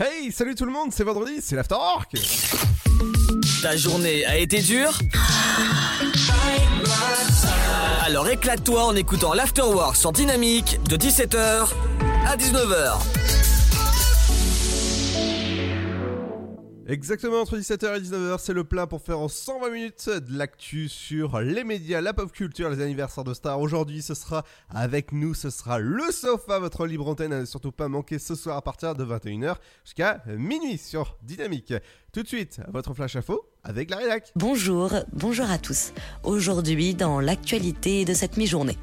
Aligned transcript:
Hey, 0.00 0.30
salut 0.30 0.54
tout 0.54 0.64
le 0.64 0.70
monde, 0.70 0.92
c'est 0.92 1.02
vendredi, 1.02 1.40
c'est 1.40 1.56
l'Afterwork 1.56 2.14
Ta 3.62 3.76
journée 3.76 4.24
a 4.26 4.36
été 4.36 4.62
dure 4.62 4.96
Alors 8.04 8.28
éclate-toi 8.28 8.84
en 8.84 8.94
écoutant 8.94 9.34
l'Afterwork 9.34 9.96
sur 9.96 10.12
Dynamique 10.12 10.78
de 10.88 10.96
17h 10.96 11.66
à 12.28 12.36
19h. 12.36 13.17
Exactement, 16.90 17.42
entre 17.42 17.58
17h 17.58 17.98
et 17.98 18.00
19h, 18.00 18.38
c'est 18.38 18.54
le 18.54 18.64
plein 18.64 18.86
pour 18.86 19.02
faire 19.02 19.18
en 19.18 19.28
120 19.28 19.70
minutes 19.70 20.08
de 20.08 20.38
l'actu 20.38 20.88
sur 20.88 21.38
les 21.38 21.62
médias, 21.62 22.00
la 22.00 22.14
pop 22.14 22.32
culture, 22.32 22.70
les 22.70 22.80
anniversaires 22.80 23.24
de 23.24 23.34
stars. 23.34 23.60
Aujourd'hui, 23.60 24.00
ce 24.00 24.14
sera 24.14 24.42
avec 24.70 25.12
nous, 25.12 25.34
ce 25.34 25.50
sera 25.50 25.78
le 25.78 26.10
sofa, 26.10 26.58
votre 26.58 26.86
libre 26.86 27.06
antenne 27.06 27.34
à 27.34 27.40
ne 27.40 27.44
surtout 27.44 27.72
pas 27.72 27.88
manquer 27.88 28.18
ce 28.18 28.34
soir 28.34 28.56
à 28.56 28.62
partir 28.62 28.94
de 28.94 29.04
21h 29.04 29.56
jusqu'à 29.84 30.22
minuit 30.28 30.78
sur 30.78 31.18
Dynamique. 31.22 31.74
Tout 32.14 32.22
de 32.22 32.28
suite, 32.28 32.62
votre 32.72 32.94
flash 32.94 33.16
info 33.16 33.44
avec 33.64 33.90
la 33.90 33.98
rédac. 33.98 34.32
Bonjour, 34.34 34.94
bonjour 35.12 35.50
à 35.50 35.58
tous. 35.58 35.92
Aujourd'hui, 36.22 36.94
dans 36.94 37.20
l'actualité 37.20 38.06
de 38.06 38.14
cette 38.14 38.38
mi-journée. 38.38 38.78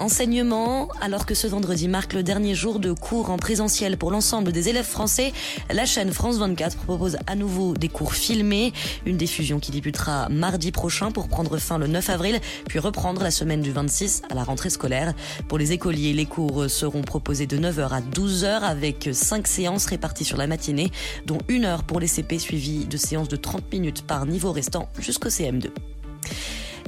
Enseignement, 0.00 0.88
alors 1.02 1.26
que 1.26 1.34
ce 1.34 1.46
vendredi 1.46 1.86
marque 1.86 2.14
le 2.14 2.22
dernier 2.22 2.54
jour 2.54 2.78
de 2.78 2.94
cours 2.94 3.28
en 3.28 3.36
présentiel 3.36 3.98
pour 3.98 4.10
l'ensemble 4.10 4.50
des 4.50 4.70
élèves 4.70 4.86
français, 4.86 5.34
la 5.70 5.84
chaîne 5.84 6.10
France 6.10 6.38
24 6.38 6.78
propose 6.78 7.18
à 7.26 7.36
nouveau 7.36 7.74
des 7.74 7.90
cours 7.90 8.14
filmés, 8.14 8.72
une 9.04 9.18
diffusion 9.18 9.60
qui 9.60 9.72
débutera 9.72 10.30
mardi 10.30 10.72
prochain 10.72 11.10
pour 11.10 11.28
prendre 11.28 11.58
fin 11.58 11.76
le 11.76 11.86
9 11.86 12.08
avril, 12.08 12.40
puis 12.66 12.78
reprendre 12.78 13.22
la 13.22 13.30
semaine 13.30 13.60
du 13.60 13.72
26 13.72 14.22
à 14.30 14.34
la 14.34 14.42
rentrée 14.42 14.70
scolaire. 14.70 15.12
Pour 15.48 15.58
les 15.58 15.72
écoliers, 15.72 16.14
les 16.14 16.26
cours 16.26 16.70
seront 16.70 17.02
proposés 17.02 17.46
de 17.46 17.58
9h 17.58 17.90
à 17.90 18.00
12h 18.00 18.62
avec 18.62 19.10
5 19.12 19.46
séances 19.46 19.84
réparties 19.84 20.24
sur 20.24 20.38
la 20.38 20.46
matinée, 20.46 20.90
dont 21.26 21.38
une 21.48 21.66
heure 21.66 21.84
pour 21.84 22.00
les 22.00 22.06
CP 22.06 22.38
suivies 22.38 22.86
de 22.86 22.96
séances 22.96 23.28
de 23.28 23.36
30 23.36 23.70
minutes 23.70 24.06
par 24.06 24.24
niveau 24.24 24.50
restant 24.50 24.88
jusqu'au 24.98 25.28
CM2. 25.28 25.68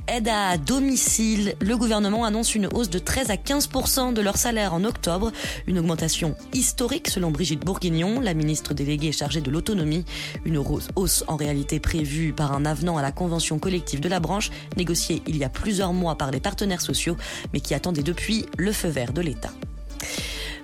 Aide 0.09 0.29
à 0.29 0.59
domicile. 0.59 1.55
Le 1.61 1.77
gouvernement 1.77 2.25
annonce 2.25 2.57
une 2.57 2.67
hausse 2.67 2.91
de 2.91 2.99
13 2.99 3.31
à 3.31 3.37
15% 3.37 4.13
de 4.13 4.21
leur 4.21 4.37
salaire 4.37 4.75
en 4.75 4.83
octobre, 4.85 5.31
une 5.69 5.79
augmentation 5.79 6.35
historique 6.53 7.09
selon 7.09 7.31
Brigitte 7.31 7.65
Bourguignon, 7.65 8.21
la 8.21 8.35
ministre 8.35 8.75
déléguée 8.75 9.13
chargée 9.13 9.41
de 9.41 9.51
l'autonomie. 9.51 10.05
Une 10.45 10.59
hausse 10.59 11.25
en 11.29 11.37
réalité 11.37 11.79
prévue 11.79 12.33
par 12.33 12.53
un 12.53 12.65
avenant 12.65 12.97
à 12.97 13.03
la 13.03 13.13
convention 13.13 13.61
collective 13.61 14.01
de 14.01 14.09
la 14.09 14.19
branche, 14.19 14.51
négociée 14.77 15.23
il 15.29 15.37
y 15.37 15.45
a 15.45 15.49
plusieurs 15.49 15.93
mois 15.93 16.17
par 16.17 16.33
les 16.33 16.41
partenaires 16.41 16.83
sociaux, 16.83 17.17
mais 17.53 17.61
qui 17.61 17.75
attendait 17.75 18.03
depuis 18.03 18.47
le 18.59 18.73
feu 18.73 18.89
vert 18.89 19.13
de 19.13 19.21
l'État. 19.21 19.53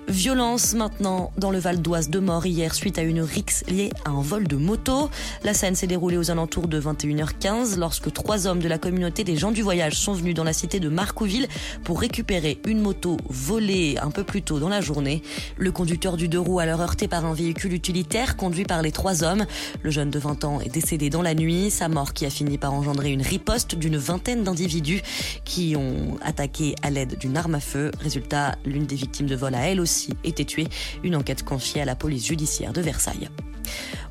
Violence 0.09 0.73
maintenant 0.73 1.31
dans 1.37 1.51
le 1.51 1.59
Val 1.59 1.83
d'Oise 1.83 2.09
de 2.09 2.17
mort 2.17 2.43
hier 2.47 2.73
suite 2.73 2.97
à 2.97 3.03
une 3.03 3.21
rixe 3.21 3.63
liée 3.67 3.91
à 4.05 4.09
un 4.09 4.21
vol 4.21 4.47
de 4.47 4.55
moto. 4.55 5.07
La 5.43 5.53
scène 5.53 5.75
s'est 5.75 5.85
déroulée 5.85 6.17
aux 6.17 6.31
alentours 6.31 6.67
de 6.67 6.81
21h15 6.81 7.77
lorsque 7.77 8.11
trois 8.11 8.47
hommes 8.47 8.57
de 8.59 8.67
la 8.67 8.79
communauté 8.79 9.23
des 9.23 9.35
gens 9.35 9.51
du 9.51 9.61
voyage 9.61 9.93
sont 9.93 10.13
venus 10.13 10.33
dans 10.33 10.43
la 10.43 10.51
cité 10.51 10.79
de 10.79 10.89
Marcouville 10.89 11.47
pour 11.83 11.99
récupérer 11.99 12.59
une 12.65 12.81
moto 12.81 13.17
volée 13.29 13.97
un 14.01 14.09
peu 14.09 14.23
plus 14.23 14.41
tôt 14.41 14.57
dans 14.57 14.67
la 14.67 14.81
journée. 14.81 15.21
Le 15.57 15.71
conducteur 15.71 16.17
du 16.17 16.27
deux 16.27 16.39
roues 16.39 16.59
alors 16.59 16.81
heurté 16.81 17.07
par 17.07 17.25
un 17.25 17.35
véhicule 17.35 17.73
utilitaire 17.73 18.35
conduit 18.35 18.65
par 18.65 18.81
les 18.81 18.91
trois 18.91 19.23
hommes. 19.23 19.45
Le 19.83 19.91
jeune 19.91 20.09
de 20.09 20.17
20 20.17 20.43
ans 20.43 20.59
est 20.59 20.73
décédé 20.73 21.11
dans 21.11 21.21
la 21.21 21.35
nuit. 21.35 21.69
Sa 21.69 21.87
mort 21.87 22.13
qui 22.13 22.25
a 22.25 22.31
fini 22.31 22.57
par 22.57 22.73
engendrer 22.73 23.11
une 23.11 23.21
riposte 23.21 23.75
d'une 23.75 23.97
vingtaine 23.97 24.43
d'individus 24.43 25.03
qui 25.45 25.75
ont 25.75 26.17
attaqué 26.23 26.73
à 26.81 26.89
l'aide 26.89 27.15
d'une 27.19 27.37
arme 27.37 27.53
à 27.53 27.59
feu. 27.59 27.91
Résultat, 27.99 28.55
l'une 28.65 28.87
des 28.87 28.95
victimes 28.95 29.27
de 29.27 29.35
vol 29.35 29.53
a 29.53 29.67
elle 29.67 29.79
aussi 29.79 29.98
été 30.23 30.45
tué. 30.45 30.67
Une 31.03 31.15
enquête 31.15 31.43
confiée 31.43 31.81
à 31.81 31.85
la 31.85 31.95
police 31.95 32.25
judiciaire 32.25 32.73
de 32.73 32.81
Versailles. 32.81 33.29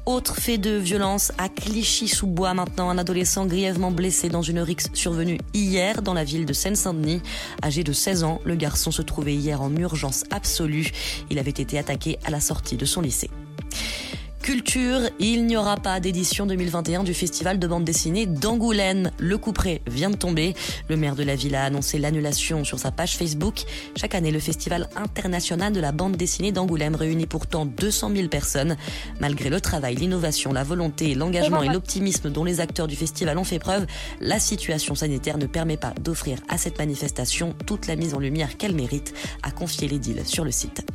Autre 0.06 0.36
fait 0.36 0.56
de 0.56 0.70
violence 0.70 1.32
à 1.36 1.50
Clichy-sous-Bois 1.50 2.54
maintenant, 2.54 2.88
un 2.88 2.96
adolescent 2.96 3.44
grièvement 3.44 3.90
blessé 3.90 4.30
dans 4.30 4.40
une 4.40 4.60
rixe 4.60 4.88
survenue 4.94 5.38
hier 5.52 6.00
dans 6.00 6.14
la 6.14 6.24
ville 6.24 6.46
de 6.46 6.54
Seine-Saint-Denis. 6.54 7.20
Âgé 7.62 7.84
de 7.84 7.92
16 7.92 8.24
ans, 8.24 8.40
le 8.44 8.54
garçon 8.54 8.90
se 8.90 9.02
trouvait 9.02 9.34
hier 9.34 9.60
en 9.60 9.74
urgence 9.76 10.24
absolue. 10.30 10.90
Il 11.30 11.38
avait 11.38 11.50
été 11.50 11.78
attaqué 11.78 12.18
à 12.24 12.30
la 12.30 12.40
sortie 12.40 12.76
de 12.76 12.86
son 12.86 13.02
lycée 13.02 13.28
culture, 14.48 15.00
il 15.18 15.44
n'y 15.44 15.58
aura 15.58 15.76
pas 15.76 16.00
d'édition 16.00 16.46
2021 16.46 17.04
du 17.04 17.12
festival 17.12 17.58
de 17.58 17.66
bande 17.66 17.84
dessinée 17.84 18.24
d'Angoulême. 18.24 19.10
Le 19.18 19.36
couperet 19.36 19.82
vient 19.86 20.08
de 20.08 20.16
tomber. 20.16 20.54
Le 20.88 20.96
maire 20.96 21.16
de 21.16 21.22
la 21.22 21.36
ville 21.36 21.54
a 21.54 21.64
annoncé 21.64 21.98
l'annulation 21.98 22.64
sur 22.64 22.78
sa 22.78 22.90
page 22.90 23.18
Facebook. 23.18 23.64
Chaque 23.94 24.14
année, 24.14 24.30
le 24.30 24.40
festival 24.40 24.88
international 24.96 25.74
de 25.74 25.80
la 25.80 25.92
bande 25.92 26.16
dessinée 26.16 26.50
d'Angoulême 26.50 26.94
réunit 26.94 27.26
pourtant 27.26 27.66
200 27.66 28.12
000 28.16 28.28
personnes. 28.28 28.78
Malgré 29.20 29.50
le 29.50 29.60
travail, 29.60 29.96
l'innovation, 29.96 30.50
la 30.54 30.64
volonté, 30.64 31.14
l'engagement 31.14 31.62
et 31.62 31.68
l'optimisme 31.68 32.30
dont 32.30 32.44
les 32.44 32.60
acteurs 32.60 32.86
du 32.86 32.96
festival 32.96 33.36
ont 33.36 33.44
fait 33.44 33.58
preuve, 33.58 33.84
la 34.22 34.40
situation 34.40 34.94
sanitaire 34.94 35.36
ne 35.36 35.44
permet 35.44 35.76
pas 35.76 35.92
d'offrir 36.00 36.38
à 36.48 36.56
cette 36.56 36.78
manifestation 36.78 37.54
toute 37.66 37.86
la 37.86 37.96
mise 37.96 38.14
en 38.14 38.18
lumière 38.18 38.56
qu'elle 38.56 38.74
mérite, 38.74 39.12
a 39.42 39.50
confié 39.50 39.88
l'édile 39.88 40.22
sur 40.24 40.42
le 40.42 40.52
site. 40.52 40.86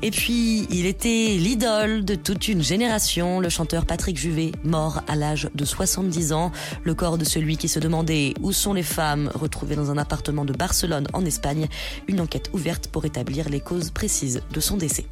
Et 0.00 0.12
puis, 0.12 0.66
il 0.70 0.86
était 0.86 1.36
l'idole 1.38 2.04
de 2.04 2.14
toute 2.14 2.46
une 2.46 2.62
génération, 2.62 3.40
le 3.40 3.48
chanteur 3.48 3.84
Patrick 3.84 4.16
Juvet, 4.16 4.52
mort 4.62 5.02
à 5.08 5.16
l'âge 5.16 5.50
de 5.54 5.64
70 5.64 6.32
ans. 6.32 6.52
Le 6.84 6.94
corps 6.94 7.18
de 7.18 7.24
celui 7.24 7.56
qui 7.56 7.68
se 7.68 7.80
demandait 7.80 8.34
où 8.40 8.52
sont 8.52 8.74
les 8.74 8.84
femmes, 8.84 9.28
retrouvé 9.34 9.74
dans 9.74 9.90
un 9.90 9.98
appartement 9.98 10.44
de 10.44 10.52
Barcelone 10.52 11.08
en 11.14 11.24
Espagne. 11.24 11.66
Une 12.06 12.20
enquête 12.20 12.48
ouverte 12.52 12.86
pour 12.88 13.06
établir 13.06 13.48
les 13.48 13.60
causes 13.60 13.90
précises 13.90 14.40
de 14.52 14.60
son 14.60 14.76
décès. 14.76 15.06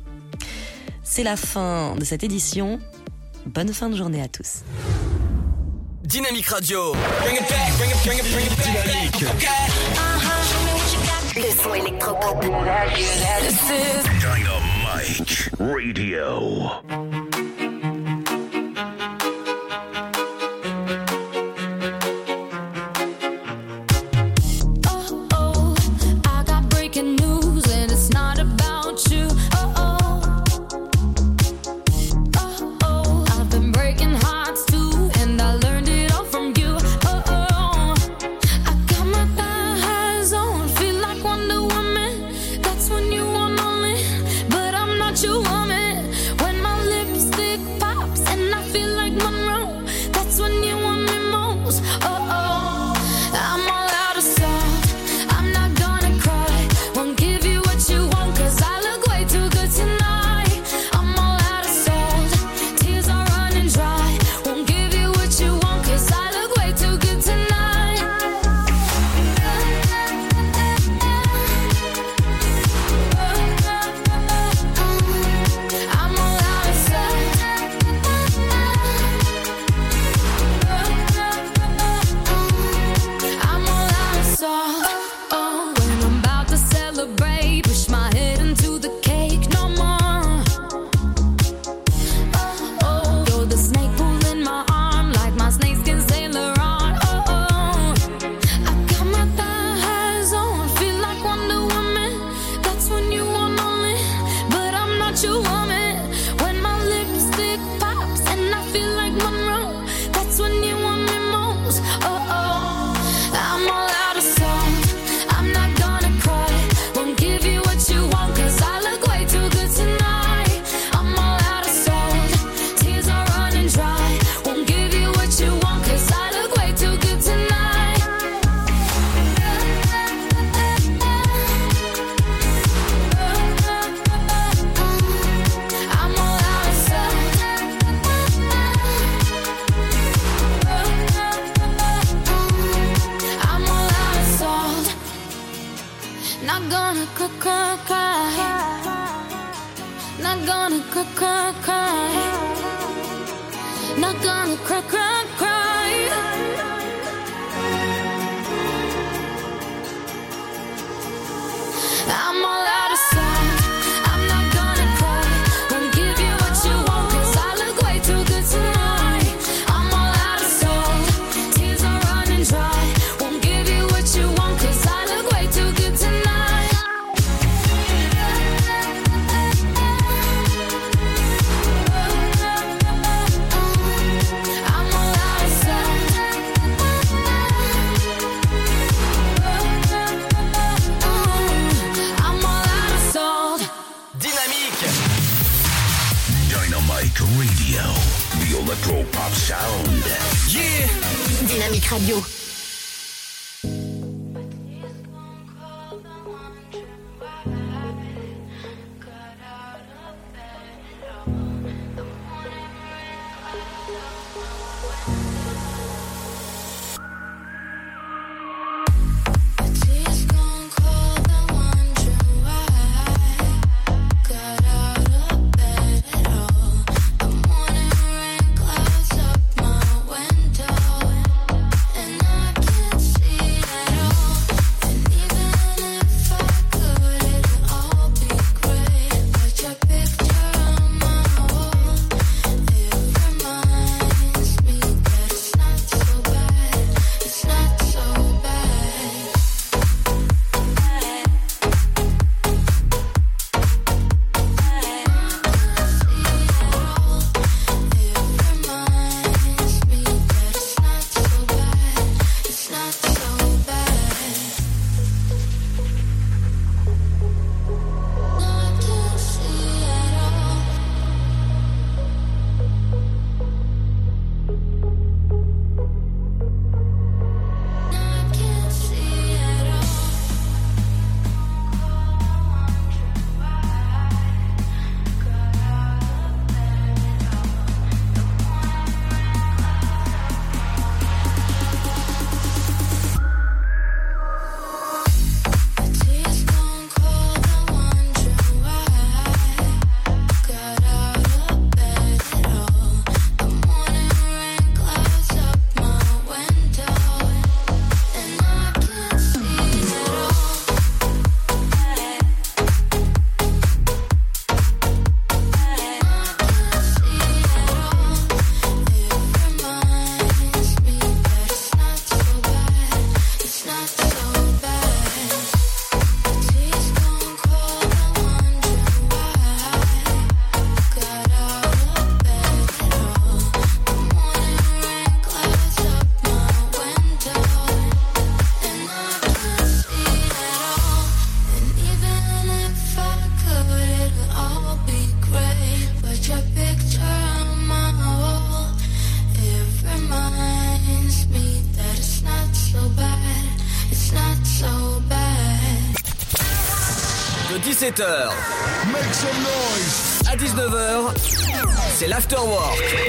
C'est 1.03 1.25
la 1.25 1.37
fin 1.37 1.97
de 1.97 2.05
cette 2.05 2.23
édition. 2.23 2.79
Bonne 3.45 3.73
fin 3.73 3.89
de 3.89 3.97
journée 3.97 4.23
à 4.23 4.29
tous. 4.29 4.63
Dynamique 6.05 6.47
Radio. 6.47 6.95
Le 11.35 11.63
son 11.63 11.75
électropop. 11.75 12.45
Dynamite 15.07 15.51
Radio. 15.61 17.26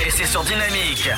Et 0.05 0.11
c'est 0.11 0.25
sur 0.27 0.43
Dynamique. 0.43 1.09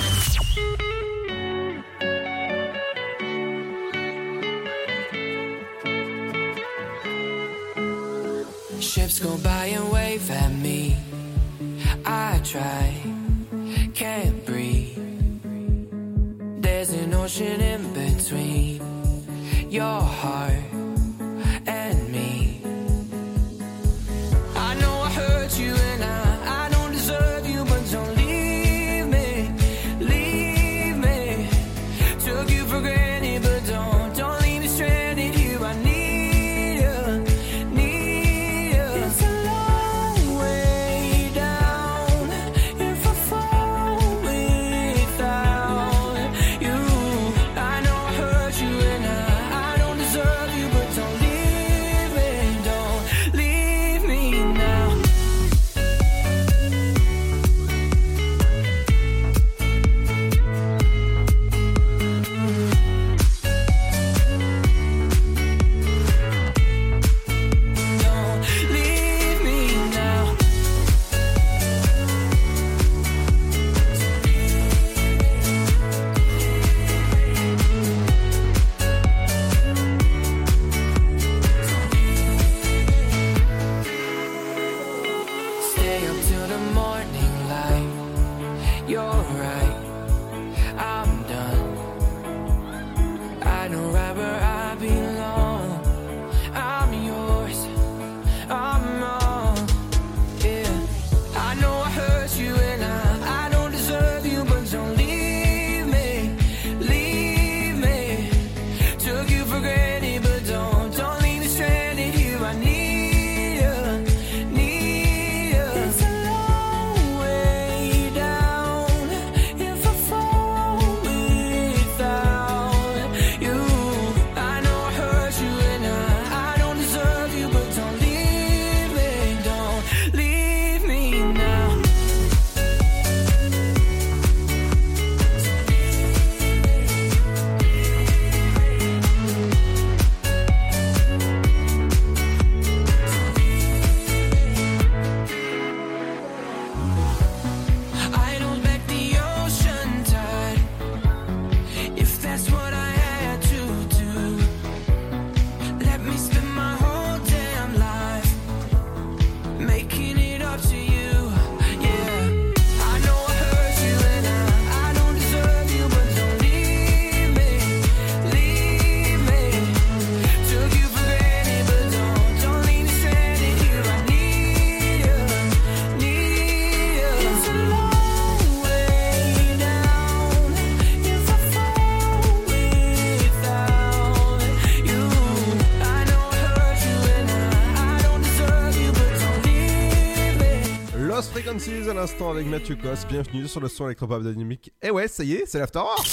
Avec 192.31 192.45
Mathieu 192.45 192.75
Cos. 192.75 193.07
Bienvenue 193.09 193.47
sur 193.47 193.59
le 193.59 193.67
son 193.67 193.85
électropop 193.85 194.21
dynamique. 194.21 194.71
Et 194.83 194.91
ouais, 194.91 195.07
ça 195.07 195.23
y 195.23 195.33
est, 195.33 195.45
c'est 195.47 195.57
l'afterwork. 195.57 196.07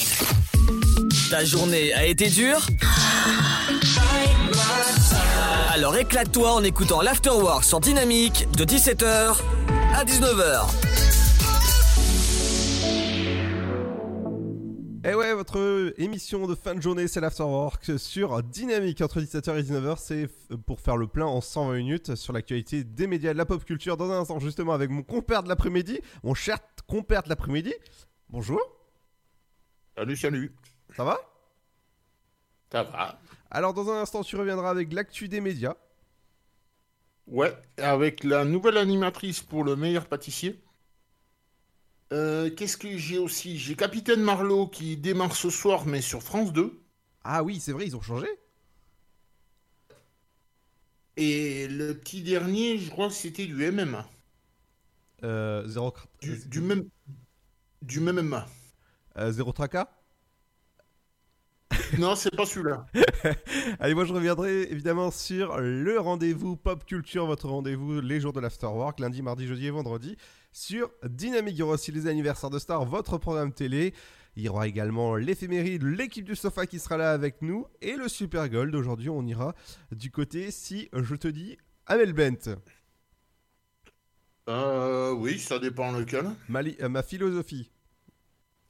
Ta 1.30 1.44
journée 1.44 1.92
a 1.92 2.06
été 2.06 2.28
dure? 2.30 2.66
Alors 5.72 5.96
éclate-toi 5.96 6.52
en 6.52 6.64
écoutant 6.64 7.02
l'Afterwork 7.02 7.64
sur 7.64 7.80
Dynamique 7.80 8.48
de 8.56 8.64
17h 8.64 9.36
à 9.94 10.04
19h. 10.04 10.85
Votre 15.60 15.94
émission 16.00 16.46
de 16.46 16.54
fin 16.54 16.74
de 16.74 16.80
journée, 16.82 17.08
c'est 17.08 17.20
l'afterwork 17.20 17.98
sur 17.98 18.42
Dynamique 18.42 19.00
entre 19.00 19.20
17h 19.20 19.58
et 19.58 19.62
19h. 19.62 19.96
C'est 19.98 20.24
f- 20.26 20.56
pour 20.66 20.80
faire 20.80 20.96
le 20.96 21.06
plein 21.06 21.24
en 21.26 21.40
120 21.40 21.76
minutes 21.78 22.14
sur 22.14 22.32
l'actualité 22.32 22.84
des 22.84 23.06
médias 23.06 23.30
et 23.30 23.32
de 23.32 23.38
la 23.38 23.46
pop 23.46 23.64
culture. 23.64 23.96
Dans 23.96 24.10
un 24.10 24.20
instant, 24.20 24.38
justement, 24.38 24.72
avec 24.74 24.90
mon 24.90 25.02
compère 25.02 25.42
de 25.42 25.48
l'après-midi, 25.48 26.00
mon 26.22 26.34
cher 26.34 26.58
compère 26.86 27.22
de 27.22 27.28
l'après-midi. 27.30 27.72
Bonjour, 28.28 28.60
Salut, 29.96 30.16
salut. 30.16 30.52
ça 30.94 31.04
va? 31.04 31.18
Ça 32.70 32.82
va 32.82 33.18
Alors, 33.50 33.72
dans 33.72 33.88
un 33.90 34.00
instant, 34.02 34.22
tu 34.22 34.36
reviendras 34.36 34.68
avec 34.70 34.92
l'actu 34.92 35.26
des 35.28 35.40
médias. 35.40 35.74
Ouais, 37.26 37.56
avec 37.78 38.24
la 38.24 38.44
nouvelle 38.44 38.76
animatrice 38.76 39.40
pour 39.40 39.64
le 39.64 39.74
meilleur 39.74 40.06
pâtissier. 40.06 40.60
Euh, 42.12 42.50
Qu'est-ce 42.50 42.76
que 42.76 42.96
j'ai 42.98 43.18
aussi? 43.18 43.58
J'ai 43.58 43.76
Capitaine 43.76 44.20
Marlowe 44.20 44.66
qui 44.68 44.96
démarre 44.96 45.36
ce 45.36 45.50
soir, 45.50 45.86
mais 45.86 46.00
sur 46.02 46.20
France 46.22 46.52
2. 46.52 46.80
Ah 47.24 47.42
oui, 47.42 47.60
c'est 47.60 47.72
vrai, 47.72 47.86
ils 47.86 47.94
ont 47.96 48.00
changé. 48.00 48.26
Et 51.18 51.68
le 51.68 51.92
petit 51.98 52.22
dernier, 52.22 52.78
je 52.78 52.88
crois 52.90 53.08
que 53.08 53.14
c'était 53.14 53.44
du 53.46 53.70
MMA. 53.70 54.08
Euh, 55.24 55.66
zéro, 55.66 55.92
Du, 56.20 56.36
du 56.46 56.60
même. 56.60 56.90
Du 57.82 58.00
même 58.00 58.20
MMA. 58.20 58.46
euh, 59.18 59.30
zéro 59.32 59.52
tracas. 59.52 59.88
Non, 61.98 62.14
c'est 62.16 62.34
pas 62.34 62.46
celui-là. 62.46 62.86
Allez, 63.80 63.94
moi 63.94 64.04
je 64.04 64.12
reviendrai 64.12 64.62
évidemment 64.70 65.10
sur 65.10 65.58
le 65.58 65.98
rendez-vous 65.98 66.56
pop 66.56 66.84
culture, 66.84 67.26
votre 67.26 67.48
rendez-vous 67.48 68.00
les 68.00 68.20
jours 68.20 68.32
de 68.32 68.40
l'afterwork, 68.40 69.00
lundi, 69.00 69.22
mardi, 69.22 69.46
jeudi 69.46 69.66
et 69.66 69.70
vendredi, 69.70 70.16
sur 70.56 70.90
Dynamique. 71.04 71.54
Il 71.56 71.58
y 71.58 71.62
aura 71.62 71.74
aussi 71.74 71.92
les 71.92 72.06
anniversaires 72.06 72.48
de 72.48 72.58
stars, 72.58 72.86
votre 72.86 73.18
programme 73.18 73.52
télé. 73.52 73.92
Il 74.36 74.42
y 74.42 74.48
aura 74.48 74.66
également 74.66 75.14
l'éphéméride, 75.16 75.82
l'équipe 75.82 76.24
du 76.24 76.34
sofa 76.34 76.66
qui 76.66 76.78
sera 76.78 76.96
là 76.96 77.12
avec 77.12 77.42
nous 77.42 77.66
et 77.82 77.96
le 77.96 78.08
Super 78.08 78.48
Gold. 78.48 78.74
Aujourd'hui, 78.74 79.10
on 79.10 79.22
ira 79.26 79.54
du 79.92 80.10
côté, 80.10 80.50
si 80.50 80.88
je 80.94 81.14
te 81.14 81.28
dis, 81.28 81.58
Amel 81.86 82.12
Bent, 82.14 82.54
Euh, 84.48 85.12
oui, 85.12 85.38
ça 85.40 85.58
dépend 85.58 85.90
lequel. 85.92 86.30
ma, 86.48 86.62
li- 86.62 86.76
euh, 86.80 86.88
ma 86.88 87.02
philosophie. 87.02 87.70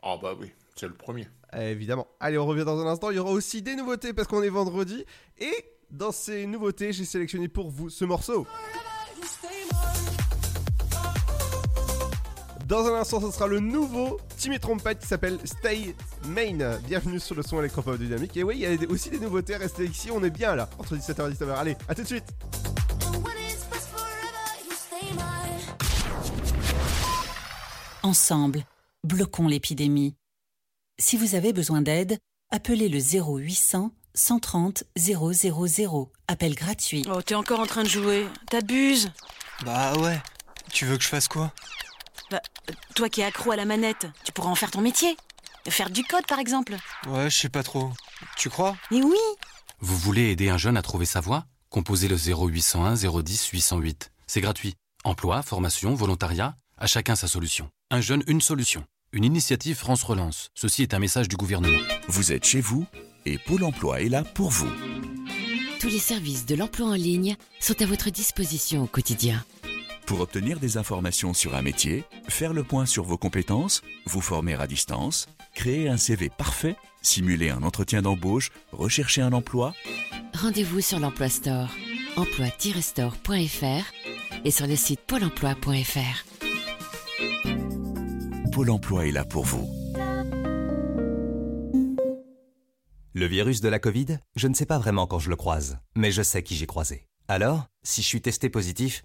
Ah 0.02 0.16
bah 0.21 0.35
oui, 0.38 0.50
c'est 0.75 0.88
le 0.88 0.95
premier. 0.95 1.28
Euh, 1.55 1.71
Évidemment. 1.71 2.07
Allez, 2.19 2.38
on 2.38 2.47
revient 2.47 2.64
dans 2.64 2.81
un 2.81 2.87
instant. 2.87 3.11
Il 3.11 3.16
y 3.16 3.19
aura 3.21 3.31
aussi 3.33 3.61
des 3.62 3.76
nouveautés 3.76 4.12
parce 4.12 4.26
qu'on 4.26 4.43
est 4.43 4.49
vendredi. 4.49 5.05
Et 5.38 5.52
dans 5.90 6.12
ces 6.12 6.47
nouveautés, 6.47 6.93
j'ai 6.93 7.05
sélectionné 7.05 7.49
pour 7.49 7.71
vous 7.71 7.90
ce 7.90 8.05
morceau. 8.05 8.47
Dans 12.66 12.85
un 12.85 12.94
instant, 12.94 13.20
ce 13.20 13.30
sera 13.30 13.46
le 13.46 13.61
nouveau 13.61 14.18
Timmy 14.38 14.58
Trompette 14.58 14.99
qui 14.99 15.06
s'appelle 15.06 15.38
Stay 15.44 15.94
Main. 16.25 16.80
Bienvenue 16.80 17.20
sur 17.20 17.37
le 17.37 17.44
son 17.44 17.61
électropop 17.61 17.96
dynamique. 17.96 18.37
Et 18.37 18.42
oui, 18.42 18.56
il 18.56 18.61
y 18.62 18.66
a 18.66 18.90
aussi 18.90 19.08
des 19.08 19.20
nouveautés. 19.20 19.54
Restez 19.54 19.85
ici, 19.85 20.11
on 20.11 20.20
est 20.25 20.30
bien 20.30 20.56
là, 20.56 20.68
entre 20.76 20.96
17h 20.96 21.30
et 21.30 21.35
19h. 21.35 21.54
Allez, 21.54 21.76
à 21.88 21.94
tout 21.94 22.02
de 22.02 22.08
suite. 22.08 22.25
Ensemble, 28.02 28.64
bloquons 29.04 29.46
l'épidémie. 29.46 30.16
Si 30.99 31.16
vous 31.16 31.37
avez 31.37 31.52
besoin 31.52 31.82
d'aide, 31.82 32.18
appelez 32.50 32.88
le 32.88 32.99
0800 32.99 33.92
130 34.14 34.82
000. 34.96 36.11
Appel 36.26 36.54
gratuit. 36.56 37.06
Oh, 37.08 37.23
t'es 37.23 37.37
encore 37.37 37.61
en 37.61 37.66
train 37.66 37.85
de 37.85 37.88
jouer. 37.88 38.26
T'abuses. 38.50 39.12
Bah 39.64 39.96
ouais. 39.99 40.18
Tu 40.73 40.85
veux 40.85 40.96
que 40.96 41.04
je 41.04 41.08
fasse 41.08 41.28
quoi? 41.28 41.52
Bah, 42.30 42.40
toi 42.95 43.09
qui 43.09 43.21
es 43.21 43.25
accro 43.25 43.52
à 43.52 43.56
la 43.56 43.64
manette, 43.64 44.06
tu 44.25 44.33
pourras 44.33 44.50
en 44.50 44.54
faire 44.54 44.71
ton 44.71 44.80
métier. 44.80 45.16
Faire 45.68 45.90
du 45.90 46.04
code, 46.04 46.26
par 46.26 46.38
exemple. 46.38 46.76
Ouais, 47.09 47.30
je 47.30 47.37
sais 47.37 47.49
pas 47.49 47.62
trop. 47.62 47.92
Tu 48.37 48.50
crois? 48.50 48.76
Mais 48.90 49.02
oui 49.02 49.18
Vous 49.80 49.97
voulez 49.97 50.30
aider 50.30 50.49
un 50.49 50.59
jeune 50.59 50.76
à 50.76 50.83
trouver 50.83 51.06
sa 51.06 51.21
voie? 51.21 51.45
Composez 51.71 52.09
le 52.09 52.16
0801 52.16 52.95
010 52.95 53.49
808. 53.49 54.12
C'est 54.26 54.40
gratuit. 54.40 54.75
Emploi, 55.04 55.42
formation, 55.42 55.95
volontariat, 55.95 56.56
à 56.78 56.87
chacun 56.87 57.16
sa 57.16 57.28
solution. 57.28 57.68
Un 57.90 58.00
jeune, 58.00 58.23
une 58.26 58.40
solution. 58.40 58.85
Une 59.12 59.25
initiative 59.25 59.76
France 59.76 60.02
Relance. 60.02 60.50
Ceci 60.54 60.83
est 60.83 60.95
un 60.95 60.99
message 60.99 61.28
du 61.28 61.37
gouvernement. 61.37 61.78
Vous 62.09 62.33
êtes 62.33 62.45
chez 62.45 62.61
vous 62.61 62.87
et 63.25 63.38
Pôle 63.38 63.64
emploi 63.64 64.02
est 64.02 64.09
là 64.09 64.23
pour 64.25 64.50
vous. 64.50 64.71
Tous 65.80 65.88
les 65.88 65.99
services 65.99 66.47
de 66.47 66.54
l'emploi 66.54 66.88
en 66.88 66.95
ligne 66.95 67.37
sont 67.61 67.80
à 67.83 67.87
votre 67.87 68.11
disposition 68.11 68.83
au 68.85 68.87
quotidien. 68.87 69.45
Pour 70.06 70.20
obtenir 70.20 70.60
des 70.60 70.76
informations 70.76 71.34
sur 71.34 71.54
un 71.54 71.62
métier, 71.62 72.04
faire 72.28 72.52
le 72.52 72.62
point 72.62 72.86
sur 72.86 73.04
vos 73.04 73.18
compétences, 73.18 73.82
vous 74.06 74.20
former 74.20 74.54
à 74.54 74.66
distance, 74.66 75.26
créer 75.54 75.88
un 75.88 75.96
CV 75.96 76.30
parfait, 76.30 76.76
simuler 77.02 77.50
un 77.50 77.62
entretien 77.62 78.02
d'embauche, 78.02 78.50
rechercher 78.72 79.22
un 79.22 79.32
emploi, 79.32 79.75
Rendez-vous 80.36 80.82
sur 80.82 80.98
l'Emploi 80.98 81.30
Store, 81.30 81.70
emploi-store.fr 82.16 84.44
et 84.44 84.50
sur 84.50 84.66
le 84.66 84.76
site 84.76 85.00
pôle 85.00 85.25
emploi.fr. 85.25 86.26
Pôle 88.52 88.70
emploi 88.70 89.06
est 89.06 89.12
là 89.12 89.25
pour 89.25 89.44
vous. 89.44 89.66
Le 93.14 93.25
virus 93.25 93.62
de 93.62 93.70
la 93.70 93.78
Covid, 93.78 94.18
je 94.34 94.46
ne 94.46 94.52
sais 94.52 94.66
pas 94.66 94.78
vraiment 94.78 95.06
quand 95.06 95.18
je 95.18 95.30
le 95.30 95.36
croise, 95.36 95.78
mais 95.94 96.12
je 96.12 96.20
sais 96.20 96.42
qui 96.42 96.54
j'ai 96.54 96.66
croisé. 96.66 97.06
Alors, 97.28 97.64
si 97.82 98.02
je 98.02 98.06
suis 98.06 98.20
testé 98.20 98.50
positif, 98.50 99.04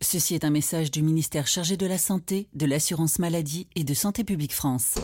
Ceci 0.00 0.34
est 0.34 0.44
un 0.44 0.50
message 0.50 0.90
du 0.90 1.02
ministère 1.02 1.48
chargé 1.48 1.76
de 1.76 1.86
la 1.86 1.98
Santé, 1.98 2.48
de 2.54 2.66
l'Assurance 2.66 3.18
Maladie 3.18 3.66
et 3.74 3.82
de 3.82 3.94
Santé 3.94 4.22
Publique 4.22 4.54
France. 4.54 4.94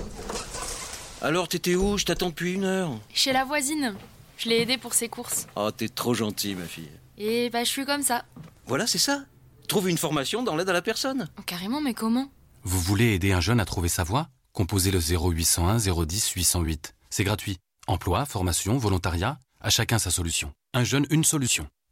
Alors, 1.21 1.49
t'étais 1.49 1.75
où? 1.75 1.99
Je 1.99 2.05
t'attends 2.05 2.29
depuis 2.29 2.53
une 2.53 2.65
heure. 2.65 2.93
Chez 3.13 3.33
la 3.33 3.45
voisine. 3.45 3.97
Je 4.39 4.49
l'ai 4.49 4.61
aidée 4.61 4.79
pour 4.79 4.95
ses 4.95 5.09
courses. 5.09 5.47
Oh, 5.57 5.71
t'es 5.73 5.89
trop 5.89 6.15
gentil, 6.15 6.55
ma 6.55 6.67
fille. 6.67 6.91
Et 7.19 7.51
bah, 7.51 7.65
je 7.65 7.71
suis 7.71 7.85
comme 7.85 8.03
ça. 8.03 8.25
Voilà, 8.67 8.87
c'est 8.87 8.99
ça. 8.99 9.25
Trouve 9.67 9.89
une 9.89 9.99
formation 9.99 10.43
dans 10.43 10.55
l'aide 10.55 10.69
à 10.69 10.73
la 10.73 10.83
personne. 10.83 11.29
Oh, 11.39 11.43
carrément, 11.45 11.81
mais 11.81 11.95
comment? 11.95 12.29
Vous 12.63 12.81
voulez 12.81 13.15
aider 13.15 13.33
un 13.33 13.41
jeune 13.41 13.61
à 13.61 13.65
trouver 13.65 13.89
sa 13.89 14.05
voie? 14.05 14.29
Composez 14.53 14.93
le 14.93 15.01
0801 15.01 15.79
010 15.79 16.31
808. 16.31 16.95
C'est 17.11 17.25
gratuit. 17.25 17.59
Emploi, 17.89 18.27
formation, 18.27 18.79
volontariat, 18.79 19.41
à 19.61 19.71
chacun 19.71 19.99
sa 19.99 20.11
solution. 20.11 20.53
Un 20.73 20.85
jeune, 20.85 21.07
une 21.11 21.25
solution. 21.25 21.67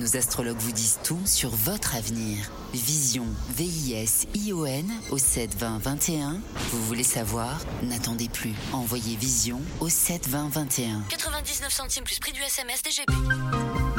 Nos 0.00 0.16
astrologues 0.16 0.56
vous 0.56 0.72
disent 0.72 0.98
tout 1.04 1.20
sur 1.26 1.50
votre 1.50 1.94
avenir. 1.94 2.50
Vision, 2.72 3.24
V-I-S-I-O-N 3.56 4.86
au 5.10 5.18
72021. 5.18 6.38
Vous 6.70 6.82
voulez 6.84 7.02
savoir? 7.02 7.58
N'attendez 7.82 8.28
plus. 8.28 8.52
Envoyez 8.72 9.16
Vision 9.16 9.60
au 9.80 9.88
72021. 9.88 11.02
99 11.08 11.72
centimes 11.72 12.04
plus 12.04 12.20
prix 12.20 12.32
du 12.32 12.40
SMS 12.40 12.82
DGP. 12.82 13.10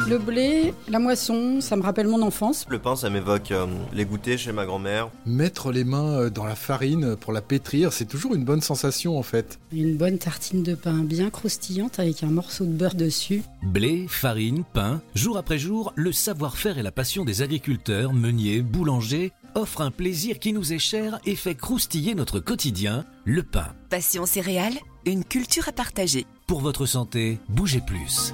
Le 0.07 0.17
blé, 0.17 0.73
la 0.89 0.99
moisson, 0.99 1.61
ça 1.61 1.75
me 1.75 1.83
rappelle 1.83 2.07
mon 2.07 2.21
enfance. 2.21 2.65
Le 2.69 2.79
pain, 2.79 2.95
ça 2.95 3.09
m'évoque 3.09 3.51
euh, 3.51 3.67
les 3.93 4.03
goûters 4.03 4.37
chez 4.37 4.51
ma 4.51 4.65
grand-mère. 4.65 5.09
Mettre 5.25 5.71
les 5.71 5.83
mains 5.83 6.19
euh, 6.19 6.29
dans 6.29 6.43
la 6.43 6.55
farine 6.55 7.15
pour 7.15 7.31
la 7.31 7.41
pétrir, 7.41 7.93
c'est 7.93 8.05
toujours 8.05 8.33
une 8.35 8.43
bonne 8.43 8.61
sensation 8.61 9.17
en 9.17 9.23
fait. 9.23 9.59
Une 9.71 9.95
bonne 9.95 10.17
tartine 10.17 10.63
de 10.63 10.75
pain 10.75 11.03
bien 11.03 11.29
croustillante 11.29 11.99
avec 11.99 12.23
un 12.23 12.27
morceau 12.29 12.65
de 12.65 12.71
beurre 12.71 12.95
dessus. 12.95 13.43
Blé, 13.63 14.05
farine, 14.09 14.63
pain, 14.73 15.01
jour 15.13 15.37
après 15.37 15.59
jour, 15.59 15.93
le 15.95 16.11
savoir-faire 16.11 16.77
et 16.77 16.83
la 16.83 16.91
passion 16.91 17.23
des 17.23 17.41
agriculteurs, 17.41 18.11
meuniers, 18.11 18.60
boulangers 18.61 19.31
offrent 19.55 19.81
un 19.81 19.91
plaisir 19.91 20.39
qui 20.39 20.53
nous 20.53 20.73
est 20.73 20.79
cher 20.79 21.19
et 21.25 21.35
fait 21.35 21.55
croustiller 21.55 22.15
notre 22.15 22.39
quotidien, 22.39 23.05
le 23.25 23.43
pain. 23.43 23.73
Passion 23.89 24.25
céréales, 24.25 24.77
une 25.05 25.23
culture 25.23 25.67
à 25.67 25.71
partager. 25.71 26.25
Pour 26.47 26.61
votre 26.61 26.85
santé, 26.85 27.39
bougez 27.49 27.81
plus. 27.81 28.33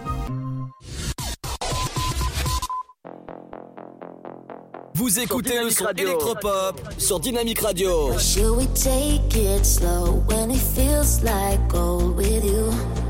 Vous 4.98 5.20
écoutez 5.20 5.62
le 5.64 5.70
son 5.70 5.90
électropop 5.96 6.82
sur 6.98 7.20
Dynamique 7.20 7.60
Radio. 7.60 8.18
Should 8.18 8.58
we 8.58 8.68
take 8.74 9.38
it 9.38 9.64
slow 9.64 10.24
when 10.28 10.50
it 10.50 10.58
feels 10.58 11.22
like 11.24 11.60
gold 11.68 12.18
with 12.18 12.44
you? 12.44 13.07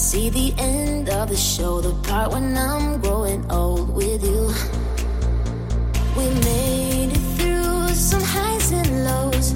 See 0.00 0.30
the 0.30 0.54
end 0.58 1.08
of 1.10 1.28
the 1.28 1.36
show, 1.36 1.80
the 1.82 1.92
part 2.08 2.32
when 2.32 2.56
I'm 2.56 3.00
growing 3.00 3.48
old 3.50 3.90
with 3.94 4.24
you. 4.24 4.50
We 6.16 6.24
made 6.40 7.12
it 7.12 7.24
through 7.36 7.94
some 7.94 8.22
highs 8.22 8.72
and 8.72 9.04
lows. 9.04 9.52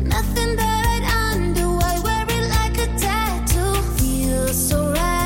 Nothing 0.00 0.56
that 0.56 0.82
I'd 0.94 1.34
undo. 1.34 1.66
I 1.82 1.98
wear 2.06 2.24
it 2.38 2.44
like 2.56 2.78
a 2.78 2.88
tattoo. 2.96 3.74
Feels 3.98 4.56
so 4.68 4.92
right, 4.92 5.21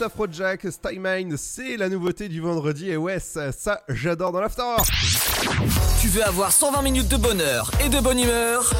Trompette, 0.00 0.02
Afrojack, 0.02 0.66
Style 0.70 1.00
Mine, 1.00 1.36
c'est 1.36 1.76
la 1.76 1.88
nouveauté 1.88 2.28
du 2.28 2.40
vendredi 2.40 2.90
et 2.90 2.96
ouais, 2.96 3.18
ça, 3.20 3.52
ça, 3.52 3.82
j'adore 3.88 4.32
dans 4.32 4.40
l'after. 4.40 4.62
Tu 6.00 6.08
veux 6.08 6.24
avoir 6.24 6.52
120 6.52 6.82
minutes 6.82 7.08
de 7.08 7.16
bonheur 7.16 7.70
et 7.84 7.88
de 7.88 8.00
bonne 8.00 8.18
humeur? 8.18 8.72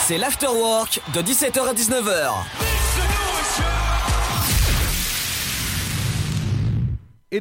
C'est 0.00 0.18
l'afterwork 0.18 1.00
de 1.14 1.20
17h 1.20 1.68
à 1.68 1.74
19h. 1.74 2.65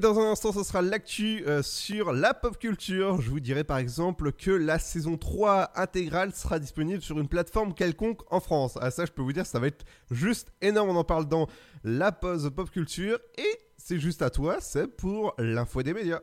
Dans 0.06 0.20
un 0.20 0.32
instant, 0.32 0.54
ce 0.54 0.62
sera 0.62 0.84
l'actu 0.84 1.44
euh, 1.48 1.64
sur 1.64 2.14
la 2.14 2.36
pop 2.36 2.60
culture. 2.60 3.22
Je 3.22 3.32
vous 3.32 3.40
dirai 3.40 3.64
par 3.64 3.80
exemple 3.80 4.32
que 4.32 4.52
la 4.52 4.78
saison 4.78 5.18
3 5.18 5.72
intégrale 5.74 6.32
sera 6.32 6.60
disponible 6.60 7.02
sur 7.02 7.20
une 7.20 7.28
plateforme 7.28 7.74
quelconque 7.74 8.22
en 8.32 8.40
France. 8.40 8.78
Ah 8.82 8.92
ça, 8.92 9.06
je 9.06 9.12
peux 9.12 9.24
vous 9.24 9.34
dire, 9.34 9.48
ça 9.48 9.58
va 9.58 9.66
être 9.66 9.84
juste 10.12 10.54
énorme. 10.62 10.92
On 10.92 10.96
en 10.96 11.04
parle 11.04 11.28
dans 11.28 11.48
la 11.84 12.12
pause 12.12 12.52
pop 12.56 12.70
culture. 12.70 13.18
Et 13.40 13.60
c'est 13.78 13.98
juste 13.98 14.22
à 14.22 14.30
toi, 14.30 14.58
c'est 14.62 14.86
pour 14.86 15.34
l'info 15.40 15.82
des 15.82 15.96
médias. 15.96 16.22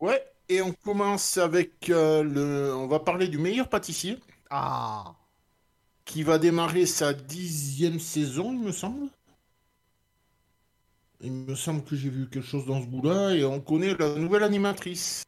Ouais, 0.00 0.20
et 0.48 0.60
on 0.60 0.72
commence 0.72 1.38
avec 1.38 1.88
euh, 1.88 2.24
le. 2.24 2.74
On 2.74 2.88
va 2.88 2.98
parler 2.98 3.28
du 3.28 3.38
meilleur 3.38 3.68
pâtissier. 3.68 4.18
Ah 4.50 5.14
Qui 6.04 6.24
va 6.24 6.38
démarrer 6.38 6.86
sa 6.86 7.12
dixième 7.12 8.00
saison, 8.00 8.52
il 8.52 8.58
me 8.58 8.72
semble. 8.72 9.06
Il 11.22 11.32
me 11.32 11.54
semble 11.54 11.84
que 11.84 11.94
j'ai 11.94 12.10
vu 12.10 12.28
quelque 12.28 12.44
chose 12.44 12.66
dans 12.66 12.82
ce 12.82 12.86
bout-là, 12.86 13.34
et 13.34 13.44
on 13.44 13.60
connaît 13.60 13.94
la 13.94 14.16
nouvelle 14.16 14.42
animatrice. 14.42 15.22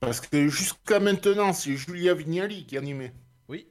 Parce 0.00 0.20
que 0.20 0.48
jusqu'à 0.48 1.00
maintenant, 1.00 1.52
c'est 1.52 1.76
Julia 1.76 2.14
Vignali 2.14 2.66
qui 2.66 2.76
animait. 2.76 3.14
Oui. 3.48 3.66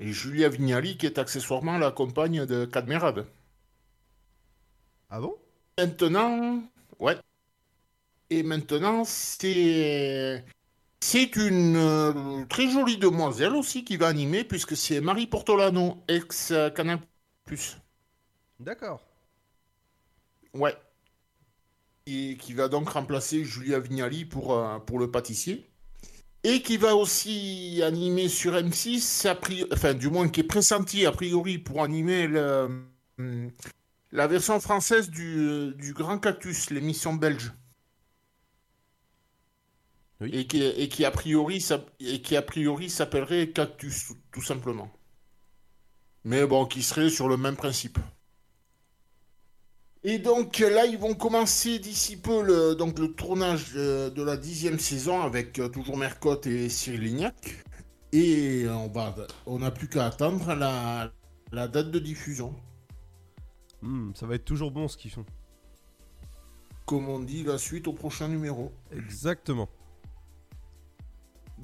Et 0.00 0.12
Julia 0.12 0.48
Vignali 0.48 0.96
qui 0.98 1.06
est 1.06 1.18
accessoirement 1.18 1.78
la 1.78 1.90
compagne 1.90 2.46
de 2.46 2.66
Cadmerade. 2.66 3.26
Ah 5.10 5.20
bon? 5.20 5.36
Maintenant, 5.78 6.62
ouais. 6.98 7.16
Et 8.30 8.42
maintenant, 8.42 9.04
c'est 9.04 10.44
c'est 11.00 11.36
une 11.36 11.76
euh, 11.76 12.44
très 12.46 12.68
jolie 12.70 12.98
demoiselle 12.98 13.54
aussi 13.54 13.84
qui 13.84 13.96
va 13.96 14.08
animer 14.08 14.44
puisque 14.44 14.76
c'est 14.76 15.00
Marie 15.00 15.26
Portolano, 15.26 16.02
ex 16.08 16.50
euh, 16.50 16.70
Canal+. 16.70 17.00
D'accord. 18.60 19.00
Ouais. 20.54 20.76
Et 22.06 22.36
qui 22.40 22.54
va 22.54 22.68
donc 22.68 22.88
remplacer 22.88 23.44
Julia 23.44 23.78
Vignali 23.80 24.24
pour, 24.24 24.54
euh, 24.56 24.78
pour 24.78 24.98
le 24.98 25.10
pâtissier. 25.10 25.68
Et 26.44 26.62
qui 26.62 26.76
va 26.78 26.96
aussi 26.96 27.82
animer 27.84 28.28
sur 28.28 28.54
M6, 28.56 29.26
a 29.26 29.34
priori- 29.36 29.70
enfin 29.72 29.94
du 29.94 30.08
moins 30.10 30.28
qui 30.28 30.40
est 30.40 30.44
pressenti 30.44 31.06
a 31.06 31.12
priori 31.12 31.58
pour 31.58 31.82
animer 31.82 32.28
le, 32.28 32.68
hum, 33.18 33.50
La 34.12 34.26
version 34.28 34.60
française 34.60 35.10
du, 35.10 35.74
du 35.76 35.94
Grand 35.94 36.18
Cactus, 36.18 36.70
l'émission 36.70 37.14
belge. 37.14 37.52
Et, 40.24 40.46
qui, 40.46 40.62
et 40.62 40.88
qui 40.88 41.04
a 41.04 41.10
priori 41.10 41.60
et 41.98 42.22
qui 42.22 42.36
a 42.36 42.42
priori 42.42 42.88
s'appellerait 42.88 43.50
Cactus, 43.50 44.06
tout, 44.06 44.16
tout 44.30 44.42
simplement. 44.42 44.92
Mais 46.22 46.46
bon, 46.46 46.64
qui 46.64 46.84
serait 46.84 47.10
sur 47.10 47.26
le 47.28 47.36
même 47.36 47.56
principe. 47.56 47.98
Et 50.04 50.18
donc 50.18 50.58
là, 50.60 50.86
ils 50.86 50.98
vont 50.98 51.14
commencer 51.14 51.78
d'ici 51.78 52.16
peu 52.16 52.42
le, 52.42 52.74
donc, 52.74 52.98
le 52.98 53.12
tournage 53.12 53.72
de, 53.72 54.08
de 54.10 54.22
la 54.22 54.36
dixième 54.36 54.78
saison 54.78 55.22
avec 55.22 55.58
euh, 55.58 55.68
toujours 55.68 55.96
Mercotte 55.96 56.46
et 56.46 56.68
Cyril 56.68 57.02
Lignac. 57.02 57.64
Et 58.12 58.66
on 58.68 58.88
va, 58.88 59.14
on 59.44 59.58
n'a 59.58 59.70
plus 59.70 59.88
qu'à 59.88 60.06
attendre 60.06 60.54
la, 60.54 61.12
la 61.52 61.68
date 61.68 61.90
de 61.90 61.98
diffusion. 61.98 62.54
Hmm, 63.82 64.12
ça 64.14 64.26
va 64.26 64.36
être 64.36 64.44
toujours 64.44 64.70
bon 64.70 64.88
ce 64.88 64.96
qu'ils 64.96 65.10
font. 65.10 65.26
Comme 66.86 67.08
on 67.08 67.18
dit, 67.18 67.42
la 67.42 67.58
suite 67.58 67.86
au 67.86 67.92
prochain 67.92 68.28
numéro. 68.28 68.72
Exactement. 68.92 69.68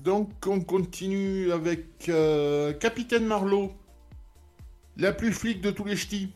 Donc 0.03 0.31
on 0.47 0.61
continue 0.61 1.53
avec 1.53 2.09
euh, 2.09 2.73
Capitaine 2.73 3.25
Marlowe, 3.27 3.73
la 4.97 5.13
plus 5.13 5.33
flic 5.33 5.61
de 5.61 5.71
tous 5.71 5.85
les 5.85 5.97
ch'tis. 5.97 6.31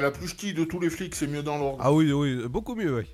La 0.00 0.10
plus 0.10 0.28
ch'ti 0.28 0.54
de 0.54 0.64
tous 0.64 0.80
les 0.80 0.90
flics, 0.90 1.14
c'est 1.14 1.26
mieux 1.26 1.42
dans 1.42 1.58
l'ordre. 1.58 1.78
Ah 1.80 1.92
oui, 1.92 2.12
oui, 2.12 2.48
beaucoup 2.48 2.74
mieux, 2.74 2.96
oui. 2.96 3.04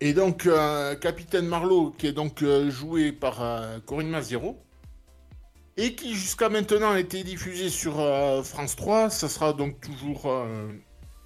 Et 0.00 0.14
donc, 0.14 0.46
euh, 0.46 0.94
Capitaine 0.94 1.46
Marlowe, 1.46 1.92
qui 1.98 2.06
est 2.06 2.12
donc 2.12 2.42
euh, 2.42 2.70
joué 2.70 3.12
par 3.12 3.42
euh, 3.42 3.78
Corinne 3.84 4.08
Maziero, 4.08 4.58
et 5.76 5.94
qui 5.94 6.14
jusqu'à 6.14 6.48
maintenant 6.48 6.92
a 6.92 7.00
été 7.00 7.22
diffusé 7.22 7.68
sur 7.68 8.00
euh, 8.00 8.42
France 8.42 8.76
3, 8.76 9.10
ça 9.10 9.28
sera 9.28 9.52
donc 9.52 9.78
toujours 9.80 10.32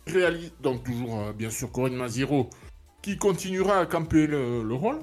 réalisé, 0.07 0.53
donc 0.61 0.83
toujours 0.85 1.33
bien 1.33 1.51
sûr 1.51 1.71
Corinne 1.71 1.95
Maziero, 1.95 2.51
qui 3.01 3.17
continuera 3.17 3.79
à 3.79 3.87
camper 3.87 4.27
le, 4.27 4.65
le 4.65 4.75
rôle, 4.75 4.99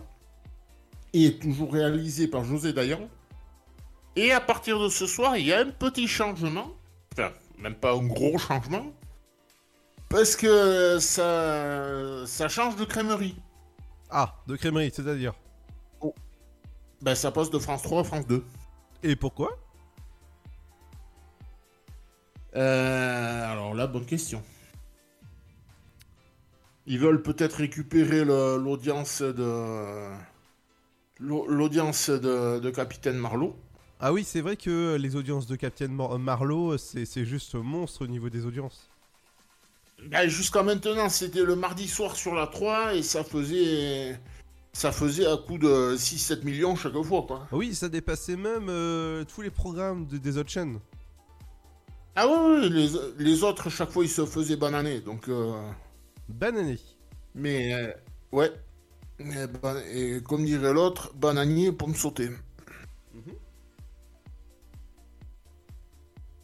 et 1.13 1.37
toujours 1.37 1.71
réalisé 1.71 2.27
par 2.27 2.43
José 2.43 2.73
Dayan. 2.73 3.09
Et 4.17 4.33
à 4.33 4.41
partir 4.41 4.79
de 4.79 4.89
ce 4.89 5.07
soir, 5.07 5.37
il 5.37 5.45
y 5.45 5.53
a 5.53 5.59
un 5.59 5.69
petit 5.69 6.07
changement, 6.07 6.71
enfin, 7.13 7.31
même 7.61 7.75
pas 7.75 7.93
un 7.93 8.03
gros 8.05 8.37
changement, 8.37 8.91
parce 10.09 10.35
que 10.35 10.97
ça, 10.99 12.25
ça 12.25 12.49
change 12.49 12.75
de 12.75 12.85
crèmerie. 12.85 13.35
Ah, 14.09 14.35
de 14.47 14.55
crèmerie, 14.57 14.91
c'est-à-dire 14.93 15.33
Ben, 17.01 17.15
ça 17.15 17.31
passe 17.31 17.49
de 17.49 17.59
France 17.59 17.81
3 17.83 18.01
à 18.01 18.03
France 18.03 18.27
2. 18.27 18.43
Et 19.03 19.15
pourquoi? 19.15 19.57
Euh, 22.55 23.51
alors 23.51 23.73
là, 23.73 23.87
bonne 23.87 24.05
question. 24.05 24.43
Ils 26.85 26.99
veulent 26.99 27.21
peut-être 27.21 27.53
récupérer 27.55 28.25
l'audience 28.25 29.21
de 29.21 30.09
l'au- 31.19 31.47
l'audience 31.47 32.09
de, 32.09 32.59
de 32.59 32.69
Capitaine 32.71 33.15
Marlowe. 33.17 33.55
Ah 34.01 34.11
oui, 34.11 34.23
c'est 34.23 34.41
vrai 34.41 34.57
que 34.57 34.95
les 34.95 35.15
audiences 35.15 35.45
de 35.45 35.55
Captain 35.55 35.87
Mar- 35.87 36.17
Marlowe, 36.17 36.77
c'est 36.77 37.23
juste 37.25 37.53
monstre 37.55 38.03
au 38.03 38.07
niveau 38.07 38.29
des 38.29 38.45
audiences. 38.45 38.89
Ben, 40.09 40.27
Jusqu'à 40.27 40.63
maintenant, 40.63 41.07
c'était 41.09 41.43
le 41.43 41.55
mardi 41.55 41.87
soir 41.87 42.15
sur 42.15 42.33
la 42.33 42.47
3 42.47 42.95
et 42.95 43.03
ça 43.03 43.23
faisait 43.23 44.19
ça 44.73 44.91
faisait 44.91 45.27
à 45.27 45.35
coup 45.37 45.57
de 45.57 45.95
6-7 45.97 46.43
millions 46.45 46.75
chaque 46.75 46.99
fois. 47.03 47.23
Quoi. 47.27 47.45
Oui, 47.51 47.75
ça 47.75 47.89
dépassait 47.89 48.37
même 48.37 48.67
euh, 48.69 49.23
tous 49.25 49.41
les 49.41 49.49
programmes 49.51 50.07
de- 50.07 50.17
des 50.17 50.37
autres 50.37 50.49
chaînes. 50.49 50.79
Ah 52.15 52.25
oui, 52.27 52.33
oui, 52.61 52.69
les, 52.69 52.89
les 53.23 53.43
autres, 53.43 53.69
chaque 53.69 53.91
fois, 53.91 54.03
ils 54.03 54.09
se 54.09 54.25
faisaient 54.25 54.55
bananer. 54.55 55.01
Donc, 55.01 55.27
euh, 55.29 55.53
Banané. 56.29 56.79
Mais 57.35 57.73
euh, 57.73 57.91
ouais. 58.31 58.51
Et, 59.19 59.47
ban- 59.61 59.75
et 59.93 60.21
comme 60.23 60.45
dirait 60.45 60.73
l'autre, 60.73 61.13
bananier 61.15 61.71
pour 61.71 61.87
me 61.89 61.93
sauter. 61.93 62.29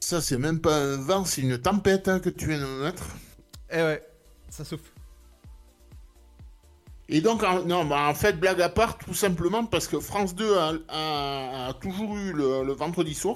Ça, 0.08 0.22
c'est 0.22 0.38
même 0.38 0.62
pas 0.62 0.74
un 0.78 0.96
vent, 0.96 1.26
c'est 1.26 1.42
une 1.42 1.58
tempête 1.58 2.08
hein, 2.08 2.22
que 2.22 2.30
tu 2.30 2.48
viens 2.48 2.60
de 2.62 2.66
me 2.66 2.84
mettre. 2.84 3.04
Eh 3.70 3.76
ouais, 3.82 4.02
ça 4.48 4.64
souffle. 4.64 4.90
Et 7.10 7.20
donc, 7.20 7.44
en, 7.44 7.66
non, 7.66 7.84
bah, 7.84 8.08
en 8.08 8.14
fait, 8.14 8.40
blague 8.40 8.62
à 8.62 8.70
part, 8.70 8.98
tout 8.98 9.14
simplement 9.14 9.66
parce 9.66 9.86
que 9.90 10.00
France 10.00 10.34
2 10.34 10.56
a, 10.58 10.72
a- 10.88 11.68
a 11.68 11.74
toujours 11.74 12.16
eu 12.16 12.32
le, 12.32 12.64
le 12.64 12.72
vendredi 12.72 13.14
soir 13.14 13.36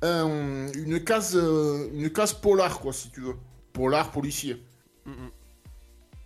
un- 0.00 0.72
une 0.72 1.04
case, 1.04 1.36
euh, 1.36 1.90
une 1.92 2.10
case 2.10 2.32
polar, 2.32 2.80
quoi, 2.80 2.94
si 2.94 3.10
tu 3.10 3.20
veux. 3.20 3.36
Polar 3.74 4.10
policier. 4.10 4.64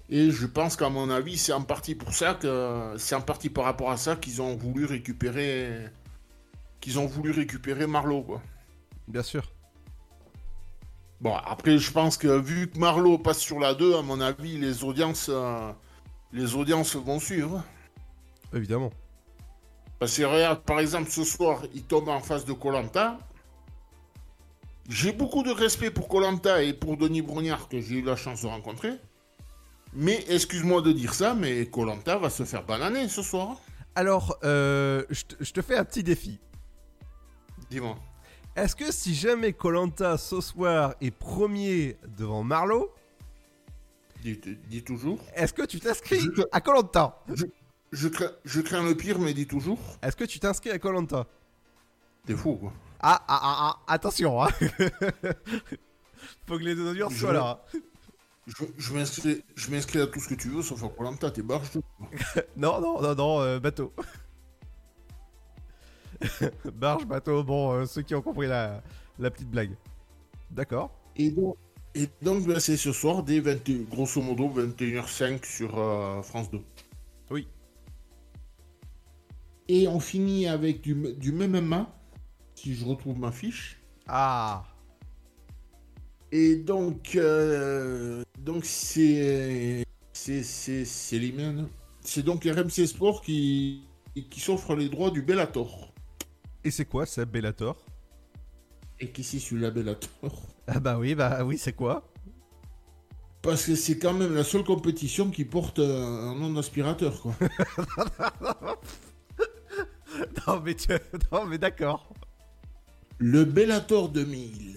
Et 0.08 0.30
je 0.30 0.46
pense 0.46 0.76
qu'à 0.76 0.88
mon 0.88 1.10
avis, 1.10 1.36
c'est 1.36 1.52
en 1.52 1.62
partie 1.62 1.96
pour 1.96 2.14
ça 2.14 2.34
que 2.34 2.94
c'est 2.96 3.16
en 3.16 3.22
partie 3.22 3.50
par 3.50 3.64
rapport 3.64 3.90
à 3.90 3.96
ça 3.96 4.14
qu'ils 4.14 4.40
ont 4.40 4.54
voulu 4.54 4.84
récupérer 4.84 5.88
qu'ils 6.80 7.00
ont 7.00 7.06
voulu 7.06 7.32
récupérer 7.32 7.88
Marlowe, 7.88 8.22
quoi. 8.22 8.40
Bien 9.08 9.22
sûr. 9.22 9.52
Bon, 11.20 11.34
après, 11.34 11.78
je 11.78 11.90
pense 11.92 12.16
que 12.18 12.28
vu 12.38 12.68
que 12.68 12.78
Marlowe 12.78 13.18
passe 13.18 13.38
sur 13.38 13.58
la 13.58 13.74
2, 13.74 13.96
à 13.96 14.02
mon 14.02 14.20
avis, 14.20 14.58
les 14.58 14.84
audiences, 14.84 15.28
euh, 15.32 15.72
les 16.32 16.54
audiences 16.54 16.94
vont 16.96 17.18
suivre. 17.18 17.62
Évidemment. 18.52 18.90
Parce 19.98 20.16
que 20.16 20.24
regarde, 20.24 20.60
par 20.62 20.78
exemple, 20.80 21.10
ce 21.10 21.24
soir, 21.24 21.62
il 21.74 21.82
tombe 21.84 22.08
en 22.10 22.20
face 22.20 22.44
de 22.44 22.52
Colanta. 22.52 23.18
J'ai 24.88 25.12
beaucoup 25.12 25.42
de 25.42 25.50
respect 25.50 25.90
pour 25.90 26.06
Colanta 26.06 26.62
et 26.62 26.72
pour 26.74 26.96
Denis 26.96 27.22
Brognard 27.22 27.68
que 27.68 27.80
j'ai 27.80 27.96
eu 27.96 28.02
la 28.02 28.14
chance 28.14 28.42
de 28.42 28.46
rencontrer. 28.46 28.92
Mais 29.94 30.22
excuse-moi 30.28 30.82
de 30.82 30.92
dire 30.92 31.14
ça, 31.14 31.34
mais 31.34 31.66
Colanta 31.66 32.18
va 32.18 32.28
se 32.28 32.44
faire 32.44 32.64
bananer 32.64 33.08
ce 33.08 33.22
soir. 33.22 33.56
Alors, 33.94 34.36
euh, 34.44 35.02
je 35.08 35.22
te- 35.24 35.42
je 35.42 35.52
te 35.52 35.62
fais 35.62 35.76
un 35.78 35.84
petit 35.84 36.02
défi. 36.02 36.38
Dis-moi. 37.70 37.96
Est-ce 38.56 38.74
que 38.74 38.90
si 38.90 39.14
jamais 39.14 39.52
Colanta 39.52 40.16
ce 40.16 40.40
soir 40.40 40.94
est 41.00 41.10
premier 41.10 41.96
devant 42.16 42.42
Marlowe, 42.42 42.90
Dis, 44.22 44.40
dis 44.68 44.82
toujours. 44.82 45.20
est-ce 45.34 45.52
que 45.52 45.62
tu 45.62 45.78
t'inscris 45.78 46.20
à 46.50 46.60
Colanta? 46.60 47.22
Je, 47.92 48.08
crains, 48.08 48.32
je 48.44 48.60
crains 48.60 48.82
le 48.82 48.94
pire, 48.96 49.18
mais 49.18 49.34
dis 49.34 49.46
toujours. 49.46 49.78
Est-ce 50.02 50.16
que 50.16 50.24
tu 50.24 50.40
t'inscris 50.40 50.70
à 50.70 50.78
Colanta? 50.78 51.26
T'es 52.26 52.34
fou, 52.34 52.56
quoi. 52.56 52.72
Ah, 52.98 53.22
ah, 53.28 53.40
ah, 53.42 53.56
ah, 53.86 53.92
attention, 53.94 54.42
hein. 54.42 54.48
Faut 56.48 56.58
que 56.58 56.64
les 56.64 56.74
deux 56.74 56.90
audiences 56.90 57.12
Je 57.12 57.18
soient 57.20 57.32
là. 57.34 57.60
hein. 57.74 57.78
Je, 58.46 58.64
je 58.78 58.94
m'inscris 58.94 59.44
je 59.54 59.70
m'inscris 59.70 60.00
à 60.00 60.06
tout 60.06 60.18
ce 60.20 60.28
que 60.28 60.34
tu 60.34 60.48
veux, 60.48 60.62
sauf 60.62 60.82
à 60.82 60.88
Colanta, 60.88 61.30
t'es 61.30 61.42
barge. 61.42 61.68
non, 62.56 62.80
non, 62.80 63.00
non, 63.02 63.14
non, 63.14 63.40
euh, 63.42 63.60
bateau. 63.60 63.92
Barge, 66.74 67.06
bateau, 67.06 67.42
bon, 67.44 67.72
euh, 67.72 67.86
ceux 67.86 68.02
qui 68.02 68.14
ont 68.14 68.22
compris 68.22 68.46
la, 68.46 68.82
la 69.18 69.30
petite 69.30 69.50
blague. 69.50 69.76
D'accord. 70.50 70.90
Et 71.16 71.30
donc, 71.30 71.56
et 71.94 72.08
donc 72.22 72.46
ben, 72.46 72.60
c'est 72.60 72.76
ce 72.76 72.92
soir, 72.92 73.22
dès 73.22 73.40
20, 73.40 73.88
grosso 73.88 74.20
modo 74.20 74.48
21h05 74.48 75.44
sur 75.44 75.78
euh, 75.78 76.22
France 76.22 76.50
2. 76.50 76.60
Oui. 77.30 77.48
Et 79.68 79.88
on 79.88 79.98
finit 79.98 80.46
avec 80.46 80.82
du, 80.82 80.94
du 81.14 81.32
MMA, 81.32 81.88
si 82.54 82.74
je 82.74 82.84
retrouve 82.84 83.18
ma 83.18 83.32
fiche. 83.32 83.80
Ah. 84.06 84.64
Et 86.32 86.56
donc, 86.56 87.16
euh, 87.16 88.22
donc 88.38 88.64
c'est 88.64 89.84
c'est 90.12 90.42
c'est. 90.42 90.84
C'est 92.00 92.22
donc 92.22 92.44
RMC 92.44 92.86
Sport 92.86 93.22
qui 93.22 93.88
qui 94.30 94.40
s'offre 94.40 94.74
les 94.74 94.88
droits 94.88 95.10
du 95.10 95.22
Bellator. 95.22 95.85
Et 96.66 96.72
c'est 96.72 96.84
quoi, 96.84 97.06
ça, 97.06 97.24
Bellator? 97.24 97.76
Et 98.98 99.12
qui 99.12 99.22
c'est 99.22 99.54
la 99.54 99.70
Bellator? 99.70 100.10
Ah 100.66 100.80
bah 100.80 100.98
oui, 100.98 101.14
bah 101.14 101.44
oui, 101.44 101.58
c'est 101.58 101.74
quoi? 101.74 102.02
Parce 103.40 103.66
que 103.66 103.76
c'est 103.76 103.98
quand 104.00 104.12
même 104.14 104.34
la 104.34 104.42
seule 104.42 104.64
compétition 104.64 105.30
qui 105.30 105.44
porte 105.44 105.78
un 105.78 106.34
nom 106.34 106.52
d'aspirateur, 106.52 107.20
quoi. 107.20 107.34
Non 110.46 110.60
mais, 110.64 110.74
tu- 110.74 110.88
non, 111.30 111.44
mais 111.46 111.58
d'accord. 111.58 112.12
Le 113.18 113.44
Bellator 113.44 114.08
2000. 114.08 114.76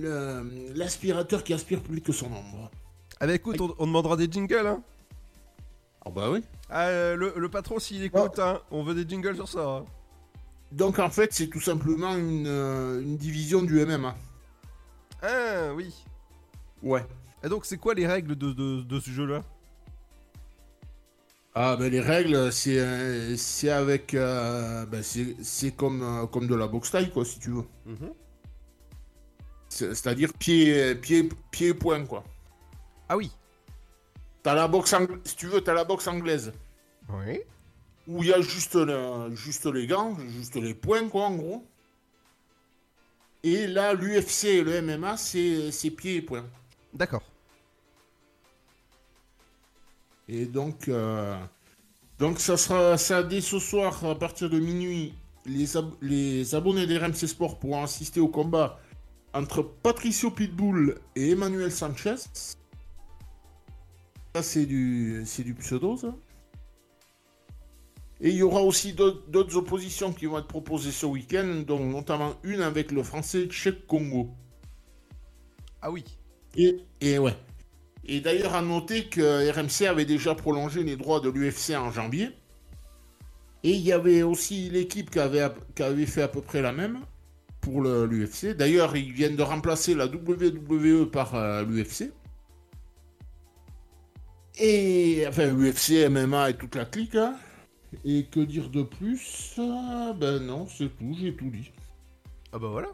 Le- 0.00 0.72
L'aspirateur 0.74 1.44
qui 1.44 1.52
aspire 1.52 1.82
plus 1.82 2.00
que 2.00 2.12
son 2.12 2.26
ombre. 2.26 2.70
Ah 3.20 3.26
bah 3.26 3.34
écoute, 3.34 3.60
on, 3.60 3.74
on 3.78 3.86
demandera 3.86 4.16
des 4.16 4.30
jingles, 4.30 4.66
hein. 4.66 4.82
Ah 6.06 6.10
bah 6.10 6.30
oui. 6.30 6.42
Ah, 6.70 6.86
euh, 6.88 7.14
le, 7.16 7.34
le 7.36 7.48
patron, 7.50 7.78
s'il 7.78 8.02
écoute, 8.04 8.38
hein, 8.38 8.60
on 8.70 8.82
veut 8.84 8.94
des 8.94 9.06
jingles 9.08 9.34
sur 9.36 9.48
ça. 9.48 9.66
hein. 9.66 9.84
Donc 10.72 10.98
en 10.98 11.10
fait, 11.10 11.32
c'est 11.32 11.48
tout 11.48 11.60
simplement 11.60 12.16
une, 12.16 12.46
euh, 12.46 13.00
une 13.00 13.16
division 13.16 13.62
du 13.62 13.84
MMA. 13.84 14.14
Ah 15.22 15.72
oui. 15.74 15.94
Ouais. 16.82 17.04
Et 17.42 17.48
donc, 17.48 17.64
c'est 17.66 17.76
quoi 17.78 17.94
les 17.94 18.06
règles 18.06 18.36
de, 18.36 18.52
de, 18.52 18.82
de 18.82 19.00
ce 19.00 19.10
jeu-là? 19.10 19.42
Ah 21.54 21.76
ben 21.76 21.88
les 21.90 22.00
règles, 22.00 22.50
c'est 22.52 22.78
euh, 22.80 23.36
c'est 23.36 23.70
avec... 23.70 24.12
euh, 24.14 24.84
ben, 24.86 25.02
c'est 25.04 25.70
comme, 25.76 26.28
comme 26.32 26.48
de 26.48 26.54
la 26.56 26.66
boxe 26.66 26.90
taille, 26.90 27.10
quoi, 27.12 27.24
si 27.24 27.38
tu 27.38 27.50
veux. 27.50 27.64
C'est- 29.68 29.94
C'est-à-dire 29.94 30.32
pied, 30.32 30.94
pied, 30.96 31.28
pied 31.52 31.68
et 31.68 31.74
poing, 31.74 32.04
quoi. 32.06 32.24
Ah 33.08 33.16
oui. 33.16 33.30
T'as 34.42 34.54
la 34.54 34.66
boxe 34.66 34.94
si 35.24 35.36
tu 35.36 35.46
veux, 35.46 35.60
t'as 35.60 35.74
la 35.74 35.84
boxe 35.84 36.08
anglaise. 36.08 36.52
Oui. 37.08 37.38
Où 38.06 38.22
il 38.22 38.28
y 38.28 38.32
a 38.32 38.40
juste, 38.40 38.74
le- 38.74 39.34
juste 39.34 39.66
les 39.66 39.86
gants, 39.86 40.16
juste 40.28 40.56
les 40.56 40.74
poings, 40.74 41.08
quoi, 41.08 41.24
en 41.26 41.36
gros. 41.36 41.64
Et 43.42 43.66
là, 43.66 43.94
l'UFC 43.94 44.44
et 44.44 44.62
le 44.62 44.80
MMA, 44.82 45.16
c'est 45.16 45.90
pieds 45.96 46.16
et 46.16 46.22
poings. 46.22 46.46
D'accord. 46.92 47.22
Et 50.28 50.46
donc, 50.46 50.88
euh, 50.88 51.36
donc 52.18 52.40
ça 52.40 52.56
sera 52.56 52.96
ça 52.96 53.22
dès 53.22 53.40
ce 53.42 53.58
soir 53.58 54.04
à 54.04 54.18
partir 54.18 54.48
de 54.48 54.58
minuit. 54.58 55.14
Les, 55.46 55.76
ab- 55.76 55.92
les 56.00 56.54
abonnés 56.54 56.86
des 56.86 56.96
RMC 56.96 57.26
Sport 57.26 57.58
pourront 57.58 57.82
assister 57.84 58.20
au 58.20 58.28
combat 58.28 58.80
entre 59.34 59.62
Patricio 59.62 60.30
Pitbull 60.30 60.98
et 61.16 61.32
Emmanuel 61.32 61.70
Sanchez. 61.70 62.16
Ça, 64.34 64.42
c'est 64.42 64.64
du, 64.64 65.22
c'est 65.26 65.42
du 65.42 65.52
pseudo, 65.54 65.98
ça. 65.98 66.14
Et 68.24 68.30
il 68.30 68.36
y 68.36 68.42
aura 68.42 68.62
aussi 68.62 68.94
d'autres 68.94 69.54
oppositions 69.58 70.10
qui 70.10 70.24
vont 70.24 70.38
être 70.38 70.48
proposées 70.48 70.92
ce 70.92 71.04
week-end, 71.04 71.62
dont 71.66 71.78
notamment 71.84 72.36
une 72.42 72.62
avec 72.62 72.90
le 72.90 73.02
français 73.02 73.44
Tchèque 73.48 73.86
Congo. 73.86 74.30
Ah 75.82 75.90
oui. 75.90 76.02
Et, 76.56 76.78
et 77.02 77.18
ouais. 77.18 77.36
Et 78.06 78.22
d'ailleurs, 78.22 78.54
à 78.54 78.62
noter 78.62 79.04
que 79.10 79.50
RMC 79.52 79.86
avait 79.86 80.06
déjà 80.06 80.34
prolongé 80.34 80.82
les 80.84 80.96
droits 80.96 81.20
de 81.20 81.28
l'UFC 81.28 81.74
en 81.76 81.90
janvier. 81.92 82.30
Et 83.62 83.72
il 83.72 83.82
y 83.82 83.92
avait 83.92 84.22
aussi 84.22 84.70
l'équipe 84.70 85.10
qui 85.10 85.18
avait, 85.18 85.46
qui 85.76 85.82
avait 85.82 86.06
fait 86.06 86.22
à 86.22 86.28
peu 86.28 86.40
près 86.40 86.62
la 86.62 86.72
même 86.72 87.00
pour 87.60 87.82
l'UFC. 87.82 88.56
D'ailleurs, 88.56 88.96
ils 88.96 89.12
viennent 89.12 89.36
de 89.36 89.42
remplacer 89.42 89.94
la 89.94 90.06
WWE 90.06 91.10
par 91.10 91.34
euh, 91.34 91.62
l'UFC. 91.64 92.10
Et 94.58 95.26
enfin, 95.28 95.48
UFC, 95.52 96.08
MMA 96.08 96.50
et 96.50 96.54
toute 96.54 96.74
la 96.74 96.86
clique. 96.86 97.16
hein. 97.16 97.36
Et 98.04 98.24
que 98.26 98.40
dire 98.40 98.70
de 98.70 98.82
plus? 98.82 99.54
Ben 99.56 100.38
non, 100.40 100.66
c'est 100.68 100.88
tout, 100.96 101.14
j'ai 101.18 101.34
tout 101.34 101.50
dit. 101.50 101.72
Ah 102.52 102.58
bah 102.58 102.68
voilà. 102.68 102.88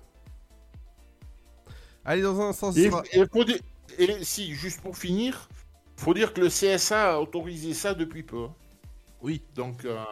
Allez, 2.05 2.23
dans 2.23 2.41
un 2.41 2.53
Et, 2.79 2.85
sera- 2.91 3.03
et 3.13 3.27
dire- 3.45 3.61
et 3.99 4.25
si, 4.25 4.55
juste 4.55 4.81
pour 4.81 4.97
finir, 4.97 5.49
faut 5.97 6.15
dire 6.15 6.33
que 6.33 6.41
le 6.41 6.49
CSA 6.49 7.15
a 7.17 7.19
autorisé 7.21 7.75
ça 7.75 7.95
depuis 7.95 8.23
peu. 8.23 8.45
hein. 8.45 8.55
Oui. 9.23 9.43
Donc, 9.55 9.85
euh, 9.85 10.03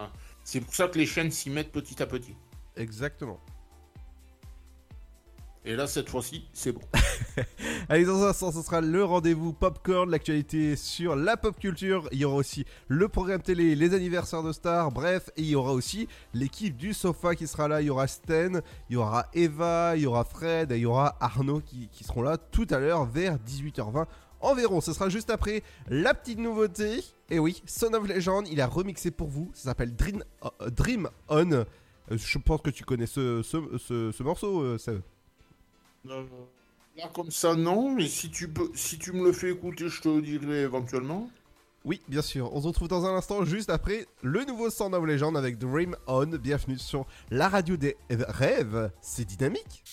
c'est 0.44 0.60
pour 0.60 0.74
ça 0.74 0.88
que 0.88 0.98
les 0.98 1.06
chaînes 1.06 1.30
s'y 1.30 1.48
mettent 1.50 1.72
petit 1.72 2.02
à 2.02 2.06
petit. 2.06 2.34
Exactement. 2.76 3.40
Et 5.64 5.76
là, 5.76 5.86
cette 5.86 6.08
fois-ci, 6.08 6.44
c'est 6.54 6.72
bon. 6.72 6.80
Allez, 7.90 8.04
dans 8.06 8.22
un 8.22 8.28
instant, 8.28 8.50
ce 8.52 8.62
sera 8.62 8.80
le 8.80 9.04
rendez-vous 9.04 9.52
popcorn, 9.52 10.10
l'actualité 10.10 10.76
sur 10.76 11.14
la 11.14 11.36
pop 11.36 11.58
culture. 11.58 12.08
Il 12.12 12.18
y 12.18 12.24
aura 12.24 12.36
aussi 12.36 12.64
le 12.86 13.08
programme 13.08 13.42
télé, 13.42 13.74
les 13.74 13.92
anniversaires 13.92 14.42
de 14.42 14.52
stars, 14.52 14.90
bref, 14.92 15.28
et 15.36 15.42
il 15.42 15.48
y 15.50 15.54
aura 15.54 15.72
aussi 15.72 16.08
l'équipe 16.32 16.76
du 16.76 16.94
sofa 16.94 17.34
qui 17.34 17.46
sera 17.46 17.68
là. 17.68 17.82
Il 17.82 17.86
y 17.86 17.90
aura 17.90 18.06
Sten, 18.06 18.62
il 18.88 18.94
y 18.94 18.96
aura 18.96 19.26
Eva, 19.34 19.92
il 19.96 20.02
y 20.02 20.06
aura 20.06 20.24
Fred 20.24 20.72
et 20.72 20.76
il 20.76 20.82
y 20.82 20.86
aura 20.86 21.16
Arnaud 21.20 21.60
qui, 21.60 21.88
seront 22.02 22.22
là 22.22 22.38
tout 22.38 22.66
à 22.70 22.78
l'heure 22.78 23.04
vers 23.04 23.36
18h20 23.36 24.06
environ. 24.40 24.80
Ce 24.80 24.92
sera 24.94 25.08
juste 25.10 25.28
après 25.28 25.62
la 25.88 26.14
petite 26.14 26.38
nouveauté. 26.38 27.02
Et 27.28 27.38
oui, 27.38 27.62
Son 27.66 27.92
of 27.92 28.08
Legend, 28.08 28.46
il 28.50 28.60
a 28.62 28.66
remixé 28.66 29.10
pour 29.10 29.28
vous. 29.28 29.50
Ça 29.52 29.64
s'appelle 29.64 29.94
Dream, 29.94 30.22
euh, 30.44 31.08
On. 31.28 31.52
Euh, 31.52 31.64
Je 32.10 32.38
pense 32.38 32.62
que 32.62 32.70
tu 32.70 32.84
connais 32.84 33.06
ce, 33.06 33.42
ce, 33.42 33.58
ce- 33.76 34.12
ce 34.12 34.22
morceau, 34.22 34.62
euh, 34.62 34.78
Là, 36.08 37.08
comme 37.14 37.30
ça, 37.30 37.54
non. 37.54 37.94
Mais 37.94 38.08
si 38.08 38.30
tu, 38.30 38.48
peux, 38.48 38.70
si 38.74 38.98
tu 38.98 39.12
me 39.12 39.24
le 39.24 39.32
fais 39.32 39.50
écouter, 39.50 39.88
je 39.88 40.00
te 40.00 40.08
le 40.08 40.22
dirai 40.22 40.62
éventuellement. 40.62 41.28
Oui, 41.84 42.00
bien 42.08 42.22
sûr. 42.22 42.52
On 42.54 42.60
se 42.60 42.66
retrouve 42.66 42.88
dans 42.88 43.04
un 43.06 43.14
instant, 43.14 43.44
juste 43.44 43.70
après 43.70 44.06
le 44.22 44.44
nouveau 44.44 44.70
Sound 44.70 44.94
of 44.94 45.04
Legend 45.04 45.36
avec 45.36 45.58
Dream 45.58 45.96
On. 46.06 46.26
Bienvenue 46.26 46.78
sur 46.78 47.06
la 47.30 47.48
radio 47.48 47.76
des 47.76 47.96
rêves. 48.10 48.90
C'est 49.00 49.24
dynamique. 49.24 49.84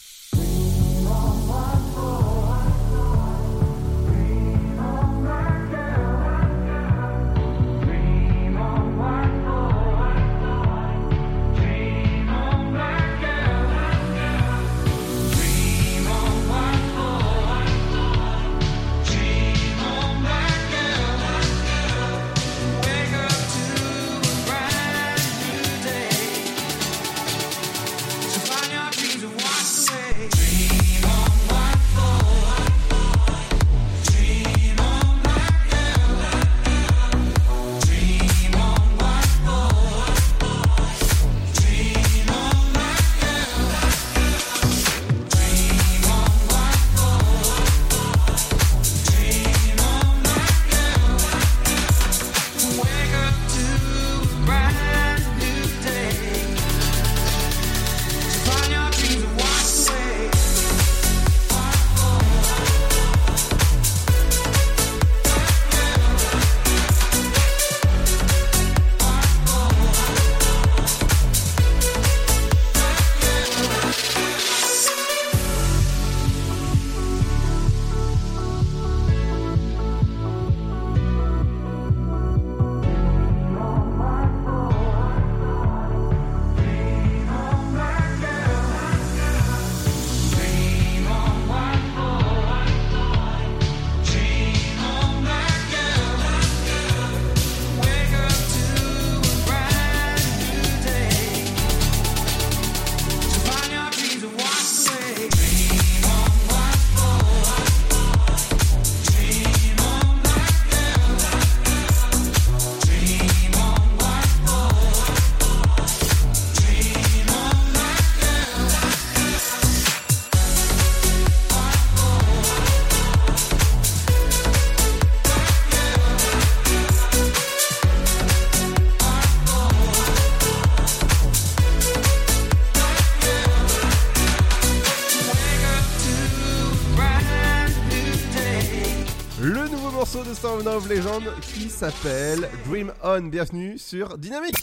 Sound 140.55 140.67
of 140.69 140.87
Legend 140.87 141.23
qui 141.41 141.69
s'appelle 141.69 142.49
Dream 142.65 142.93
On. 143.03 143.19
Bienvenue 143.23 143.77
sur 143.77 144.17
Dynamique. 144.17 144.55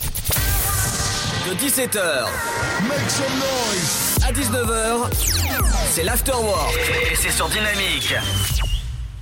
De 1.46 1.54
17h 1.54 2.24
à 4.24 4.32
19h, 4.32 5.10
c'est 5.90 6.02
l'afterwork 6.04 6.78
et 7.10 7.14
c'est 7.14 7.30
sur 7.30 7.46
Dynamique. 7.50 8.14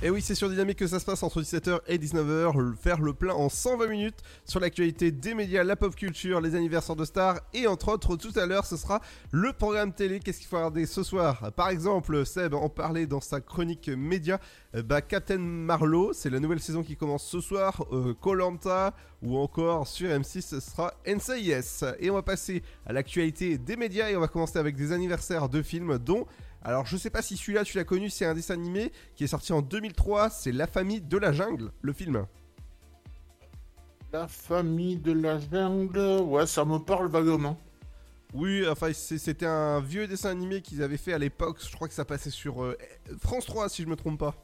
Et 0.01 0.09
oui, 0.09 0.21
c'est 0.21 0.33
sur 0.35 0.49
Dynamique 0.49 0.77
que 0.79 0.87
ça 0.87 0.99
se 1.01 1.05
passe 1.05 1.21
entre 1.23 1.41
17h 1.41 1.79
et 1.87 1.97
19h, 1.97 2.57
le- 2.57 2.73
faire 2.81 3.01
le 3.01 3.13
plein 3.13 3.33
en 3.33 3.49
120 3.49 3.87
minutes 3.87 4.17
sur 4.51 4.59
l'actualité 4.59 5.11
des 5.11 5.33
médias, 5.33 5.63
la 5.63 5.77
pop 5.77 5.95
culture, 5.95 6.41
les 6.41 6.55
anniversaires 6.55 6.97
de 6.97 7.05
stars 7.05 7.39
et 7.53 7.67
entre 7.67 7.87
autres 7.87 8.17
tout 8.17 8.37
à 8.37 8.45
l'heure 8.45 8.65
ce 8.65 8.75
sera 8.75 8.99
le 9.31 9.53
programme 9.53 9.93
télé. 9.93 10.19
Qu'est-ce 10.19 10.39
qu'il 10.39 10.47
faut 10.47 10.57
regarder 10.57 10.85
ce 10.85 11.03
soir? 11.03 11.53
Par 11.55 11.69
exemple, 11.69 12.25
Seb 12.25 12.53
en 12.53 12.67
parlait 12.67 13.07
dans 13.07 13.21
sa 13.21 13.39
chronique 13.39 13.87
média, 13.87 14.41
euh, 14.75 14.83
bah 14.83 15.01
Captain 15.01 15.37
Marlowe, 15.37 16.11
c'est 16.11 16.29
la 16.29 16.41
nouvelle 16.41 16.59
saison 16.59 16.83
qui 16.83 16.97
commence 16.97 17.25
ce 17.25 17.39
soir, 17.39 17.85
Colanta 18.19 18.93
ou 19.21 19.37
encore 19.37 19.87
sur 19.87 20.09
M6 20.09 20.41
ce 20.41 20.59
sera 20.59 20.93
NCIS. 21.07 21.85
Et 21.99 22.11
on 22.11 22.15
va 22.15 22.21
passer 22.21 22.61
à 22.85 22.91
l'actualité 22.91 23.57
des 23.57 23.77
médias 23.77 24.09
et 24.09 24.17
on 24.17 24.19
va 24.19 24.27
commencer 24.27 24.59
avec 24.59 24.75
des 24.75 24.91
anniversaires 24.91 25.47
de 25.47 25.61
films 25.61 25.97
dont 25.97 26.25
alors 26.61 26.85
je 26.85 26.97
sais 26.97 27.09
pas 27.09 27.21
si 27.21 27.37
celui-là 27.37 27.63
tu 27.63 27.77
l'as 27.77 27.85
connu, 27.85 28.09
c'est 28.09 28.25
un 28.25 28.35
dessin 28.35 28.55
animé 28.55 28.91
qui 29.15 29.23
est 29.23 29.27
sorti 29.27 29.53
en 29.53 29.61
2003, 29.61 30.29
c'est 30.29 30.51
La 30.51 30.67
famille 30.67 30.99
de 30.99 31.17
la 31.17 31.31
jungle, 31.31 31.71
le 31.81 31.93
film. 31.93 32.25
La 34.13 34.25
famille 34.29 34.95
de 34.95 35.11
la 35.11 35.37
jungle, 35.37 36.21
ouais, 36.21 36.47
ça 36.47 36.63
me 36.63 36.77
parle 36.79 37.09
vaguement. 37.09 37.57
Oui, 38.33 38.65
enfin 38.69 38.93
c'était 38.93 39.45
un 39.45 39.81
vieux 39.81 40.07
dessin 40.07 40.29
animé 40.29 40.61
qu'ils 40.61 40.81
avaient 40.83 40.97
fait 40.97 41.11
à 41.13 41.17
l'époque, 41.17 41.57
je 41.61 41.73
crois 41.75 41.87
que 41.89 41.93
ça 41.93 42.05
passait 42.05 42.29
sur 42.29 42.63
euh, 42.63 42.77
France 43.19 43.45
3 43.45 43.67
si 43.67 43.83
je 43.83 43.87
me 43.89 43.95
trompe 43.97 44.19
pas. 44.19 44.35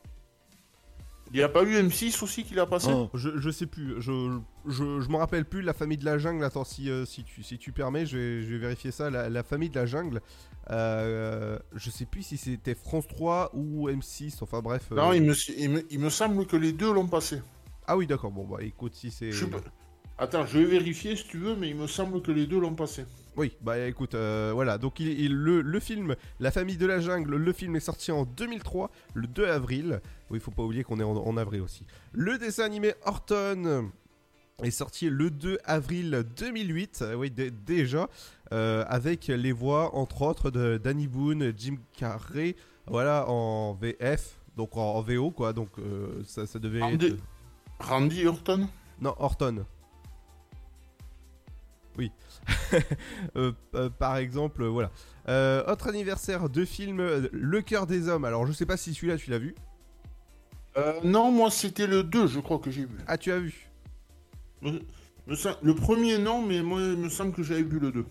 Il 1.31 1.37
n'y 1.37 1.43
a 1.43 1.49
pas 1.49 1.63
eu 1.63 1.75
M6 1.75 2.21
aussi 2.23 2.43
qui 2.43 2.53
l'a 2.53 2.65
passé? 2.65 2.91
Je, 3.13 3.37
je 3.37 3.49
sais 3.49 3.65
plus, 3.65 4.01
je, 4.01 4.39
je, 4.65 5.01
je 5.01 5.09
m'en 5.09 5.17
rappelle 5.17 5.45
plus, 5.45 5.61
La 5.61 5.73
famille 5.73 5.97
de 5.97 6.05
la 6.05 6.17
jungle, 6.17 6.43
attends 6.43 6.63
si, 6.63 6.89
euh, 6.89 7.05
si, 7.05 7.23
tu, 7.23 7.43
si 7.43 7.57
tu 7.57 7.71
permets, 7.71 8.05
je 8.05 8.17
vais, 8.17 8.41
je 8.43 8.47
vais 8.53 8.57
vérifier 8.57 8.91
ça, 8.91 9.09
la, 9.09 9.29
la 9.29 9.43
famille 9.43 9.69
de 9.69 9.75
la 9.79 9.85
jungle, 9.85 10.21
euh, 10.71 11.57
je 11.75 11.89
sais 11.89 12.05
plus 12.05 12.23
si 12.23 12.37
c'était 12.37 12.75
France 12.75 13.07
3 13.07 13.51
ou 13.53 13.89
M6, 13.89 14.37
enfin 14.41 14.61
bref. 14.61 14.89
euh, 14.91 14.95
Non, 14.95 15.13
il 15.13 15.21
me, 15.23 15.33
il, 15.57 15.69
me, 15.69 15.85
il 15.89 15.99
me 15.99 16.09
semble 16.09 16.45
que 16.45 16.57
les 16.57 16.73
deux 16.73 16.91
l'ont 16.93 17.07
passé. 17.07 17.41
Ah 17.87 17.95
oui 17.97 18.05
d'accord, 18.07 18.31
bon 18.31 18.45
bah 18.45 18.57
écoute 18.61 18.95
si 18.95 19.11
c'est... 19.11 19.31
Je 19.31 19.45
sais 19.45 19.49
pas. 19.49 19.61
Attends, 20.19 20.45
je 20.47 20.57
vais 20.57 20.65
vérifier 20.65 21.15
si 21.15 21.25
tu 21.27 21.37
veux, 21.37 21.55
mais 21.55 21.69
il 21.69 21.75
me 21.75 21.85
semble 21.87 22.21
que 22.23 22.31
les 22.31 22.47
deux 22.47 22.59
l'ont 22.59 22.73
passé. 22.73 23.05
Oui, 23.35 23.53
bah 23.61 23.77
écoute, 23.87 24.15
euh, 24.15 24.49
voilà, 24.51 24.79
donc 24.79 24.99
il, 24.99 25.07
il- 25.19 25.35
le, 25.35 25.61
le 25.61 25.79
film 25.79 26.15
La 26.39 26.49
famille 26.49 26.77
de 26.77 26.87
la 26.87 26.99
jungle, 26.99 27.35
le 27.35 27.53
film 27.53 27.75
est 27.75 27.79
sorti 27.81 28.11
en 28.11 28.25
2003, 28.25 28.89
le 29.13 29.27
2 29.27 29.45
avril. 29.45 30.01
Oui, 30.31 30.39
faut 30.39 30.49
pas 30.49 30.63
oublier 30.63 30.83
qu'on 30.83 30.99
est 30.99 31.03
en, 31.03 31.15
en 31.15 31.37
avril 31.37 31.61
aussi. 31.61 31.85
Le 32.13 32.39
dessin 32.39 32.63
animé 32.63 32.95
Horton 33.05 33.91
est 34.63 34.71
sorti 34.71 35.07
le 35.11 35.29
2 35.29 35.59
avril 35.65 36.23
2008, 36.35 36.99
euh, 37.03 37.13
oui, 37.13 37.29
dé- 37.29 37.51
déjà, 37.51 38.09
euh, 38.53 38.83
avec 38.87 39.27
les 39.27 39.51
voix, 39.51 39.93
entre 39.95 40.23
autres, 40.23 40.49
de 40.49 40.79
Danny 40.83 41.07
Boone, 41.07 41.53
Jim 41.55 41.75
Carrey, 41.95 42.55
voilà, 42.87 43.29
en 43.29 43.75
VF, 43.75 44.39
donc 44.55 44.75
en, 44.77 44.95
en 44.95 45.01
VO, 45.03 45.29
quoi, 45.29 45.53
donc 45.53 45.69
euh, 45.77 46.23
ça, 46.25 46.47
ça 46.47 46.57
devait 46.57 46.81
Randy- 46.81 47.05
être... 47.05 47.17
Randy 47.79 48.25
Orton? 48.27 48.67
Non, 49.01 49.15
Horton. 49.19 49.65
Oui. 51.97 52.11
Euh, 53.35 53.51
euh, 53.75 53.89
par 53.89 54.17
exemple, 54.17 54.63
euh, 54.63 54.67
voilà. 54.69 54.91
Autre 55.71 55.87
anniversaire 55.87 56.49
de 56.49 56.65
film, 56.65 57.01
Le 57.31 57.61
cœur 57.61 57.87
des 57.87 58.07
hommes. 58.09 58.25
Alors, 58.25 58.45
je 58.45 58.51
sais 58.51 58.65
pas 58.65 58.77
si 58.77 58.93
celui-là, 58.93 59.17
tu 59.17 59.29
l'as 59.29 59.37
vu. 59.39 59.55
Non, 61.03 61.31
moi 61.31 61.49
c'était 61.49 61.87
le 61.87 62.03
2, 62.03 62.27
je 62.27 62.39
crois 62.39 62.59
que 62.59 62.69
j'ai 62.71 62.85
vu. 62.85 62.97
Ah, 63.07 63.17
tu 63.17 63.31
as 63.31 63.39
vu 63.39 63.67
Le 64.61 65.73
premier, 65.73 66.17
non, 66.19 66.41
mais 66.45 66.61
moi, 66.61 66.79
il 66.81 66.97
me 66.97 67.09
semble 67.09 67.31
que 67.33 67.41
j'avais 67.43 67.63
vu 67.63 67.79
le 67.79 67.91
2. 67.91 68.05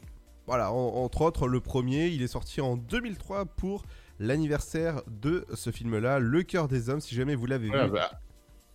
Voilà, 0.47 0.73
en- 0.73 1.05
entre 1.05 1.23
autres, 1.23 1.47
le 1.49 1.61
premier, 1.61 2.09
il 2.09 2.23
est 2.23 2.27
sorti 2.29 2.61
en 2.61 2.77
2003 2.77 3.45
pour 3.47 3.85
l'anniversaire 4.19 5.03
de 5.07 5.45
ce 5.55 5.71
film-là, 5.71 6.19
Le 6.19 6.43
cœur 6.43 6.67
des 6.69 6.89
hommes, 6.91 7.01
si 7.01 7.15
jamais 7.15 7.35
vous 7.35 7.47
l'avez 7.47 7.67
vu. 7.67 7.91
bah, 7.91 8.11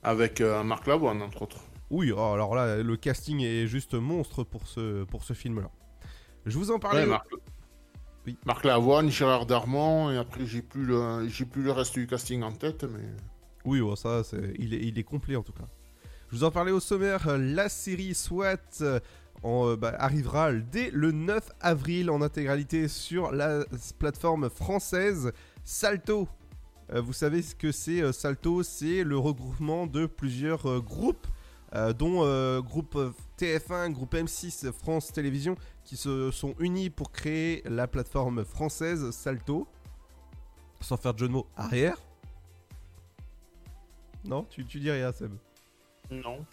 avec 0.04 0.42
euh, 0.42 0.64
Marc 0.64 0.88
Lavoine, 0.88 1.22
entre 1.22 1.44
autres. 1.44 1.58
Oui, 1.90 2.12
oh, 2.16 2.20
alors 2.20 2.56
là, 2.56 2.82
le 2.82 2.96
casting 2.98 3.42
est 3.42 3.68
juste 3.68 3.94
monstre 3.94 4.44
pour 4.44 4.68
ce, 4.68 5.04
pour 5.04 5.24
ce 5.24 5.34
film-là. 5.34 5.70
Je 6.46 6.58
vous 6.58 6.72
en 6.72 6.80
parlais. 6.80 7.02
Ouais, 7.02 7.08
Marc... 7.08 7.28
Marc 8.46 8.66
Lavoine, 8.66 9.10
Gérard 9.10 9.46
Darmon, 9.46 10.12
et 10.12 10.18
après 10.18 10.46
j'ai 10.46 10.62
plus 10.62 10.86
le, 10.86 11.28
j'ai 11.28 11.46
plus 11.46 11.64
le 11.64 11.72
reste 11.72 11.94
du 11.96 12.06
casting 12.08 12.44
en 12.44 12.52
tête, 12.52 12.84
mais. 12.84 13.04
Oui, 13.66 13.82
bon, 13.82 13.96
ça, 13.96 14.24
c'est- 14.24 14.54
il, 14.60 14.74
est, 14.74 14.80
il 14.80 14.98
est 15.00 15.04
complet 15.04 15.36
en 15.36 15.44
tout 15.44 15.54
cas. 15.54 15.66
Je 16.30 16.38
vous 16.38 16.44
en 16.44 16.52
parlais 16.52 16.72
au 16.72 16.80
sommaire, 16.80 17.38
la 17.38 17.68
série 17.68 18.14
SWAT 18.16 18.58
euh, 18.82 19.00
en, 19.44 19.70
euh, 19.70 19.76
bah, 19.76 19.94
arrivera 19.98 20.54
dès 20.54 20.90
le 20.92 21.12
9 21.12 21.50
avril 21.60 22.10
en 22.10 22.22
intégralité 22.22 22.88
sur 22.88 23.32
la 23.32 23.66
plateforme 24.00 24.50
française 24.50 25.32
Salto. 25.64 26.28
Euh, 26.94 27.02
vous 27.02 27.14
savez 27.14 27.42
ce 27.42 27.56
que 27.56 27.72
c'est 27.72 28.02
euh, 28.02 28.12
Salto? 28.12 28.64
C'est 28.64 29.04
le 29.04 29.18
regroupement 29.18 29.88
de 29.88 30.06
plusieurs 30.06 30.66
euh, 30.70 30.80
groupes, 30.82 31.28
dont 31.98 32.62
groupe 32.62 32.96
euh, 32.98 33.12
TF1, 33.38 33.92
groupe 33.92 34.14
M6, 34.14 34.74
France 34.74 35.14
Télévisions, 35.14 35.56
qui 35.86 35.96
se 35.96 36.30
sont 36.30 36.54
unis 36.60 36.90
pour 36.90 37.14
créer 37.14 37.62
la 37.66 37.88
plateforme 37.88 38.44
française 38.44 39.12
Salto. 39.12 39.68
Sans 40.82 40.98
faire 40.98 41.14
de 41.14 41.20
jeu 41.20 41.28
de 41.28 41.34
mots 41.34 41.48
arrière. 41.56 41.98
Non, 44.26 44.44
tu, 44.50 44.66
tu 44.66 44.80
dis 44.80 44.92
rien, 44.92 45.14
Seb. 45.14 45.32
Non. 46.10 46.46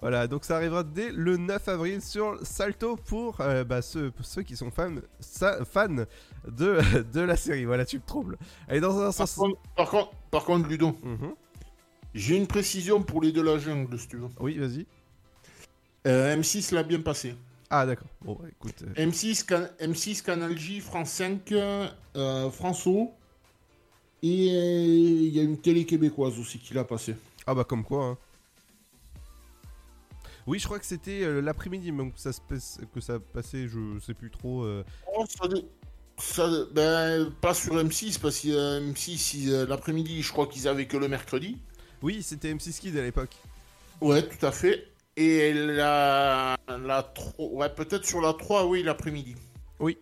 Voilà, 0.00 0.26
donc 0.26 0.44
ça 0.44 0.56
arrivera 0.56 0.82
dès 0.84 1.10
le 1.10 1.36
9 1.38 1.68
avril 1.68 2.02
sur 2.02 2.38
Salto 2.46 2.96
pour 2.96 3.40
euh, 3.40 3.64
bah, 3.64 3.80
ceux, 3.80 4.10
pour 4.10 4.26
ceux 4.26 4.42
qui 4.42 4.54
sont 4.54 4.70
fans, 4.70 4.94
sa- 5.20 5.64
fans 5.64 6.04
de, 6.46 6.78
de 7.12 7.20
la 7.20 7.36
série. 7.36 7.64
Voilà, 7.64 7.84
tu 7.86 7.96
me 7.96 8.02
troubles. 8.04 8.36
Allez, 8.68 8.80
dans 8.80 8.98
un 9.00 9.10
Par 9.10 9.26
contre, 9.34 9.60
par 9.74 9.90
contre, 9.90 10.10
par 10.30 10.44
contre, 10.44 10.68
Ludo, 10.68 10.96
Mhm. 11.02 11.34
j'ai 12.14 12.36
une 12.36 12.46
précision 12.46 13.02
pour 13.02 13.22
les 13.22 13.32
de 13.32 13.40
la 13.40 13.58
jungle, 13.58 13.98
si 13.98 14.08
tu 14.08 14.16
veux. 14.18 14.28
Oui, 14.38 14.58
vas-y. 14.58 14.86
Euh, 16.06 16.36
M6 16.36 16.74
l'a 16.74 16.82
bien 16.82 17.00
passé. 17.00 17.34
Ah, 17.70 17.84
d'accord. 17.86 18.06
Bon, 18.22 18.34
bah, 18.40 18.48
écoute. 18.50 18.82
euh, 18.82 19.06
M6, 19.06 19.44
Can- 19.44 19.66
M6, 19.80 20.22
Canal 20.22 20.56
J, 20.58 20.80
France 20.80 21.10
5, 21.10 21.50
euh, 21.52 22.50
France 22.50 22.86
O. 22.86 23.12
Et 24.22 24.28
il 24.28 25.34
y 25.34 25.40
a 25.40 25.42
une 25.42 25.58
télé 25.58 25.84
québécoise 25.84 26.38
aussi 26.38 26.58
qui 26.58 26.74
l'a 26.74 26.84
passé. 26.84 27.14
Ah, 27.46 27.54
bah, 27.54 27.64
comme 27.64 27.82
quoi. 27.84 28.04
hein. 28.04 28.18
Oui, 30.46 30.58
je 30.58 30.64
crois 30.66 30.78
que 30.78 30.86
c'était 30.86 31.22
euh, 31.24 31.40
l'après-midi 31.40 31.90
même 31.92 32.12
que 32.12 32.20
ça, 32.20 32.32
se 32.32 32.40
passe- 32.40 32.78
que 32.94 33.00
ça 33.00 33.18
passait, 33.18 33.66
je 33.68 33.98
sais 34.00 34.14
plus 34.14 34.30
trop. 34.30 34.62
euh. 34.62 34.84
Oh, 35.16 35.24
ça, 36.18 36.48
ben, 36.72 37.30
pas 37.40 37.52
sur 37.52 37.74
M6, 37.74 38.18
parce 38.20 38.40
que 38.40 38.48
euh, 38.48 38.80
M6, 38.92 39.36
ils, 39.36 39.52
euh, 39.52 39.66
l'après-midi, 39.66 40.22
je 40.22 40.32
crois 40.32 40.46
qu'ils 40.46 40.66
avaient 40.68 40.86
que 40.86 40.96
le 40.96 41.08
mercredi. 41.08 41.58
Oui, 42.02 42.22
c'était 42.22 42.52
M6 42.54 42.78
Kids 42.80 42.98
à 42.98 43.02
l'époque. 43.02 43.34
Ouais, 44.00 44.26
tout 44.26 44.46
à 44.46 44.52
fait. 44.52 44.86
Et 45.16 45.52
la, 45.52 46.56
la 46.68 47.02
3, 47.02 47.46
ouais, 47.48 47.68
peut-être 47.70 48.04
sur 48.06 48.20
la 48.20 48.32
3, 48.34 48.66
oui, 48.66 48.82
l'après-midi. 48.82 49.34
Oui. 49.80 49.98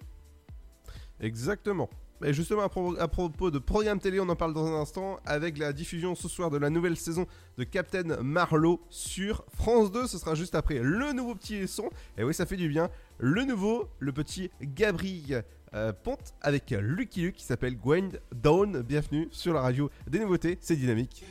Exactement. 1.21 1.89
Et 2.25 2.33
justement, 2.33 2.63
à, 2.63 2.69
pro- 2.69 2.97
à 2.99 3.07
propos 3.09 3.51
de 3.51 3.59
programme 3.59 3.99
télé, 4.01 4.19
on 4.19 4.29
en 4.29 4.37
parle 4.37 4.55
dans 4.55 4.67
un 4.67 4.81
instant 4.81 5.19
avec 5.27 5.59
la 5.59 5.73
diffusion 5.73 6.15
ce 6.15 6.27
soir 6.29 6.51
de 6.51 6.57
la 6.57 6.71
nouvelle 6.71 6.97
saison 6.97 7.27
de 7.59 7.65
Captain 7.65 8.23
Marlowe 8.23 8.81
sur 8.89 9.45
France 9.55 9.93
2. 9.93 10.07
Ce 10.07 10.19
sera 10.19 10.35
juste 10.35 10.55
après 10.55 10.79
le 10.79 11.13
nouveau 11.13 11.35
petit 11.35 11.69
son. 11.69 11.91
Et 12.17 12.25
oui, 12.25 12.33
ça 12.35 12.47
fait 12.47 12.57
du 12.57 12.69
bien. 12.69 12.89
Le 13.19 13.45
nouveau, 13.45 13.89
le 13.99 14.13
petit 14.13 14.51
Gabriel 14.63 15.45
euh, 15.75 15.93
Ponte 15.93 16.35
avec 16.41 16.71
Lucky 16.71 17.21
Luke 17.23 17.35
qui 17.37 17.45
s'appelle 17.45 17.77
Gwen 17.77 18.11
Down. 18.35 18.81
Bienvenue 18.83 19.29
sur 19.31 19.53
la 19.53 19.61
radio 19.61 19.91
des 20.09 20.21
nouveautés. 20.21 20.57
C'est 20.61 20.77
dynamique. 20.77 21.25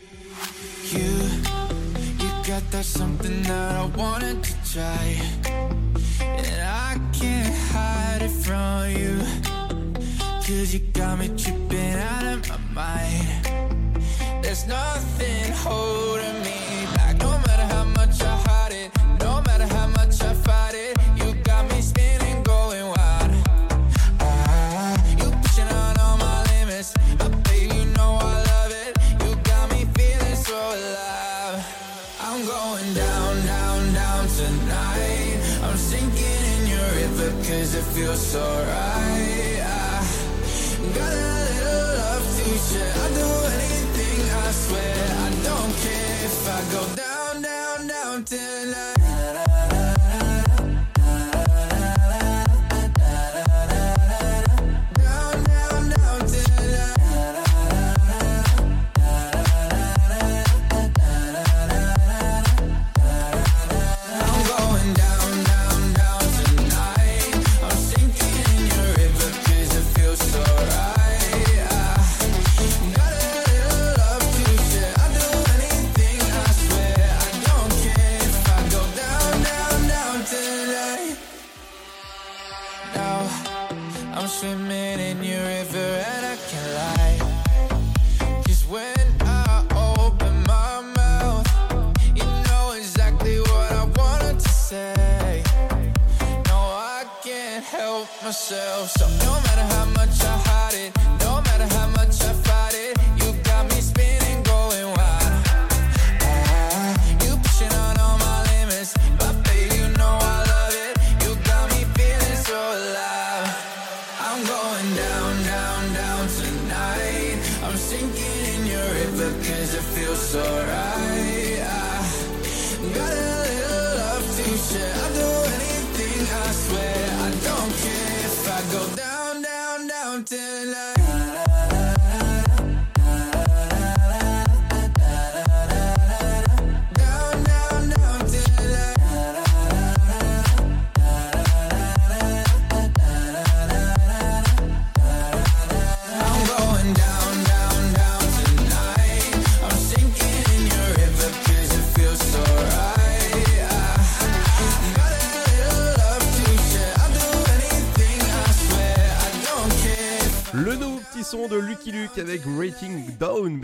Cause 10.45 10.73
you 10.73 10.81
got 10.91 11.19
me 11.19 11.29
tripping 11.37 11.93
out 11.93 12.25
of 12.25 12.49
my 12.49 12.57
mind. 12.73 13.45
There's 14.43 14.67
nothing 14.67 15.53
holding 15.53 16.37
me 16.41 16.85
back. 16.95 17.15
No 17.19 17.31
matter 17.47 17.63
how 17.73 17.85
much 17.85 18.21
I 18.21 18.35
hide 18.47 18.73
it, 18.73 18.91
no 19.21 19.41
matter 19.43 19.65
how 19.65 19.87
much 19.87 20.21
I 20.21 20.33
fight 20.33 20.75
it, 20.75 20.97
you 21.15 21.33
got 21.43 21.71
me 21.71 21.79
spinning, 21.79 22.43
going 22.43 22.85
wild. 22.85 23.31
Ah, 24.19 25.15
you 25.17 25.31
pushing 25.43 25.71
on 25.83 25.97
all 25.99 26.17
my 26.17 26.43
limits. 26.51 26.93
I 27.21 27.29
bet 27.29 27.61
you 27.61 27.85
know 27.95 28.19
I 28.19 28.35
love 28.51 28.71
it. 28.83 28.97
You 29.23 29.35
got 29.43 29.71
me 29.71 29.85
feeling 29.95 30.35
so 30.35 30.59
alive. 30.59 31.63
I'm 32.19 32.45
going 32.45 32.93
down, 32.93 33.45
down, 33.45 33.93
down 33.93 34.27
tonight. 34.27 35.39
I'm 35.63 35.77
sinking 35.77 36.41
in 36.53 36.67
your 36.67 36.89
river 36.99 37.29
cause 37.47 37.75
it 37.75 37.85
feels 37.95 38.19
so 38.19 38.43
right. 38.43 39.32
Got 40.95 41.13
a 41.13 41.27
little 41.49 41.97
love 42.01 42.25
to 42.37 42.47
share. 42.67 42.93
I'll 43.01 43.13
do 43.13 43.29
anything, 43.57 44.21
I 44.29 44.51
swear. 44.51 44.95
I 45.25 45.29
don't 45.47 45.73
care 45.85 46.25
if 46.25 46.47
I 46.47 46.59
go 46.71 46.81
down, 46.95 47.41
down, 47.41 47.87
down 47.87 48.23
tonight. 48.25 49.02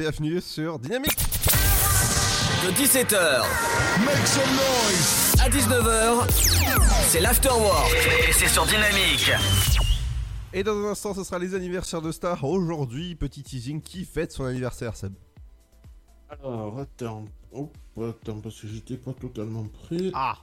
Bienvenue 0.10 0.42
sur 0.42 0.80
Dynamique. 0.80 1.20
De 2.66 2.72
17h 2.72 3.44
Make 4.04 4.26
some 4.26 4.50
noise 4.56 5.36
à 5.40 5.50
19h, 5.50 6.28
c'est 7.04 7.20
l'afterwork 7.20 7.94
et 8.28 8.32
c'est 8.34 8.48
sur 8.48 8.66
Dynamique. 8.66 9.30
Et 10.52 10.64
dans 10.64 10.76
un 10.78 10.86
instant, 10.86 11.14
ce 11.14 11.24
sera 11.24 11.38
les 11.38 11.54
anniversaires 11.54 12.02
de 12.02 12.12
Star. 12.12 12.44
Aujourd'hui, 12.44 13.14
petit 13.14 13.44
teasing 13.44 13.84
qui 13.84 14.04
fête 14.04 14.32
son 14.32 14.46
anniversaire, 14.46 14.96
Seb. 14.96 15.14
Alors, 16.28 16.80
attends. 16.80 17.26
Oh, 17.52 17.70
attends, 18.02 18.40
parce 18.40 18.60
que 18.60 18.68
j'étais 18.68 18.98
pas 18.98 19.14
totalement 19.14 19.68
prêt. 19.68 20.10
Ah 20.16 20.40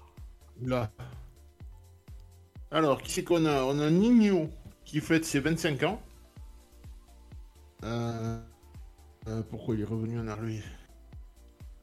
Là. 0.62 0.92
Alors, 2.70 3.02
qui 3.02 3.10
c'est 3.10 3.24
qu'on 3.24 3.44
a? 3.46 3.64
On 3.64 3.80
a 3.80 3.90
Nino 3.90 4.48
qui 4.84 5.00
fête 5.00 5.24
ses 5.24 5.40
25 5.40 5.82
ans. 5.82 6.00
Euh, 7.82 8.38
euh, 9.28 9.42
pourquoi 9.50 9.74
il 9.74 9.80
est 9.80 9.84
revenu 9.84 10.18
en 10.20 10.28
arrière 10.28 10.64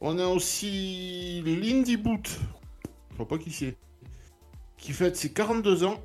On 0.01 0.17
a 0.19 0.27
aussi 0.27 1.41
Lindy 1.45 1.97
Boot. 1.97 2.39
Je 3.11 3.17
vois 3.17 3.27
pas 3.27 3.37
qui 3.37 3.51
c'est. 3.51 3.77
Qui 4.77 4.91
fête 4.93 5.15
ses 5.15 5.31
42 5.31 5.83
ans. 5.83 6.01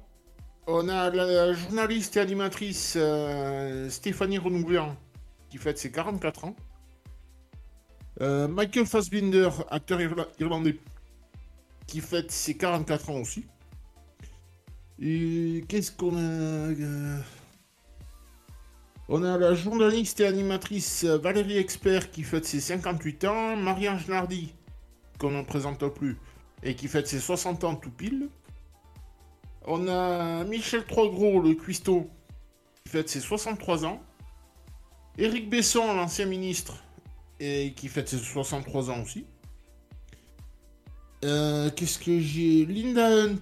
On 0.66 0.88
a 0.88 1.10
la 1.10 1.52
journaliste 1.54 2.16
et 2.16 2.20
animatrice 2.20 2.94
euh, 2.96 3.88
Stéphanie 3.88 4.38
Renouvian 4.38 4.96
qui 5.48 5.56
fête 5.56 5.78
ses 5.78 5.90
44 5.90 6.44
ans. 6.44 6.56
Euh, 8.20 8.48
Michael 8.48 8.84
Fassbinder, 8.84 9.48
acteur 9.70 10.00
irla- 10.00 10.28
irlandais, 10.38 10.78
qui 11.86 12.00
fête 12.00 12.30
ses 12.30 12.54
44 12.56 13.10
ans 13.10 13.20
aussi. 13.20 13.46
Et 15.00 15.64
qu'est-ce 15.68 15.92
qu'on 15.92 16.16
a 16.18 17.22
On 19.10 19.22
a 19.22 19.38
la 19.38 19.54
journaliste 19.54 20.20
et 20.20 20.26
animatrice 20.26 21.04
Valérie 21.04 21.56
Expert 21.56 22.10
qui 22.10 22.22
fête 22.22 22.44
ses 22.44 22.60
58 22.60 23.24
ans. 23.24 23.56
Marie-Ange 23.56 24.06
qu'on 25.18 25.30
ne 25.30 25.42
présente 25.42 25.88
plus, 25.94 26.18
et 26.62 26.74
qui 26.74 26.88
fête 26.88 27.08
ses 27.08 27.18
60 27.18 27.64
ans 27.64 27.74
tout 27.74 27.90
pile. 27.90 28.28
On 29.64 29.88
a 29.88 30.44
Michel 30.44 30.84
Troisgros, 30.84 31.40
le 31.40 31.54
cuistot, 31.54 32.10
qui 32.84 32.90
fête 32.90 33.08
ses 33.08 33.20
63 33.20 33.86
ans. 33.86 34.02
Éric 35.16 35.48
Besson, 35.48 35.94
l'ancien 35.94 36.26
ministre, 36.26 36.76
et 37.40 37.72
qui 37.74 37.88
fête 37.88 38.10
ses 38.10 38.18
63 38.18 38.90
ans 38.90 39.02
aussi. 39.02 39.24
Euh, 41.24 41.70
Qu'est-ce 41.70 41.98
que 41.98 42.20
j'ai? 42.20 42.66
Linda 42.66 43.08
Hunt, 43.08 43.40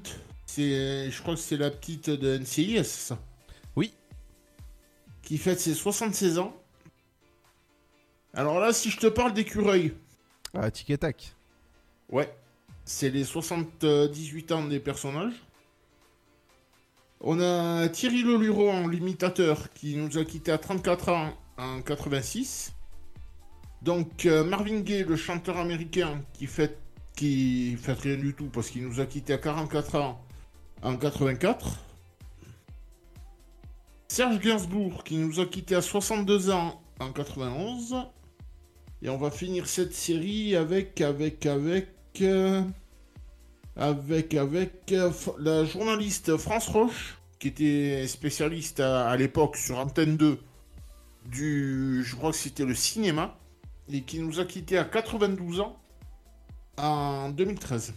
je 0.57 1.23
crois 1.23 1.35
que 1.35 1.41
c'est 1.41 1.57
la 1.57 1.71
petite 1.71 2.09
de 2.09 2.39
NCIS, 2.39 2.85
ça. 2.85 3.19
Qui 5.27 5.39
fête 5.39 5.59
ses 5.59 5.75
76 5.75 6.39
ans. 6.39 6.55
Alors 8.33 8.61
là, 8.61 8.73
si 8.73 8.91
je 8.91 8.97
te 8.97 9.09
parle 9.09 9.35
d'écureuil. 9.35 9.93
Ah, 10.55 10.71
tic 10.71 10.89
et 10.89 10.99
tac. 10.99 11.35
Ouais. 12.09 12.33
C'est 12.85 13.11
les 13.11 13.25
78 13.25 14.53
ans 14.53 14.65
des 14.67 14.79
personnages. 14.79 15.35
On 17.21 17.41
a 17.41 17.89
Thierry 17.89 18.23
Leluron, 18.23 18.87
l'imitateur, 18.87 19.73
qui 19.73 19.97
nous 19.97 20.17
a 20.17 20.25
quitté 20.25 20.53
à 20.53 20.59
34 20.59 21.09
ans 21.09 21.33
en 21.59 21.81
86. 21.83 22.73
Donc 23.83 24.27
euh, 24.27 24.45
Marvin 24.45 24.79
Gaye, 24.79 25.03
le 25.03 25.17
chanteur 25.17 25.57
américain, 25.57 26.23
qui 26.35 26.47
fait, 26.47 26.79
qui 27.17 27.77
fait 27.77 27.95
rien 27.95 28.17
du 28.17 28.33
tout 28.33 28.47
parce 28.47 28.71
qu'il 28.71 28.87
nous 28.87 29.01
a 29.01 29.07
quitté 29.07 29.33
à 29.33 29.39
44 29.39 29.97
ans 29.97 30.25
en 30.83 30.97
84. 30.97 31.86
Serge 34.09 34.41
Gainsbourg, 34.41 35.05
qui 35.05 35.17
nous 35.17 35.41
a 35.41 35.47
quitté 35.47 35.75
à 35.75 35.83
62 35.83 36.51
ans 36.51 36.81
en 37.01 37.13
91. 37.13 37.97
Et 39.03 39.09
on 39.09 39.19
va 39.19 39.31
finir 39.31 39.67
cette 39.67 39.93
série 39.93 40.57
avec, 40.57 41.01
avec, 41.01 41.45
avec, 41.45 41.89
euh, 42.23 42.63
avec, 43.77 44.35
avec 44.35 44.93
euh, 44.93 45.11
la 45.39 45.65
journaliste 45.65 46.37
France 46.37 46.69
Roche, 46.69 47.19
qui 47.39 47.49
était 47.49 48.07
spécialiste 48.07 48.81
à, 48.81 49.09
à 49.09 49.17
l'époque 49.17 49.57
sur 49.57 49.79
Antenne 49.79 50.17
2 50.17 50.39
du, 51.27 52.03
je 52.05 52.17
crois 52.17 52.31
que 52.31 52.37
c'était 52.37 52.65
le 52.65 52.75
cinéma, 52.75 53.37
et 53.93 54.03
qui 54.03 54.21
nous 54.21 54.41
a 54.41 54.45
quitté 54.45 54.79
à 54.79 54.85
92 54.85 55.61
ans 55.61 55.77
en 56.79 57.31
2013. 57.31 57.95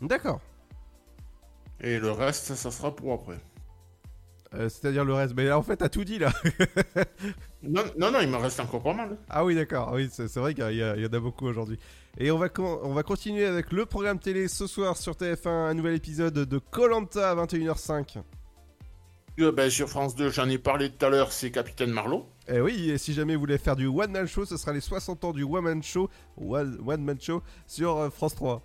D'accord. 0.00 0.40
Et 1.80 1.98
le 1.98 2.10
reste, 2.12 2.54
ça 2.54 2.70
sera 2.70 2.94
pour 2.94 3.12
après. 3.12 3.38
Euh, 4.54 4.68
C'est-à-dire 4.68 5.04
le 5.04 5.14
reste. 5.14 5.34
Mais 5.36 5.50
en 5.50 5.62
fait, 5.62 5.76
t'as 5.76 5.88
tout 5.88 6.04
dit 6.04 6.18
là. 6.18 6.32
Non, 7.64 7.82
non, 7.96 8.10
non, 8.10 8.18
il 8.20 8.28
m'en 8.28 8.40
reste 8.40 8.58
encore 8.58 8.82
pas 8.82 8.92
mal. 8.92 9.16
Ah 9.30 9.44
oui, 9.44 9.54
d'accord. 9.54 9.90
Ah 9.92 9.94
Oui, 9.94 10.08
c'est 10.10 10.36
vrai 10.36 10.52
qu'il 10.52 10.64
y, 10.72 10.82
en 10.82 11.12
a 11.12 11.20
beaucoup 11.20 11.46
aujourd'hui. 11.46 11.78
Et 12.18 12.32
on 12.32 12.36
va, 12.36 12.48
on 12.58 12.92
va 12.92 13.04
continuer 13.04 13.46
avec 13.46 13.70
le 13.70 13.86
programme 13.86 14.18
télé 14.18 14.48
ce 14.48 14.66
soir 14.66 14.96
sur 14.96 15.12
TF1, 15.12 15.48
un 15.48 15.74
nouvel 15.74 15.94
épisode 15.94 16.34
de 16.34 16.58
Colanta 16.58 17.30
à 17.30 17.36
21h05. 17.36 18.18
Euh, 19.40 19.50
ben, 19.50 19.70
sur 19.70 19.88
France 19.88 20.14
2, 20.14 20.30
j'en 20.30 20.48
ai 20.48 20.58
parlé 20.58 20.90
tout 20.90 21.06
à 21.06 21.08
l'heure, 21.08 21.32
c'est 21.32 21.50
Capitaine 21.50 21.90
Marlowe. 21.90 22.26
Et 22.48 22.60
oui, 22.60 22.90
et 22.90 22.98
si 22.98 23.14
jamais 23.14 23.34
vous 23.34 23.40
voulez 23.40 23.58
faire 23.58 23.76
du 23.76 23.86
One 23.86 24.10
Man 24.10 24.26
Show, 24.26 24.44
ce 24.44 24.56
sera 24.56 24.72
les 24.72 24.80
60 24.80 25.24
ans 25.24 25.32
du 25.32 25.42
One 25.42 25.64
Man 25.64 25.82
Show, 25.82 26.10
One, 26.36 26.78
One 26.86 27.02
Man 27.02 27.18
Show 27.20 27.42
sur 27.66 27.96
euh, 27.96 28.10
France 28.10 28.34
3. 28.34 28.62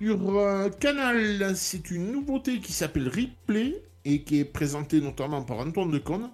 Sur 0.00 0.36
euh, 0.38 0.68
Canal, 0.70 1.56
c'est 1.56 1.90
une 1.90 2.12
nouveauté 2.12 2.58
qui 2.60 2.72
s'appelle 2.72 3.08
Replay 3.08 3.82
et 4.04 4.22
qui 4.22 4.40
est 4.40 4.44
présentée 4.44 5.00
notamment 5.00 5.42
par 5.42 5.58
Antoine 5.58 5.90
Decaune. 5.90 6.30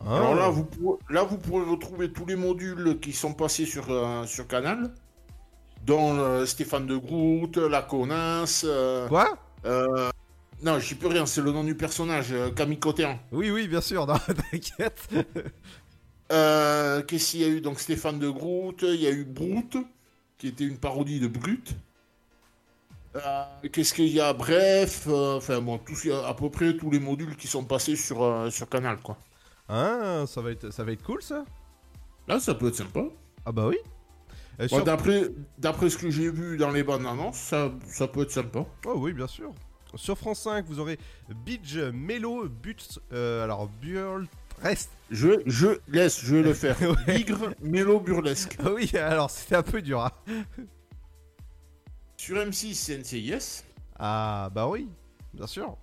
Ah. 0.00 0.16
Alors 0.16 0.34
là 0.34 0.48
vous, 0.48 0.64
pourrez, 0.64 0.98
là, 1.10 1.22
vous 1.24 1.36
pourrez 1.38 1.64
retrouver 1.64 2.10
tous 2.12 2.26
les 2.26 2.36
modules 2.36 2.98
qui 3.00 3.12
sont 3.12 3.34
passés 3.34 3.66
sur, 3.66 3.90
euh, 3.90 4.24
sur 4.26 4.46
Canal, 4.48 4.94
dont 5.84 6.14
euh, 6.16 6.46
Stéphane 6.46 6.86
de 6.86 6.96
Groot, 6.96 7.56
la 7.56 7.82
connasse. 7.82 8.64
euh, 8.66 9.06
Quoi? 9.08 9.36
euh, 9.66 10.10
Non, 10.62 10.78
j'y 10.78 10.94
peux 10.94 11.08
rien, 11.08 11.26
c'est 11.26 11.42
le 11.42 11.52
nom 11.52 11.64
du 11.64 11.74
personnage, 11.76 12.34
Camille 12.56 12.78
Cotin. 12.78 13.18
Oui, 13.30 13.50
oui, 13.50 13.68
bien 13.68 13.80
sûr, 13.80 14.06
non, 14.06 14.14
t'inquiète. 14.50 15.08
Qu'est-ce 16.28 17.30
qu'il 17.30 17.40
y 17.40 17.44
a 17.44 17.48
eu? 17.48 17.60
Donc 17.60 17.78
Stéphane 17.78 18.18
de 18.18 18.28
Groot, 18.30 18.82
il 18.82 19.02
y 19.02 19.06
a 19.06 19.10
eu 19.10 19.24
Brute, 19.24 19.76
qui 20.38 20.48
était 20.48 20.64
une 20.64 20.78
parodie 20.78 21.20
de 21.20 21.28
Brute. 21.28 21.74
Euh, 23.16 23.44
Qu'est-ce 23.72 23.92
qu'il 23.94 24.08
y 24.08 24.20
a? 24.20 24.32
Bref, 24.32 25.04
euh, 25.08 25.36
enfin 25.36 25.60
bon, 25.60 25.78
à 26.26 26.34
peu 26.34 26.50
près 26.50 26.76
tous 26.76 26.90
les 26.90 26.98
modules 27.00 27.36
qui 27.36 27.46
sont 27.46 27.64
passés 27.64 27.96
sur, 27.96 28.22
euh, 28.22 28.50
sur 28.50 28.68
Canal, 28.68 28.98
quoi. 29.02 29.18
Ah, 29.68 30.24
ça 30.26 30.40
va 30.40 30.50
être, 30.50 30.70
ça 30.70 30.82
va 30.84 30.92
être 30.92 31.02
cool 31.02 31.22
ça? 31.22 31.44
Là, 32.28 32.40
ça 32.40 32.54
peut 32.54 32.68
être 32.68 32.76
sympa. 32.76 33.00
Ah 33.44 33.52
bah 33.52 33.68
oui. 33.68 33.76
Sur- 34.68 34.84
D'après 34.84 35.90
ce 35.90 35.96
que 35.98 36.10
j'ai 36.10 36.30
vu 36.30 36.56
dans 36.56 36.70
les 36.70 36.82
bandes 36.82 37.06
annonces, 37.06 37.36
ça, 37.36 37.70
ça 37.86 38.06
peut 38.08 38.22
être 38.22 38.30
sympa. 38.30 38.64
Oh 38.86 38.94
oui, 38.96 39.12
bien 39.12 39.26
sûr. 39.26 39.50
Sur 39.94 40.16
France 40.16 40.40
5, 40.40 40.64
vous 40.66 40.78
aurez 40.80 40.98
Beach 41.44 41.76
Mello 41.92 42.48
But. 42.48 42.98
euh, 43.12 43.44
alors, 43.44 43.68
Burl. 43.68 44.26
Reste. 44.62 44.90
Je, 45.10 45.42
je 45.46 45.68
laisse, 45.88 46.20
je 46.24 46.36
vais 46.36 46.42
le 46.42 46.54
faire. 46.54 46.76
Ouais. 46.80 47.16
Bigre, 47.18 47.50
mélo, 47.60 47.98
burlesque. 48.00 48.56
Ah 48.64 48.70
oui, 48.72 48.90
alors 48.96 49.30
c'était 49.30 49.56
un 49.56 49.62
peu 49.62 49.82
dur. 49.82 50.00
hein. 50.04 50.12
Sur 52.22 52.36
M6, 52.36 52.74
c'est 52.74 52.98
NCIS. 52.98 53.64
Ah 53.98 54.48
bah 54.54 54.68
oui, 54.68 54.88
bien 55.34 55.48
sûr. 55.48 55.76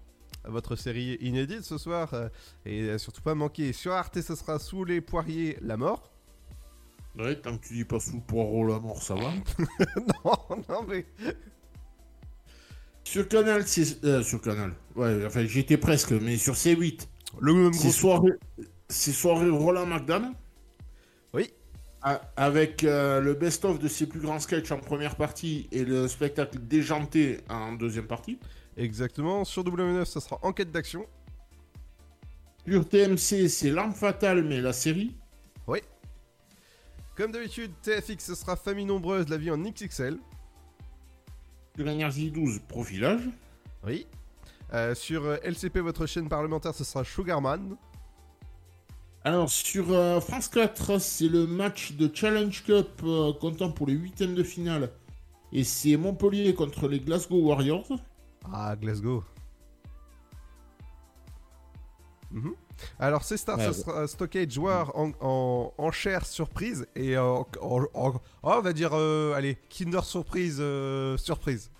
votre 0.45 0.77
série 0.77 1.17
inédite 1.19 1.63
ce 1.63 1.77
soir. 1.77 2.13
euh, 2.13 2.29
et 2.65 2.97
surtout 2.97 3.21
pas 3.21 3.35
manquer. 3.35 3.73
Sur 3.73 3.91
Arte, 3.91 4.21
ce 4.21 4.35
sera 4.35 4.57
Sous 4.57 4.85
les 4.85 5.01
poiriers, 5.01 5.57
la 5.61 5.75
mort. 5.75 6.13
Ouais, 7.17 7.35
tant 7.35 7.57
que 7.57 7.67
tu 7.67 7.73
dis 7.73 7.83
pas 7.83 7.99
sous 7.99 8.13
le 8.13 8.21
poireau 8.21 8.65
la 8.65 8.79
mort, 8.79 9.03
ça 9.03 9.15
va. 9.15 9.33
non, 10.23 10.63
non, 10.69 10.83
mais. 10.87 11.05
Sur 13.03 13.27
Canal, 13.27 13.67
c'est. 13.67 14.01
euh, 14.05 14.23
sur 14.23 14.39
Canal. 14.39 14.71
Ouais, 14.95 15.25
enfin, 15.25 15.43
j'étais 15.45 15.75
presque, 15.77 16.11
mais 16.13 16.37
sur 16.37 16.53
C8. 16.53 17.05
Le 17.41 17.53
même 17.53 17.73
C'est 17.73 17.91
soirée, 17.91 18.31
c'est 18.87 19.11
soirée 19.11 19.49
Roland 19.49 19.87
McDan. 19.87 20.31
Avec 22.01 22.85
euh, 22.85 23.19
le 23.19 23.33
best-of 23.33 23.77
de 23.77 23.89
ses 23.89 24.05
plus 24.05 24.21
grands 24.21 24.39
sketchs 24.39 24.71
en 24.71 24.79
première 24.79 25.15
partie 25.15 25.67
et 25.71 25.83
le 25.83 26.07
spectacle 26.07 26.57
déjanté 26.59 27.39
en 27.49 27.73
deuxième 27.73 28.07
partie. 28.07 28.39
Exactement. 28.77 29.43
Sur 29.43 29.65
W9, 29.65 30.05
ce 30.05 30.21
sera 30.21 30.39
Enquête 30.41 30.71
d'action. 30.71 31.05
Sur 32.65 32.87
TMC, 32.87 33.49
c'est 33.49 33.71
L'arme 33.71 33.93
fatale, 33.93 34.45
mais 34.45 34.61
la 34.61 34.71
série. 34.71 35.17
Oui. 35.67 35.79
Comme 37.15 37.33
d'habitude, 37.33 37.71
TFX, 37.81 38.27
ce 38.27 38.35
sera 38.35 38.55
Famille 38.55 38.85
nombreuse, 38.85 39.27
la 39.27 39.37
vie 39.37 39.51
en 39.51 39.57
XXL. 39.57 40.17
Sur 41.75 41.89
Énergie 41.89 42.31
12, 42.31 42.59
profilage. 42.67 43.23
Oui. 43.85 44.07
Euh, 44.73 44.95
sur 44.95 45.25
euh, 45.25 45.37
LCP, 45.43 45.79
votre 45.79 46.05
chaîne 46.05 46.29
parlementaire, 46.29 46.73
ce 46.73 46.83
sera 46.85 47.03
Sugarman. 47.03 47.75
Alors, 49.23 49.49
sur 49.49 49.91
euh, 49.91 50.19
France 50.21 50.47
4, 50.47 50.99
c'est 50.99 51.27
le 51.27 51.45
match 51.45 51.93
de 51.93 52.09
Challenge 52.13 52.63
Cup 52.63 53.01
euh, 53.03 53.33
comptant 53.33 53.69
pour 53.71 53.87
les 53.87 53.93
huitièmes 53.93 54.33
de 54.33 54.43
finale. 54.43 54.91
Et 55.51 55.63
c'est 55.63 55.97
Montpellier 55.97 56.53
contre 56.53 56.87
les 56.87 56.99
Glasgow 56.99 57.39
Warriors. 57.47 57.87
Ah, 58.51 58.75
Glasgow. 58.75 59.23
Mhm. 62.31 62.53
Alors, 62.99 63.23
c'est 63.23 63.35
Star, 63.37 63.57
Ouais, 63.57 63.67
ouais. 63.67 63.73
sera 63.73 64.07
Stockade 64.07 64.51
joueur 64.51 64.95
en, 64.97 65.11
en, 65.19 65.73
en 65.77 65.91
chair 65.91 66.25
surprise 66.25 66.87
et 66.95 67.17
en, 67.17 67.45
en- 67.61 67.85
en- 67.93 68.13
oh, 68.13 68.19
on 68.43 68.61
va 68.61 68.71
dire, 68.73 68.91
euh, 68.93 69.33
allez, 69.33 69.57
Kinder 69.69 70.03
surprise, 70.03 70.57
euh, 70.59 71.17
surprise. 71.17 71.71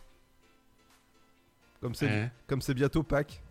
Comme 1.79 1.95
c'est 1.95 2.07
Ouais. 2.07 2.31
comme 2.47 2.61
c'est 2.61 2.73
bientôt 2.73 3.03
Pâques. 3.03 3.41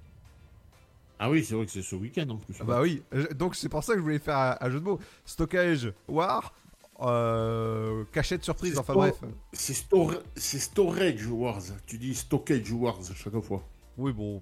Ah 1.19 1.31
oui, 1.31 1.45
c'est 1.45 1.55
vrai 1.55 1.67
que 1.67 1.73
c'est 1.73 1.83
ce 1.83 1.97
week-end 1.97 2.29
en 2.31 2.37
plus. 2.37 2.55
Ah 2.61 2.65
bah 2.65 2.81
oui, 2.81 3.03
donc 3.37 3.57
c'est 3.57 3.69
pour 3.69 3.83
ça 3.83 3.93
que 3.95 3.99
je 3.99 4.03
voulais 4.03 4.19
faire 4.21 4.37
un, 4.37 4.57
un 4.61 4.71
jeu 4.71 4.79
de 4.79 4.85
mots. 4.85 5.01
Stockage 5.25 5.93
War, 6.07 6.55
euh, 7.01 8.05
cachette 8.13 8.45
surprise, 8.45 8.79
enfin 8.79 8.95
bref. 8.95 9.17
C'est 9.53 9.75
stor- 9.75 10.23
c'est 10.37 10.59
Storage 10.61 11.27
Wars. 11.27 11.63
Tu 11.87 11.99
dis 11.99 12.15
Stockage 12.15 12.71
Wars 12.73 13.01
chaque 13.17 13.41
fois. 13.41 13.65
Oui, 13.97 14.13
bon. 14.13 14.41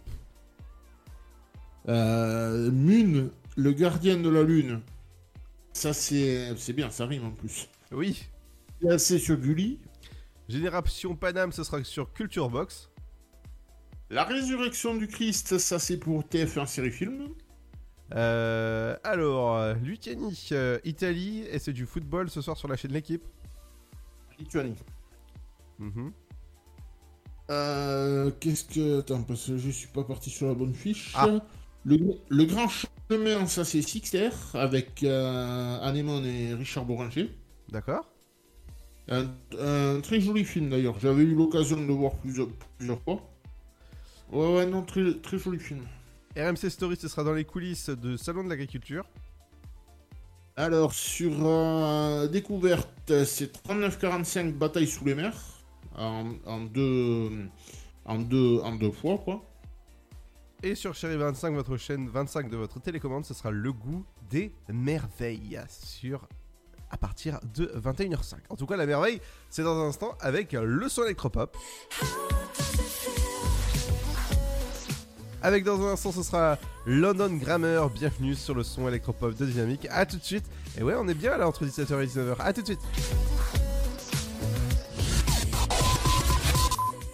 Euh, 1.89 2.71
Moon, 2.71 3.31
le 3.57 3.73
gardien 3.73 4.17
de 4.19 4.29
la 4.29 4.43
lune. 4.43 4.81
Ça, 5.73 5.93
c'est 5.93 6.55
c'est 6.57 6.73
bien, 6.73 6.91
ça 6.91 7.07
rime 7.07 7.25
en 7.27 7.31
plus. 7.31 7.69
Oui. 7.93 8.25
C'est 8.99 9.19
sur 9.19 9.37
Gulli. 9.37 9.79
Génération 10.49 11.15
Paname, 11.17 11.53
ce 11.53 11.65
sera 11.65 11.83
sur 11.85 12.13
Culture 12.13 12.51
Box. 12.51 12.91
La 14.11 14.25
résurrection 14.25 14.95
du 14.95 15.09
Christ, 15.09 15.59
ça 15.59 15.79
c'est 15.79 15.97
pour 15.97 16.23
TF1 16.23 16.67
série 16.67 16.93
film. 16.93 17.29
Euh, 18.15 18.97
alors, 19.03 19.75
Luciani, 19.83 20.49
euh, 20.53 20.79
Italie, 20.85 21.45
et 21.51 21.59
c'est 21.59 21.73
du 21.73 21.87
football 21.87 22.31
ce 22.31 22.41
soir 22.41 22.57
sur 22.57 22.69
la 22.69 22.77
chaîne 22.77 22.93
L'équipe. 22.93 23.25
Lituanie. 24.39 24.77
Mhm. 25.79 26.13
Euh, 27.51 28.31
Qu'est-ce 28.41 28.65
que. 28.65 29.01
Attends, 29.01 29.23
parce 29.23 29.47
que 29.47 29.57
je 29.57 29.71
suis 29.71 29.89
pas 29.89 30.05
parti 30.05 30.31
sur 30.31 30.47
la 30.47 30.55
bonne 30.55 30.75
fiche. 30.75 31.13
Ah. 31.17 31.27
Le, 31.85 31.99
le 32.29 32.45
grand 32.45 32.69
chemin, 32.69 33.47
ça 33.47 33.65
c'est 33.65 33.83
Sixter, 33.83 34.31
avec 34.55 35.03
Anémone 35.05 36.27
et 36.27 36.55
Richard 36.55 36.85
Boranger. 36.85 37.31
D'accord. 37.71 38.09
Un, 39.09 39.27
un 39.61 40.01
très 40.01 40.21
joli 40.21 40.45
film 40.45 40.71
d'ailleurs. 40.71 40.99
J'avais 41.01 41.23
eu 41.23 41.35
l'occasion 41.35 41.77
de 41.77 41.87
le 41.87 41.93
voir 41.93 42.15
plusieurs, 42.17 42.49
plusieurs 42.79 43.01
fois. 43.03 43.23
Ouais, 44.33 44.55
ouais, 44.57 44.67
non, 44.67 44.83
très, 44.83 45.15
très 45.15 45.39
joli 45.39 45.59
film. 45.59 45.85
RMC 46.37 46.69
Story, 46.71 46.97
ce 46.97 47.09
sera 47.09 47.25
dans 47.25 47.33
les 47.33 47.45
coulisses 47.45 47.89
de 47.89 48.17
Salon 48.17 48.45
de 48.45 48.49
l'Agriculture. 48.51 49.09
Alors, 50.57 50.93
sur 50.93 51.33
euh, 51.43 52.27
Découverte, 52.29 53.25
c'est 53.25 53.55
39-45 53.67 54.53
Bataille 54.53 54.87
sous 54.87 55.05
les 55.05 55.15
mers. 55.15 55.37
En, 55.97 56.33
en 56.45 56.61
deux, 56.61 57.31
en, 58.05 58.19
deux, 58.19 58.61
en 58.61 58.75
deux 58.75 58.91
fois, 58.91 59.19
quoi. 59.19 59.43
Et 60.63 60.75
sur 60.75 60.95
Chéri 60.95 61.17
25, 61.17 61.55
votre 61.55 61.77
chaîne 61.77 62.09
25 62.09 62.51
de 62.51 62.57
votre 62.57 62.81
télécommande, 62.81 63.25
ce 63.25 63.35
sera 63.35 63.51
Le 63.51 63.73
goût 63.73 64.05
des 64.31 64.53
merveilles 64.69 65.61
sur 65.69 66.27
à 66.91 66.97
partir 66.97 67.41
de 67.55 67.67
21h05. 67.77 68.37
En 68.49 68.57
tout 68.57 68.67
cas, 68.67 68.77
la 68.77 68.87
merveille, 68.87 69.21
c'est 69.51 69.63
dans 69.63 69.79
un 69.79 69.89
instant 69.89 70.17
avec 70.21 70.53
le 70.53 70.89
son 70.89 71.05
électropop. 71.05 71.57
Avec 75.43 75.65
dans 75.65 75.81
un 75.87 75.93
instant, 75.93 76.13
ce 76.13 76.23
sera 76.23 76.59
London 76.87 77.31
Grammar. 77.35 77.91
Bienvenue 77.91 78.35
sur 78.35 78.55
le 78.55 78.63
son 78.63 78.89
électropop 78.89 79.37
de 79.37 79.47
Dynamique. 79.47 79.87
A 79.91 80.07
tout 80.07 80.17
de 80.17 80.25
suite. 80.25 80.45
Et 80.79 80.83
ouais, 80.83 80.95
on 80.99 81.07
est 81.09 81.15
bien 81.15 81.37
là 81.37 81.47
entre 81.47 81.65
17h 81.65 82.03
et 82.03 82.07
19h. 82.07 82.37
A 82.39 82.53
tout 82.53 82.63
de 82.63 82.67
suite. 82.67 82.81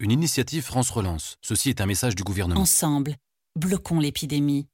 Une 0.00 0.12
initiative 0.12 0.62
France 0.62 0.90
Relance. 0.90 1.38
Ceci 1.40 1.70
est 1.70 1.80
un 1.80 1.86
message 1.86 2.14
du 2.14 2.22
gouvernement. 2.22 2.60
Ensemble, 2.60 3.16
bloquons 3.58 3.98
l'épidémie. 3.98 4.68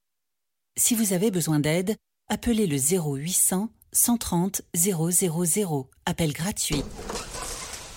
Si 0.77 0.95
vous 0.95 1.15
avez 1.15 1.31
besoin 1.31 1.61
d'aide, 1.61 1.97
appelez 2.29 2.67
le 2.67 2.77
0800 2.77 3.71
130 3.93 4.61
000. 4.75 5.89
Appel 6.05 6.33
gratuit. 6.35 6.83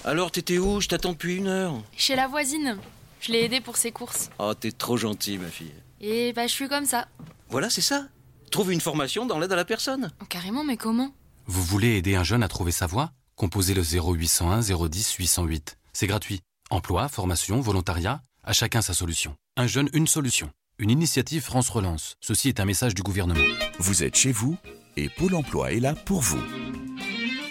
Alors, 0.06 0.32
t'étais 0.32 0.58
où? 0.58 0.80
Je 0.80 0.88
t'attends 0.88 1.12
depuis 1.12 1.36
une 1.36 1.48
heure. 1.48 1.84
Chez 1.98 2.16
la 2.16 2.30
voisine. 2.30 2.78
Je 3.20 3.34
l'ai 3.34 3.44
aidée 3.44 3.60
pour 3.60 3.76
ses 3.76 3.92
courses. 3.92 4.30
Oh, 4.40 4.54
t'es 4.54 4.72
trop 4.72 4.96
gentil, 4.96 5.38
ma 5.38 5.50
fille. 5.50 5.74
Et 6.00 6.32
bah, 6.32 6.48
je 6.48 6.54
suis 6.54 6.70
comme 6.70 6.86
ça. 6.86 7.10
Voilà, 7.50 7.70
c'est 7.70 7.82
ça. 7.82 8.08
Trouve 8.52 8.72
une 8.72 8.80
formation 8.80 9.26
dans 9.26 9.38
l'aide 9.38 9.52
à 9.52 9.58
la 9.58 9.66
personne. 9.66 10.14
Oh, 10.22 10.26
carrément, 10.30 10.64
mais 10.64 10.78
comment? 10.78 11.12
Vous 11.46 11.64
voulez 11.64 11.98
aider 11.98 12.16
un 12.16 12.24
jeune 12.24 12.44
à 12.44 12.48
trouver 12.48 12.72
sa 12.72 12.88
voie? 12.88 13.12
Composez 13.36 13.74
le 13.74 13.82
0801 13.84 14.62
010 14.62 15.14
808. 15.16 15.78
C'est 15.92 16.08
gratuit. 16.08 16.42
Emploi, 16.70 17.08
formation, 17.08 17.62
volontariat, 17.62 18.22
à 18.44 18.52
chacun 18.52 18.82
sa 18.82 18.94
solution. 18.94 19.38
Un 19.56 19.68
jeune, 19.68 19.90
une 19.94 20.06
solution. 20.06 20.52
Une 20.80 20.90
initiative 20.90 21.42
France 21.42 21.70
Relance. 21.70 22.18
Ceci 22.20 22.50
est 22.50 22.60
un 22.60 22.66
message 22.66 22.94
du 22.94 23.04
gouvernement. 23.04 23.40
Vous 23.80 24.04
êtes 24.04 24.18
chez 24.18 24.34
vous 24.34 24.58
et 24.98 25.08
Pôle 25.08 25.36
Emploi 25.36 25.72
est 25.72 25.80
là 25.80 25.96
pour 25.96 26.20
vous. 26.20 26.44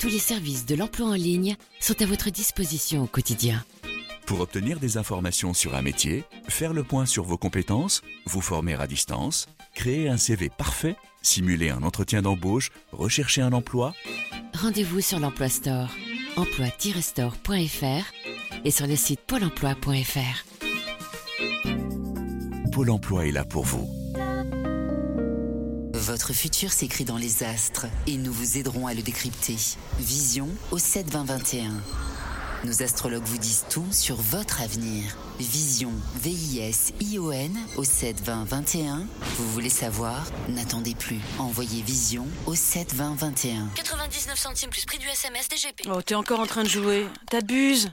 Tous 0.00 0.08
les 0.08 0.18
services 0.18 0.66
de 0.66 0.74
l'emploi 0.74 1.08
en 1.08 1.14
ligne 1.14 1.56
sont 1.80 2.02
à 2.02 2.06
votre 2.06 2.28
disposition 2.28 3.04
au 3.04 3.06
quotidien. 3.06 3.64
Pour 4.26 4.40
obtenir 4.40 4.80
des 4.80 4.98
informations 4.98 5.54
sur 5.54 5.74
un 5.74 5.82
métier, 5.82 6.24
faire 6.48 6.74
le 6.74 6.84
point 6.84 7.06
sur 7.06 7.24
vos 7.24 7.38
compétences, 7.38 8.02
vous 8.26 8.42
former 8.42 8.74
à 8.74 8.86
distance, 8.86 9.46
créer 9.74 10.10
un 10.10 10.18
CV 10.18 10.50
parfait, 10.50 10.96
simuler 11.22 11.70
un 11.70 11.84
entretien 11.84 12.20
d'embauche, 12.20 12.70
rechercher 12.92 13.40
un 13.40 13.54
emploi. 13.54 13.94
Rendez-vous 14.52 15.00
sur 15.00 15.18
l'Emploi 15.20 15.48
Store, 15.48 15.88
emploi-store.fr 16.36 18.04
et 18.66 18.72
sur 18.72 18.88
le 18.88 18.96
site 18.96 19.20
pôle 19.20 19.44
emploi.fr. 19.44 20.44
Pôle 22.72 22.90
emploi 22.90 23.26
est 23.26 23.30
là 23.30 23.44
pour 23.44 23.64
vous. 23.64 23.88
Votre 25.94 26.32
futur 26.32 26.72
s'écrit 26.72 27.04
dans 27.04 27.16
les 27.16 27.44
astres 27.44 27.86
et 28.08 28.16
nous 28.16 28.32
vous 28.32 28.58
aiderons 28.58 28.88
à 28.88 28.94
le 28.94 29.02
décrypter. 29.02 29.56
Vision 30.00 30.48
au 30.72 30.78
7 30.78 31.08
20 31.10 31.24
21. 31.26 31.70
Nos 32.64 32.82
astrologues 32.82 33.24
vous 33.24 33.38
disent 33.38 33.66
tout 33.70 33.86
sur 33.92 34.16
votre 34.16 34.60
avenir. 34.60 35.16
Vision, 35.38 35.92
V-I-S-I-O-N 36.16 37.56
au 37.76 37.84
7 37.84 38.20
20 38.20 38.44
21. 38.46 39.06
Vous 39.36 39.52
voulez 39.52 39.68
savoir? 39.68 40.26
N'attendez 40.48 40.96
plus. 40.96 41.20
Envoyez 41.38 41.82
Vision 41.82 42.26
au 42.46 42.56
7 42.56 42.94
20 42.94 43.14
21. 43.14 43.68
99 43.76 44.36
centimes 44.36 44.70
plus 44.70 44.86
prix 44.86 44.98
du 44.98 45.06
SMS 45.06 45.48
DGP. 45.48 45.88
Oh, 45.88 46.02
t'es 46.02 46.16
encore 46.16 46.40
en 46.40 46.46
train 46.46 46.64
de 46.64 46.68
jouer. 46.68 47.06
T'abuses. 47.30 47.92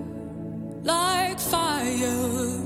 like 0.83 1.39
fire? 1.39 2.59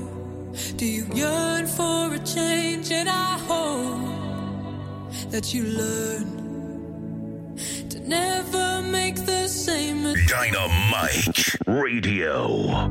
Do 0.76 0.86
you 0.86 1.06
yearn 1.14 1.66
for 1.66 2.14
a 2.14 2.18
change? 2.18 2.90
And 2.90 3.08
I 3.08 3.38
hope 3.50 5.30
that 5.30 5.52
you 5.52 5.64
learn 5.64 7.56
to 7.90 8.00
never 8.00 8.82
make 8.82 9.16
the 9.16 9.48
same. 9.48 10.14
Dynamite 10.26 11.56
Radio. 11.66 12.88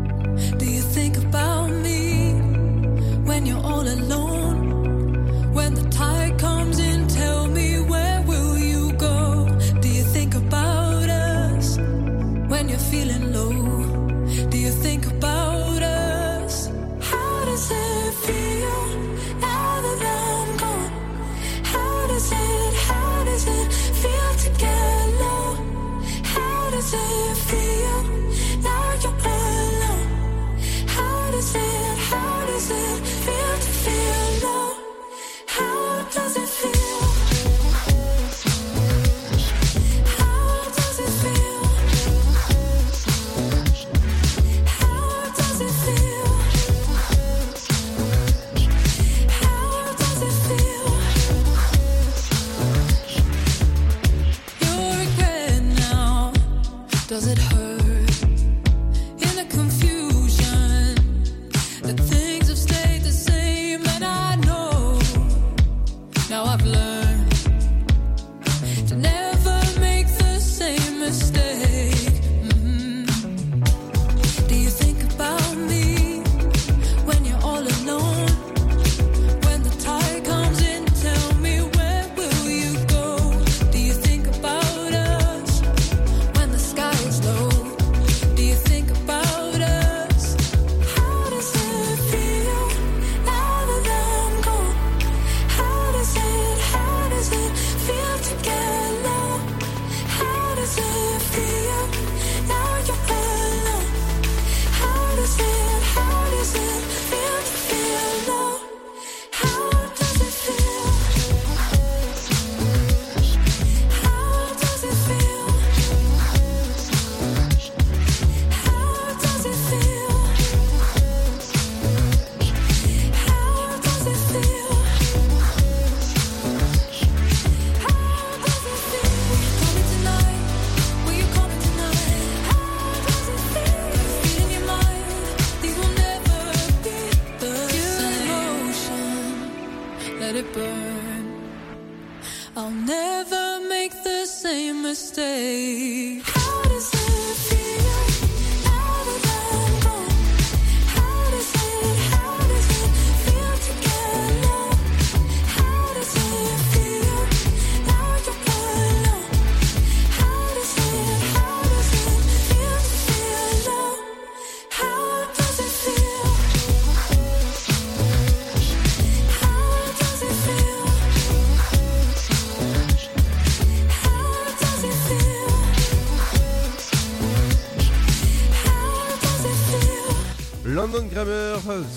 Do 0.58 0.66
you 0.66 0.82
think 0.82 1.18
about 1.18 1.70
me 1.70 2.34
when 3.26 3.46
you're 3.46 3.64
all 3.64 3.88
alone? 3.88 4.35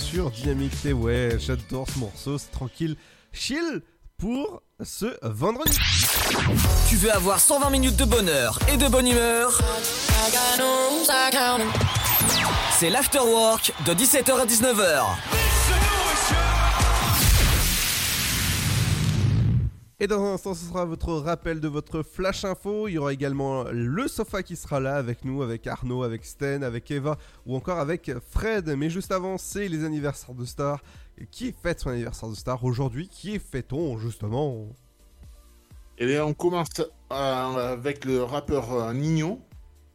sur 0.01 0.31
Dynamic 0.31 0.81
T. 0.83 0.93
Ouais, 0.93 1.37
j'adore 1.39 1.87
ce 1.93 1.99
morceau, 1.99 2.39
c'est 2.39 2.51
tranquille, 2.51 2.97
chill 3.33 3.83
pour 4.17 4.63
ce 4.83 5.07
vendredi. 5.23 5.79
Tu 6.89 6.97
veux 6.97 7.13
avoir 7.13 7.39
120 7.41 7.71
minutes 7.71 7.97
de 7.97 8.05
bonheur 8.05 8.59
et 8.73 8.77
de 8.77 8.89
bonne 8.89 9.07
humeur? 9.07 9.61
C'est 12.79 12.91
l'afterwork 12.91 13.73
de 13.87 13.95
17h 13.95 14.41
à 14.41 14.47
19h. 14.47 15.48
Et 20.01 20.07
dans 20.07 20.25
un 20.25 20.35
instant, 20.35 20.55
ce 20.55 20.65
sera 20.65 20.85
votre 20.85 21.13
rappel 21.15 21.59
de 21.59 21.67
votre 21.67 22.05
flash 22.05 22.45
info. 22.45 22.87
Il 22.87 22.93
y 22.93 22.99
aura 22.99 23.13
également 23.13 23.65
le 23.65 24.07
sofa 24.07 24.45
qui 24.45 24.55
sera 24.55 24.79
là 24.79 24.95
avec 24.95 25.25
nous, 25.25 25.43
avec 25.43 25.67
Arnaud, 25.67 26.05
avec 26.05 26.25
Sten, 26.25 26.63
avec 26.63 26.89
Eva 26.93 27.19
ou 27.47 27.57
encore 27.57 27.81
avec 27.81 28.13
Fred. 28.31 28.69
Mais 28.79 28.91
juste 28.91 29.11
avant, 29.11 29.39
c'est 29.39 29.67
les 29.67 29.85
anniversaires 29.85 30.37
de 30.37 30.45
stars. 30.45 30.81
Et 31.19 31.27
Qui 31.27 31.53
fête 31.53 31.81
son 31.81 31.91
anniversaire 31.91 32.29
de 32.29 32.37
star 32.37 32.63
aujourd'hui? 32.63 33.09
Qui 33.09 33.41
fête-on 33.41 33.99
justement? 33.99 34.69
Eh 35.99 36.07
bien, 36.07 36.25
on 36.25 36.33
commence 36.33 36.69
euh, 36.79 37.73
avec 37.73 38.05
le 38.05 38.23
rappeur 38.23 38.73
euh, 38.73 38.95
Nino, 38.95 39.41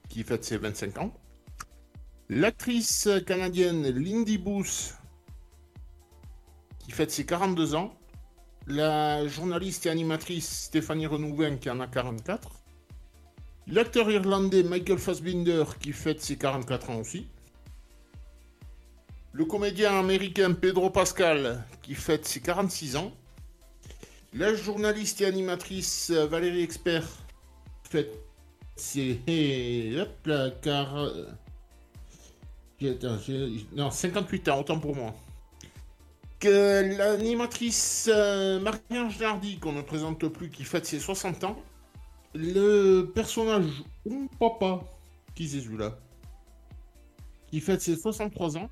qui 0.09 0.23
fête 0.23 0.43
ses 0.43 0.57
25 0.57 0.97
ans. 0.97 1.13
L'actrice 2.27 3.07
canadienne 3.25 3.87
Lindy 3.87 4.37
Booth, 4.37 4.97
qui 6.79 6.91
fête 6.91 7.11
ses 7.11 7.25
42 7.25 7.75
ans. 7.75 7.93
La 8.67 9.27
journaliste 9.27 9.85
et 9.87 9.89
animatrice 9.89 10.65
Stéphanie 10.65 11.05
Renouvin, 11.05 11.57
qui 11.57 11.69
en 11.69 11.81
a 11.81 11.87
44. 11.87 12.49
L'acteur 13.67 14.09
irlandais 14.09 14.63
Michael 14.63 14.99
Fassbinder, 14.99 15.65
qui 15.81 15.91
fête 15.91 16.21
ses 16.21 16.37
44 16.37 16.89
ans 16.89 16.99
aussi. 16.99 17.27
Le 19.33 19.43
comédien 19.45 19.99
américain 19.99 20.53
Pedro 20.53 20.89
Pascal, 20.89 21.65
qui 21.81 21.93
fête 21.93 22.25
ses 22.25 22.39
46 22.39 22.95
ans. 22.95 23.11
La 24.33 24.53
journaliste 24.55 25.21
et 25.21 25.25
animatrice 25.25 26.11
Valérie 26.11 26.63
Expert 26.63 27.07
fête 27.83 28.17
ses. 28.75 29.19
Hop 29.99 30.29
car. 30.61 31.11
Non, 33.75 33.91
58 33.91 34.49
ans, 34.49 34.59
autant 34.61 34.79
pour 34.79 34.95
moi. 34.95 35.13
L'animatrice 36.43 38.09
euh, 38.13 38.59
Marie-Ange 38.59 39.17
qu'on 39.61 39.73
ne 39.73 39.81
présente 39.81 40.27
plus, 40.27 40.49
qui 40.49 40.63
fête 40.63 40.85
ses 40.85 40.99
60 40.99 41.43
ans. 41.43 41.55
Le 42.35 43.03
personnage 43.03 43.83
Oum 44.05 44.27
Papa, 44.39 44.81
qui 45.35 45.47
c'est 45.47 45.61
celui-là 45.61 45.97
Qui 47.47 47.59
fête 47.59 47.81
ses 47.81 47.95
63 47.95 48.57
ans. 48.57 48.69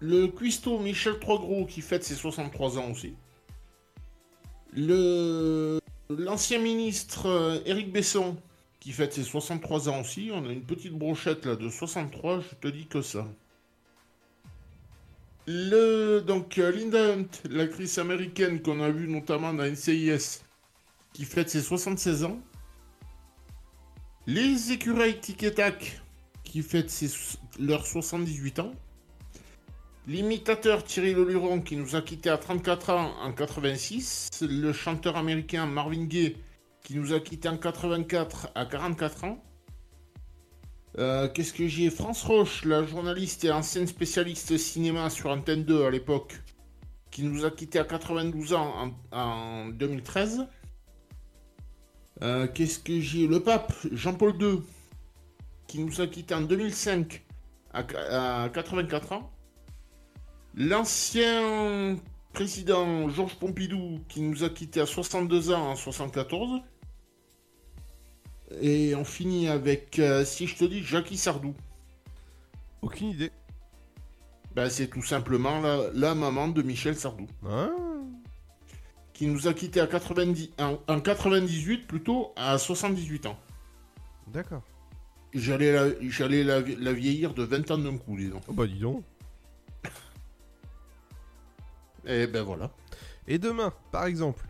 Le 0.00 0.26
cuistot 0.26 0.78
Michel 0.78 1.18
Troisgros, 1.18 1.66
qui 1.66 1.80
fête 1.80 2.04
ses 2.04 2.14
63 2.14 2.78
ans 2.78 2.90
aussi. 2.90 3.14
Le 4.74 5.78
l'ancien 6.18 6.58
ministre 6.58 7.26
euh, 7.26 7.58
Éric 7.64 7.92
Besson 7.92 8.36
qui 8.80 8.92
fête 8.92 9.12
ses 9.12 9.22
63 9.22 9.88
ans 9.88 10.00
aussi. 10.00 10.30
On 10.32 10.44
a 10.44 10.52
une 10.52 10.64
petite 10.64 10.92
brochette 10.92 11.46
là 11.46 11.56
de 11.56 11.68
63, 11.68 12.40
je 12.40 12.54
te 12.56 12.68
dis 12.68 12.86
que 12.86 13.00
ça. 13.00 13.26
Le 15.46 16.20
donc 16.20 16.58
euh, 16.58 16.70
Linda 16.70 17.14
Hunt, 17.14 17.26
l'actrice 17.50 17.98
américaine 17.98 18.62
qu'on 18.62 18.80
a 18.80 18.90
vue 18.90 19.08
notamment 19.08 19.52
dans 19.52 19.64
NCIS, 19.64 20.40
qui 21.12 21.24
fête 21.24 21.50
ses 21.50 21.62
76 21.62 22.24
ans. 22.24 22.40
Les 24.26 24.70
écureuils 24.70 25.18
Tic 25.18 25.44
qui 26.44 26.62
fêtent 26.62 26.90
ses- 26.90 27.38
leurs 27.58 27.86
78 27.86 28.60
ans. 28.60 28.72
L'imitateur 30.06 30.84
Thierry 30.84 31.14
Leluron 31.14 31.60
qui 31.60 31.76
nous 31.76 31.96
a 31.96 32.02
quittés 32.02 32.30
à 32.30 32.38
34 32.38 32.90
ans 32.90 33.12
en 33.20 33.32
86. 33.32 34.28
Le 34.42 34.72
chanteur 34.72 35.16
américain 35.16 35.66
Marvin 35.66 36.04
Gaye 36.04 36.36
qui 36.84 36.96
nous 36.96 37.12
a 37.12 37.20
quittés 37.20 37.48
en 37.48 37.56
84 37.56 38.50
à 38.54 38.64
44 38.66 39.24
ans. 39.24 39.42
Euh, 40.98 41.28
Qu'est-ce 41.28 41.52
que 41.54 41.66
j'ai? 41.66 41.90
France 41.90 42.22
Roche, 42.22 42.64
la 42.64 42.84
journaliste 42.84 43.44
et 43.44 43.50
ancienne 43.50 43.86
spécialiste 43.86 44.56
cinéma 44.58 45.08
sur 45.10 45.30
Antenne 45.30 45.64
2 45.64 45.84
à 45.86 45.90
l'époque, 45.90 46.40
qui 47.10 47.22
nous 47.22 47.44
a 47.44 47.50
quittés 47.50 47.78
à 47.78 47.84
92 47.84 48.52
ans 48.52 48.92
en, 49.12 49.18
en 49.18 49.68
2013. 49.68 50.46
Euh, 52.22 52.46
Qu'est-ce 52.46 52.78
que 52.78 53.00
j'ai? 53.00 53.26
Le 53.26 53.40
pape 53.40 53.72
Jean-Paul 53.90 54.34
II, 54.40 54.60
qui 55.66 55.78
nous 55.80 56.00
a 56.00 56.06
quittés 56.06 56.34
en 56.34 56.42
2005 56.42 57.22
à, 57.72 58.44
à 58.44 58.48
84 58.50 59.12
ans. 59.12 59.30
L'ancien 60.54 61.96
président 62.34 63.08
Georges 63.08 63.36
Pompidou 63.36 64.00
qui 64.08 64.20
nous 64.20 64.44
a 64.44 64.50
quittés 64.50 64.80
à 64.80 64.86
62 64.86 65.50
ans 65.50 65.70
en 65.70 65.76
74. 65.76 66.60
Et 68.60 68.94
on 68.94 69.04
finit 69.04 69.48
avec, 69.48 69.98
euh, 69.98 70.24
si 70.24 70.46
je 70.46 70.56
te 70.56 70.64
dis, 70.64 70.82
Jackie 70.82 71.16
Sardou. 71.16 71.54
Aucune 72.82 73.08
idée. 73.08 73.30
Bah, 74.54 74.68
c'est 74.68 74.88
tout 74.88 75.02
simplement 75.02 75.60
la, 75.60 75.90
la 75.94 76.14
maman 76.14 76.48
de 76.48 76.62
Michel 76.62 76.96
Sardou. 76.96 77.26
Ah. 77.46 77.70
Qui 79.12 79.26
nous 79.26 79.48
a 79.48 79.54
quittés 79.54 79.80
à 79.80 79.86
90, 79.86 80.50
en, 80.58 80.78
en 80.88 81.00
98 81.00 81.86
plutôt 81.86 82.32
à 82.36 82.58
78 82.58 83.26
ans. 83.26 83.38
D'accord. 84.26 84.62
J'allais 85.32 85.72
la, 85.72 85.88
j'allais 86.08 86.44
la, 86.44 86.60
la 86.60 86.92
vieillir 86.92 87.32
de 87.32 87.42
20 87.42 87.70
ans 87.70 87.78
d'un 87.78 87.96
coup, 87.96 88.16
dis 88.16 88.28
donc. 88.28 88.42
Oh 88.48 88.52
bah 88.52 88.66
dis 88.66 88.78
donc. 88.78 89.02
Et 92.04 92.26
ben 92.26 92.42
voilà. 92.42 92.70
Et 93.26 93.38
demain, 93.38 93.72
par 93.92 94.06
exemple 94.06 94.44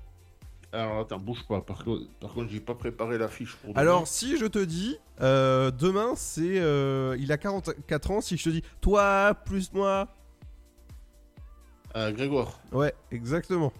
Alors 0.72 1.00
attends, 1.00 1.18
bouge 1.18 1.44
pas. 1.46 1.60
Par, 1.60 1.84
contre- 1.84 2.06
par 2.18 2.32
contre, 2.32 2.50
j'ai 2.50 2.60
pas 2.60 2.74
préparé 2.74 3.18
la 3.18 3.28
fiche 3.28 3.56
pour 3.56 3.70
demain. 3.70 3.80
Alors, 3.80 4.08
si 4.08 4.38
je 4.38 4.46
te 4.46 4.58
dis, 4.58 4.96
euh, 5.20 5.70
demain, 5.70 6.14
c'est. 6.16 6.58
euh, 6.58 7.14
il 7.18 7.30
a 7.30 7.36
44 7.36 8.10
ans. 8.10 8.20
Si 8.22 8.36
je 8.38 8.44
te 8.44 8.48
dis, 8.48 8.62
toi 8.80 9.34
plus 9.44 9.72
moi. 9.74 10.08
Euh, 11.94 12.10
Grégoire. 12.12 12.58
Ouais, 12.72 12.94
exactement. 13.10 13.70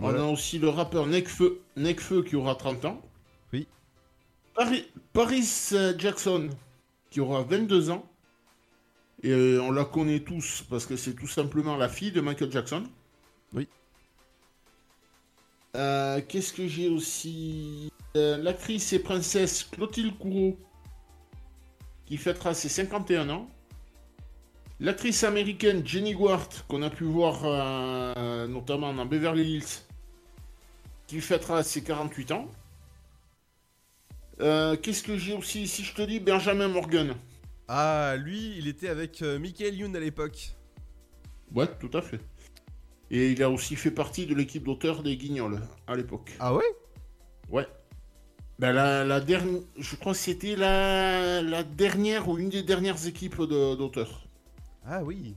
On 0.00 0.08
a 0.12 0.22
aussi 0.24 0.58
le 0.58 0.68
rappeur 0.68 1.06
Necfeu, 1.06 1.60
Necfeu 1.76 2.24
qui 2.24 2.34
aura 2.34 2.56
30 2.56 2.84
ans. 2.86 3.00
Oui. 3.52 3.68
Paris, 4.54 4.84
Paris 5.12 5.70
Jackson 5.96 6.50
qui 7.10 7.20
aura 7.20 7.42
22 7.44 7.90
ans. 7.90 8.04
Et 9.22 9.56
on 9.60 9.70
la 9.70 9.84
connaît 9.84 10.18
tous 10.18 10.64
parce 10.68 10.86
que 10.86 10.96
c'est 10.96 11.14
tout 11.14 11.28
simplement 11.28 11.76
la 11.76 11.88
fille 11.88 12.10
de 12.10 12.20
Michael 12.20 12.50
Jackson. 12.50 12.82
Euh, 15.76 16.20
Qu'est-ce 16.26 16.52
que 16.52 16.66
j'ai 16.66 16.88
aussi 16.88 17.90
Euh, 18.16 18.36
L'actrice 18.36 18.92
et 18.92 18.98
princesse 18.98 19.64
Clotilde 19.64 20.16
Courreau 20.18 20.58
qui 22.04 22.18
fêtera 22.18 22.52
ses 22.52 22.68
51 22.68 23.30
ans. 23.30 23.48
L'actrice 24.80 25.24
américaine 25.24 25.86
Jenny 25.86 26.14
Ward, 26.14 26.52
qu'on 26.68 26.82
a 26.82 26.90
pu 26.90 27.04
voir 27.04 27.40
euh, 27.44 28.46
notamment 28.48 28.92
dans 28.92 29.06
Beverly 29.06 29.54
Hills, 29.54 29.82
qui 31.06 31.20
fêtera 31.20 31.62
ses 31.62 31.82
48 31.82 32.32
ans. 32.32 32.48
Qu'est-ce 34.38 35.04
que 35.04 35.16
j'ai 35.16 35.34
aussi 35.34 35.68
Si 35.68 35.84
je 35.84 35.94
te 35.94 36.02
dis 36.02 36.18
Benjamin 36.18 36.66
Morgan. 36.68 37.14
Ah, 37.68 38.16
lui, 38.18 38.56
il 38.58 38.66
était 38.66 38.88
avec 38.88 39.20
Michael 39.22 39.76
Youn 39.76 39.94
à 39.94 40.00
l'époque. 40.00 40.50
Ouais, 41.54 41.68
tout 41.78 41.96
à 41.96 42.02
fait. 42.02 42.20
Et 43.12 43.30
il 43.32 43.42
a 43.42 43.50
aussi 43.50 43.76
fait 43.76 43.90
partie 43.90 44.26
de 44.26 44.34
l'équipe 44.34 44.64
d'auteurs 44.64 45.02
des 45.02 45.16
Guignols 45.18 45.60
à 45.86 45.94
l'époque. 45.94 46.32
Ah 46.40 46.54
ouais? 46.54 46.64
Ouais. 47.50 47.66
Ben 48.58 48.72
la, 48.72 49.04
la 49.04 49.20
dernière, 49.20 49.60
je 49.78 49.96
crois 49.96 50.12
que 50.12 50.18
c'était 50.18 50.56
la, 50.56 51.42
la 51.42 51.62
dernière 51.62 52.28
ou 52.28 52.38
une 52.38 52.48
des 52.48 52.62
dernières 52.62 53.06
équipes 53.06 53.40
de- 53.42 53.74
d'auteurs. 53.76 54.26
Ah 54.86 55.02
oui. 55.04 55.34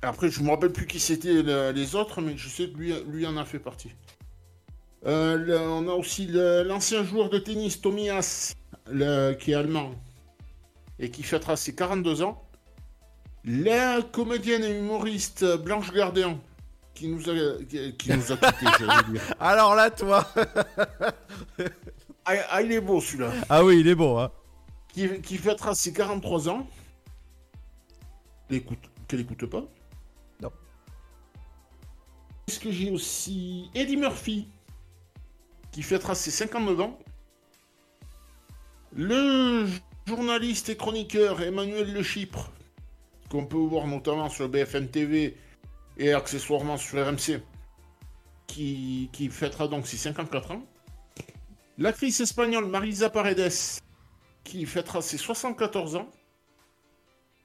Après, 0.00 0.30
je 0.30 0.42
me 0.42 0.48
rappelle 0.50 0.72
plus 0.72 0.86
qui 0.86 0.98
c'était 0.98 1.42
le- 1.42 1.72
les 1.72 1.94
autres, 1.94 2.22
mais 2.22 2.36
je 2.38 2.48
sais 2.48 2.70
que 2.70 2.78
lui, 2.78 2.94
lui 3.06 3.26
en 3.26 3.36
a 3.36 3.44
fait 3.44 3.58
partie. 3.58 3.90
Euh, 5.06 5.36
le- 5.36 5.60
on 5.60 5.88
a 5.88 5.92
aussi 5.92 6.26
l'ancien 6.30 7.04
joueur 7.04 7.28
de 7.28 7.38
tennis 7.38 7.80
le- 8.90 9.34
qui 9.34 9.50
est 9.50 9.54
allemand 9.54 9.92
et 10.98 11.10
qui 11.10 11.22
fêtera 11.22 11.56
ses 11.56 11.74
42 11.74 12.22
ans. 12.22 12.47
La 13.50 14.02
comédienne 14.02 14.62
et 14.62 14.78
humoriste 14.78 15.56
Blanche 15.56 15.90
Gardien, 15.90 16.38
qui 16.92 17.08
nous 17.08 17.30
a, 17.30 17.62
qui, 17.64 17.96
qui 17.96 18.10
nous 18.12 18.32
a 18.32 18.36
quittés, 18.36 18.66
j'allais 18.78 19.10
dire. 19.10 19.22
Alors 19.40 19.74
là, 19.74 19.90
toi. 19.90 20.28
Ah, 22.26 22.34
ah, 22.50 22.60
il 22.60 22.72
est 22.72 22.80
beau 22.82 23.00
celui-là. 23.00 23.32
ah 23.48 23.64
oui, 23.64 23.80
il 23.80 23.88
est 23.88 23.94
bon, 23.94 24.20
hein. 24.20 24.30
Qui, 24.92 25.22
qui 25.22 25.38
fêtera 25.38 25.74
ses 25.74 25.94
43 25.94 26.50
ans. 26.50 26.68
L'écoute, 28.50 28.80
qu'elle 29.06 29.20
écoute 29.20 29.46
pas. 29.46 29.64
Non. 30.42 30.52
Est-ce 32.48 32.60
que 32.60 32.70
j'ai 32.70 32.90
aussi 32.90 33.70
Eddie 33.74 33.96
Murphy 33.96 34.46
qui 35.72 35.82
fêtera 35.82 36.14
ses 36.14 36.30
59 36.30 36.80
ans. 36.80 36.98
Le 38.94 39.66
journaliste 40.06 40.68
et 40.68 40.76
chroniqueur 40.76 41.40
Emmanuel 41.40 41.94
Le 41.94 42.02
Chypre, 42.02 42.50
qu'on 43.30 43.46
peut 43.46 43.56
voir 43.56 43.86
notamment 43.86 44.28
sur 44.28 44.48
BFM 44.48 44.88
TV 44.88 45.36
et 45.98 46.12
accessoirement 46.12 46.76
sur 46.76 47.04
RMC, 47.04 47.40
qui, 48.46 49.10
qui 49.12 49.28
fêtera 49.28 49.68
donc 49.68 49.86
ses 49.86 49.96
54 49.96 50.52
ans. 50.52 50.62
L'actrice 51.76 52.20
espagnole 52.20 52.66
Marisa 52.66 53.10
Paredes, 53.10 53.52
qui 54.44 54.66
fêtera 54.66 55.02
ses 55.02 55.18
74 55.18 55.96
ans. 55.96 56.08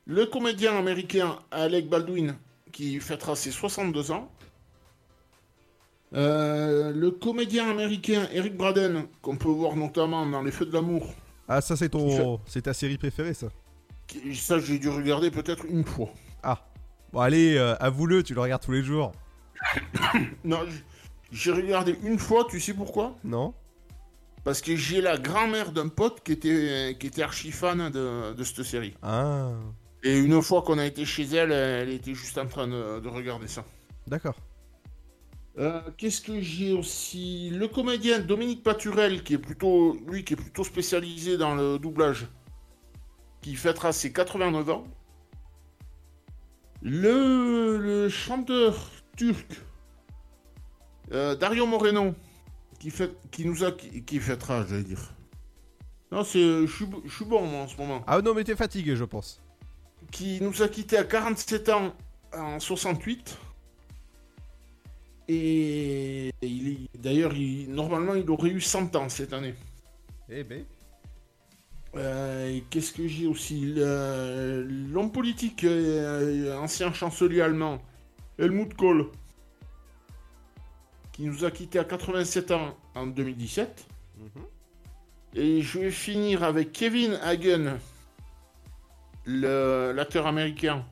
Le 0.05 0.25
comédien 0.25 0.77
américain 0.77 1.39
Alec 1.51 1.87
Baldwin, 1.87 2.35
qui 2.71 2.99
fêtera 2.99 3.35
ses 3.35 3.51
62 3.51 4.11
ans. 4.11 4.31
Euh, 6.13 6.91
le 6.91 7.11
comédien 7.11 7.69
américain 7.69 8.27
Eric 8.31 8.55
Braden, 8.55 9.07
qu'on 9.21 9.37
peut 9.37 9.49
voir 9.49 9.75
notamment 9.75 10.25
dans 10.25 10.41
Les 10.41 10.51
Feux 10.51 10.65
de 10.65 10.73
l'amour. 10.73 11.13
Ah, 11.47 11.61
ça, 11.61 11.75
c'est 11.75 11.89
ton. 11.89 12.39
C'est 12.45 12.63
ta 12.63 12.73
série 12.73 12.97
préférée, 12.97 13.33
ça? 13.33 13.47
Ça, 14.33 14.59
j'ai 14.59 14.79
dû 14.79 14.89
regarder 14.89 15.31
peut-être 15.31 15.65
une 15.65 15.83
fois. 15.83 16.09
Ah. 16.43 16.67
Bon, 17.11 17.19
allez, 17.19 17.55
euh, 17.57 17.75
avoue-le, 17.79 18.23
tu 18.23 18.33
le 18.33 18.41
regardes 18.41 18.63
tous 18.63 18.71
les 18.71 18.83
jours. 18.83 19.11
Non, 20.43 20.59
j'ai 21.31 21.51
regardé 21.51 21.97
une 22.03 22.19
fois, 22.19 22.45
tu 22.49 22.59
sais 22.59 22.73
pourquoi? 22.73 23.15
Non 23.23 23.53
Parce 24.43 24.61
que 24.61 24.75
j'ai 24.75 25.01
la 25.01 25.17
grand-mère 25.17 25.71
d'un 25.71 25.87
pote 25.87 26.21
qui 26.23 26.33
était, 26.33 26.95
qui 26.99 27.07
était 27.07 27.23
archi 27.23 27.51
fan 27.51 27.89
de, 27.89 28.33
de 28.33 28.43
cette 28.43 28.63
série. 28.63 28.93
Ah. 29.01 29.51
Et 30.03 30.19
une 30.19 30.41
fois 30.41 30.61
qu'on 30.63 30.77
a 30.79 30.85
été 30.85 31.05
chez 31.05 31.23
elle, 31.23 31.51
elle 31.51 31.89
était 31.89 32.13
juste 32.13 32.37
en 32.37 32.45
train 32.45 32.67
de, 32.67 32.99
de 32.99 33.07
regarder 33.07 33.47
ça. 33.47 33.63
D'accord. 34.05 34.35
Euh, 35.57 35.81
Qu'est-ce 35.97 36.19
que 36.21 36.41
j'ai 36.41 36.73
aussi? 36.73 37.51
Le 37.51 37.67
comédien 37.67 38.19
Dominique 38.19 38.63
Paturel, 38.63 39.23
qui 39.23 39.35
est 39.35 39.37
plutôt, 39.39 39.95
lui, 40.07 40.23
qui 40.23 40.33
est 40.33 40.37
plutôt 40.37 40.63
spécialisé 40.63 41.37
dans 41.37 41.55
le 41.55 41.79
doublage, 41.79 42.27
qui 43.43 43.55
fêtera 43.55 43.91
ses 43.93 44.11
89 44.11 44.69
ans. 44.71 44.87
Le, 46.81 47.77
le 47.77 48.09
chanteur 48.09 48.89
turc 49.15 49.61
euh, 51.11 51.35
Dario 51.35 51.65
Moreno, 51.67 52.15
qui, 52.79 52.89
fait, 52.89 53.11
qui 53.29 53.45
nous 53.45 53.63
a, 53.63 53.71
qui, 53.71 54.03
qui 54.03 54.19
fêtera, 54.19 54.65
j'allais 54.65 54.83
dire. 54.83 55.13
Non, 56.11 56.23
c'est, 56.23 56.39
je 56.65 56.71
suis, 56.73 56.85
je 57.05 57.13
suis 57.15 57.25
bon 57.25 57.45
moi 57.45 57.61
en 57.61 57.67
ce 57.67 57.77
moment. 57.77 58.03
Ah 58.07 58.21
non, 58.21 58.33
mais 58.33 58.43
t'es 58.43 58.55
fatigué, 58.55 58.95
je 58.95 59.03
pense. 59.03 59.41
Qui 60.11 60.41
nous 60.41 60.61
a 60.61 60.67
quitté 60.67 60.97
à 60.97 61.03
47 61.03 61.69
ans 61.69 61.93
en 62.33 62.59
68. 62.59 63.37
Et 65.29 66.31
il 66.41 66.67
est- 66.69 66.97
d'ailleurs, 66.99 67.33
il- 67.33 67.71
normalement, 67.71 68.13
il 68.15 68.29
aurait 68.29 68.49
eu 68.49 68.61
100 68.61 68.95
ans 68.95 69.09
cette 69.09 69.33
année. 69.33 69.55
Eh 70.29 70.43
ben. 70.43 70.65
Euh, 71.95 72.59
Qu'est-ce 72.69 72.91
que 72.91 73.07
j'ai 73.07 73.27
aussi 73.27 73.73
L'homme 73.75 75.11
politique, 75.11 75.63
euh, 75.63 76.57
ancien 76.57 76.91
chancelier 76.91 77.41
allemand, 77.41 77.81
Helmut 78.39 78.73
Kohl, 78.75 79.09
qui 81.11 81.23
nous 81.23 81.45
a 81.45 81.51
quitté 81.51 81.79
à 81.79 81.83
87 81.83 82.51
ans 82.51 82.75
en 82.95 83.05
2017. 83.07 83.87
Et 85.35 85.61
je 85.61 85.79
vais 85.79 85.91
finir 85.91 86.43
avec 86.43 86.71
Kevin 86.71 87.13
Hagen, 87.23 87.77
l'acteur 89.25 90.27
américain, 90.27 90.85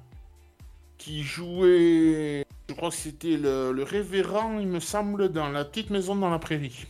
qui 0.98 1.24
jouait, 1.24 2.46
je 2.70 2.76
crois 2.76 2.90
que 2.90 2.96
c'était 2.96 3.38
le, 3.38 3.72
le 3.72 3.84
révérend, 3.84 4.60
il 4.60 4.68
me 4.68 4.80
semble, 4.80 5.30
dans 5.30 5.50
La 5.50 5.66
Petite 5.66 5.90
Maison 5.90 6.16
dans 6.16 6.30
la 6.30 6.40
Prairie. 6.40 6.86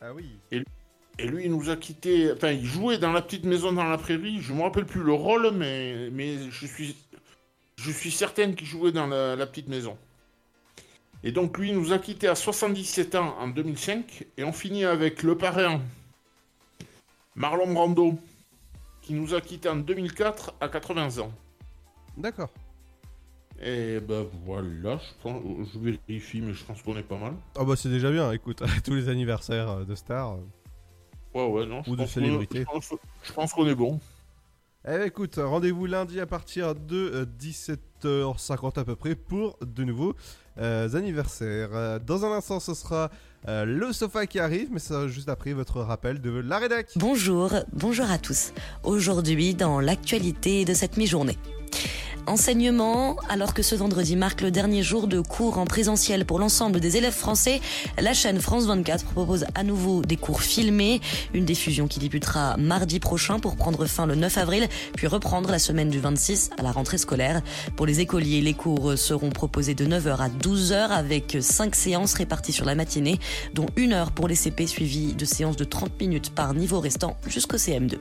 Ah 0.00 0.12
oui. 0.14 0.38
Et, 0.52 0.62
et 1.18 1.26
lui, 1.26 1.44
il 1.44 1.50
nous 1.50 1.68
a 1.70 1.76
quitté. 1.76 2.32
Enfin, 2.32 2.52
il 2.52 2.64
jouait 2.64 2.98
dans 2.98 3.12
La 3.12 3.22
Petite 3.22 3.44
Maison 3.44 3.72
dans 3.72 3.84
la 3.84 3.98
Prairie. 3.98 4.40
Je 4.40 4.52
me 4.52 4.62
rappelle 4.62 4.86
plus 4.86 5.02
le 5.02 5.12
rôle, 5.12 5.50
mais, 5.52 6.10
mais 6.12 6.50
je 6.50 6.66
suis, 6.66 6.96
je 7.76 7.90
suis 7.90 8.10
certaine 8.10 8.54
qu'il 8.54 8.66
jouait 8.66 8.92
dans 8.92 9.06
la, 9.06 9.34
La 9.34 9.46
Petite 9.46 9.68
Maison. 9.68 9.96
Et 11.24 11.32
donc, 11.32 11.58
lui, 11.58 11.70
il 11.70 11.74
nous 11.74 11.92
a 11.92 11.98
quitté 11.98 12.28
à 12.28 12.36
77 12.36 13.16
ans 13.16 13.36
en 13.40 13.48
2005. 13.48 14.26
Et 14.36 14.44
on 14.44 14.52
finit 14.52 14.84
avec 14.84 15.24
le 15.24 15.36
parrain, 15.36 15.80
Marlon 17.34 17.72
Brando, 17.72 18.16
qui 19.02 19.14
nous 19.14 19.34
a 19.34 19.40
quitté 19.40 19.68
en 19.68 19.76
2004 19.76 20.54
à 20.60 20.68
80 20.68 21.18
ans. 21.18 21.32
D'accord. 22.16 22.50
Et 23.60 23.98
ben 23.98 24.24
voilà, 24.44 24.98
je, 24.98 25.22
pense, 25.22 25.42
je 25.74 25.78
vérifie, 25.80 26.40
mais 26.40 26.52
je 26.52 26.64
pense 26.64 26.80
qu'on 26.82 26.96
est 26.96 27.02
pas 27.02 27.18
mal. 27.18 27.32
Ah 27.56 27.64
bah 27.64 27.74
c'est 27.74 27.88
déjà 27.88 28.08
bien, 28.12 28.30
écoute, 28.30 28.62
tous 28.84 28.94
les 28.94 29.08
anniversaires 29.08 29.68
euh, 29.70 29.84
de 29.84 29.96
stars. 29.96 30.36
Euh. 31.34 31.38
Ouais, 31.38 31.46
ouais, 31.60 31.66
non. 31.66 31.82
je 31.84 31.90
Ou 31.90 31.96
de 31.96 32.00
pense 32.02 32.14
qu'on- 32.14 32.20
célébrités. 32.20 32.64
Je 33.22 33.32
pense, 33.32 33.52
qu'on 33.52 33.66
est 33.66 33.74
bon. 33.74 34.00
Eh 34.86 34.92
ben, 34.92 35.02
écoute, 35.06 35.34
rendez-vous 35.36 35.86
lundi 35.86 36.20
à 36.20 36.26
partir 36.26 36.74
de 36.74 36.96
euh, 36.96 37.26
17h50 37.40 38.78
à 38.78 38.84
peu 38.84 38.96
près 38.96 39.14
pour 39.14 39.58
de 39.60 39.84
nouveaux 39.84 40.14
euh, 40.58 40.92
anniversaires. 40.94 41.70
Euh, 41.72 41.98
Dans 41.98 42.24
un 42.24 42.32
instant, 42.32 42.60
ce 42.60 42.74
sera 42.74 43.10
euh, 43.48 43.64
le 43.64 43.92
sofa 43.92 44.26
qui 44.26 44.38
arrive, 44.38 44.68
mais 44.72 44.78
ça 44.78 44.88
sera 44.94 45.08
juste 45.08 45.28
après 45.28 45.52
votre 45.52 45.80
rappel 45.80 46.20
de 46.20 46.30
la 46.30 46.58
rédac. 46.58 46.88
Bonjour, 46.96 47.52
bonjour 47.72 48.10
à 48.10 48.18
tous. 48.18 48.52
Aujourd'hui, 48.84 49.54
dans 49.54 49.80
l'actualité 49.80 50.64
de 50.64 50.74
cette 50.74 50.96
mi-journée. 50.96 51.36
Enseignement, 52.28 53.16
alors 53.30 53.54
que 53.54 53.62
ce 53.62 53.74
vendredi 53.74 54.14
marque 54.14 54.42
le 54.42 54.50
dernier 54.50 54.82
jour 54.82 55.06
de 55.06 55.20
cours 55.22 55.56
en 55.56 55.64
présentiel 55.64 56.26
pour 56.26 56.38
l'ensemble 56.38 56.78
des 56.78 56.98
élèves 56.98 57.14
français, 57.14 57.62
la 57.98 58.12
chaîne 58.12 58.38
France 58.38 58.66
24 58.66 59.06
propose 59.06 59.46
à 59.54 59.64
nouveau 59.64 60.02
des 60.02 60.16
cours 60.16 60.42
filmés, 60.42 61.00
une 61.32 61.46
diffusion 61.46 61.88
qui 61.88 62.00
débutera 62.00 62.58
mardi 62.58 63.00
prochain 63.00 63.38
pour 63.38 63.56
prendre 63.56 63.86
fin 63.86 64.04
le 64.04 64.14
9 64.14 64.36
avril, 64.36 64.68
puis 64.94 65.06
reprendre 65.06 65.50
la 65.50 65.58
semaine 65.58 65.88
du 65.88 66.00
26 66.00 66.50
à 66.58 66.62
la 66.62 66.70
rentrée 66.70 66.98
scolaire. 66.98 67.40
Pour 67.76 67.86
les 67.86 68.00
écoliers, 68.00 68.42
les 68.42 68.52
cours 68.52 68.98
seront 68.98 69.30
proposés 69.30 69.74
de 69.74 69.86
9h 69.86 70.18
à 70.18 70.28
12h 70.28 70.90
avec 70.90 71.38
5 71.40 71.74
séances 71.74 72.12
réparties 72.12 72.52
sur 72.52 72.66
la 72.66 72.74
matinée, 72.74 73.18
dont 73.54 73.68
une 73.76 73.94
heure 73.94 74.12
pour 74.12 74.28
les 74.28 74.34
CP 74.34 74.66
suivies 74.66 75.14
de 75.14 75.24
séances 75.24 75.56
de 75.56 75.64
30 75.64 75.98
minutes 75.98 76.34
par 76.34 76.52
niveau 76.52 76.78
restant 76.78 77.16
jusqu'au 77.26 77.56
CM2. 77.56 77.96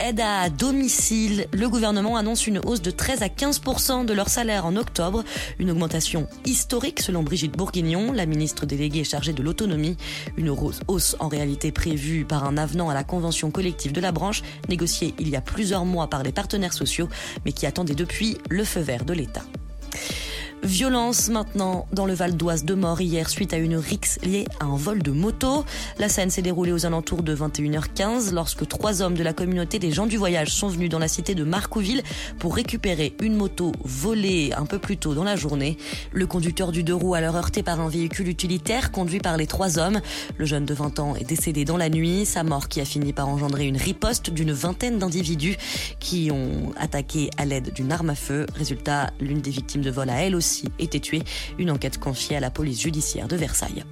Aide 0.00 0.20
à 0.20 0.50
domicile, 0.50 1.46
le 1.52 1.68
gouvernement 1.68 2.16
annonce 2.16 2.48
une 2.48 2.58
hausse 2.58 2.82
de 2.82 2.90
13 2.90 3.22
à 3.22 3.28
15% 3.28 4.04
de 4.04 4.12
leur 4.12 4.28
salaire 4.28 4.66
en 4.66 4.74
octobre, 4.74 5.22
une 5.60 5.70
augmentation 5.70 6.26
historique 6.44 7.00
selon 7.00 7.22
Brigitte 7.22 7.56
Bourguignon, 7.56 8.12
la 8.12 8.26
ministre 8.26 8.66
déléguée 8.66 9.04
chargée 9.04 9.32
de 9.32 9.42
l'autonomie, 9.42 9.96
une 10.36 10.50
hausse 10.50 11.16
en 11.20 11.28
réalité 11.28 11.70
prévue 11.70 12.24
par 12.24 12.44
un 12.44 12.56
avenant 12.56 12.88
à 12.88 12.94
la 12.94 13.04
convention 13.04 13.52
collective 13.52 13.92
de 13.92 14.00
la 14.00 14.10
branche, 14.10 14.42
négociée 14.68 15.14
il 15.20 15.28
y 15.28 15.36
a 15.36 15.40
plusieurs 15.40 15.84
mois 15.84 16.10
par 16.10 16.24
les 16.24 16.32
partenaires 16.32 16.74
sociaux, 16.74 17.08
mais 17.44 17.52
qui 17.52 17.64
attendait 17.64 17.94
depuis 17.94 18.38
le 18.50 18.64
feu 18.64 18.80
vert 18.80 19.04
de 19.04 19.12
l'État. 19.12 19.44
Violence 20.62 21.28
maintenant 21.28 21.86
dans 21.92 22.06
le 22.06 22.14
Val 22.14 22.36
d'Oise 22.36 22.64
de 22.64 22.74
mort 22.74 23.00
hier 23.00 23.28
suite 23.28 23.52
à 23.52 23.58
une 23.58 23.76
rixe 23.76 24.18
liée 24.22 24.46
à 24.60 24.64
un 24.64 24.76
vol 24.76 25.02
de 25.02 25.10
moto. 25.10 25.64
La 25.98 26.08
scène 26.08 26.30
s'est 26.30 26.42
déroulée 26.42 26.72
aux 26.72 26.86
alentours 26.86 27.22
de 27.22 27.36
21h15 27.36 28.32
lorsque 28.32 28.66
trois 28.66 29.02
hommes 29.02 29.14
de 29.14 29.22
la 29.22 29.34
communauté 29.34 29.78
des 29.78 29.90
gens 29.90 30.06
du 30.06 30.16
voyage 30.16 30.48
sont 30.48 30.68
venus 30.68 30.88
dans 30.88 30.98
la 30.98 31.08
cité 31.08 31.34
de 31.34 31.44
Marcouville 31.44 32.02
pour 32.38 32.54
récupérer 32.54 33.14
une 33.20 33.34
moto 33.36 33.72
volée 33.82 34.52
un 34.56 34.64
peu 34.64 34.78
plus 34.78 34.96
tôt 34.96 35.12
dans 35.12 35.24
la 35.24 35.36
journée. 35.36 35.76
Le 36.12 36.26
conducteur 36.26 36.72
du 36.72 36.82
deux 36.82 36.94
roues 36.94 37.14
alors 37.14 37.36
heurté 37.36 37.62
par 37.62 37.80
un 37.80 37.88
véhicule 37.88 38.28
utilitaire 38.28 38.90
conduit 38.90 39.20
par 39.20 39.36
les 39.36 39.46
trois 39.46 39.78
hommes. 39.78 40.00
Le 40.38 40.46
jeune 40.46 40.64
de 40.64 40.72
20 40.72 40.98
ans 40.98 41.14
est 41.14 41.28
décédé 41.28 41.66
dans 41.66 41.76
la 41.76 41.90
nuit, 41.90 42.24
sa 42.24 42.42
mort 42.42 42.68
qui 42.68 42.80
a 42.80 42.84
fini 42.86 43.12
par 43.12 43.28
engendrer 43.28 43.66
une 43.66 43.76
riposte 43.76 44.30
d'une 44.30 44.52
vingtaine 44.52 44.98
d'individus 44.98 45.56
qui 46.00 46.30
ont 46.30 46.72
attaqué 46.78 47.28
à 47.36 47.44
l'aide 47.44 47.72
d'une 47.74 47.92
arme 47.92 48.10
à 48.10 48.14
feu. 48.14 48.46
Résultat, 48.54 49.10
l'une 49.20 49.40
des 49.40 49.50
victimes 49.50 49.82
de 49.82 49.90
vol 49.90 50.08
a 50.08 50.22
elle 50.22 50.34
aussi 50.34 50.53
été 50.78 51.00
tuée. 51.00 51.22
Une 51.58 51.70
enquête 51.70 51.98
confiée 51.98 52.36
à 52.36 52.40
la 52.40 52.50
police 52.50 52.80
judiciaire 52.80 53.28
de 53.28 53.36
Versailles. 53.36 53.84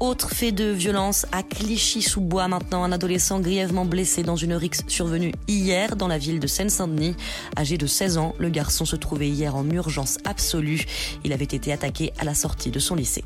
Autre 0.00 0.30
fait 0.30 0.50
de 0.50 0.64
violence 0.64 1.26
à 1.30 1.44
Clichy-sous-Bois 1.44 2.48
maintenant, 2.48 2.82
un 2.82 2.90
adolescent 2.90 3.38
grièvement 3.38 3.84
blessé 3.84 4.24
dans 4.24 4.34
une 4.34 4.54
rixe 4.54 4.82
survenue 4.88 5.32
hier 5.46 5.94
dans 5.94 6.08
la 6.08 6.18
ville 6.18 6.40
de 6.40 6.48
Seine-Saint-Denis. 6.48 7.14
Âgé 7.56 7.78
de 7.78 7.86
16 7.86 8.18
ans, 8.18 8.34
le 8.38 8.48
garçon 8.48 8.84
se 8.84 8.96
trouvait 8.96 9.28
hier 9.28 9.54
en 9.54 9.68
urgence 9.70 10.18
absolue. 10.24 10.86
Il 11.24 11.32
avait 11.32 11.44
été 11.44 11.72
attaqué 11.72 12.12
à 12.18 12.24
la 12.24 12.34
sortie 12.34 12.70
de 12.70 12.80
son 12.80 12.96
lycée. 12.96 13.22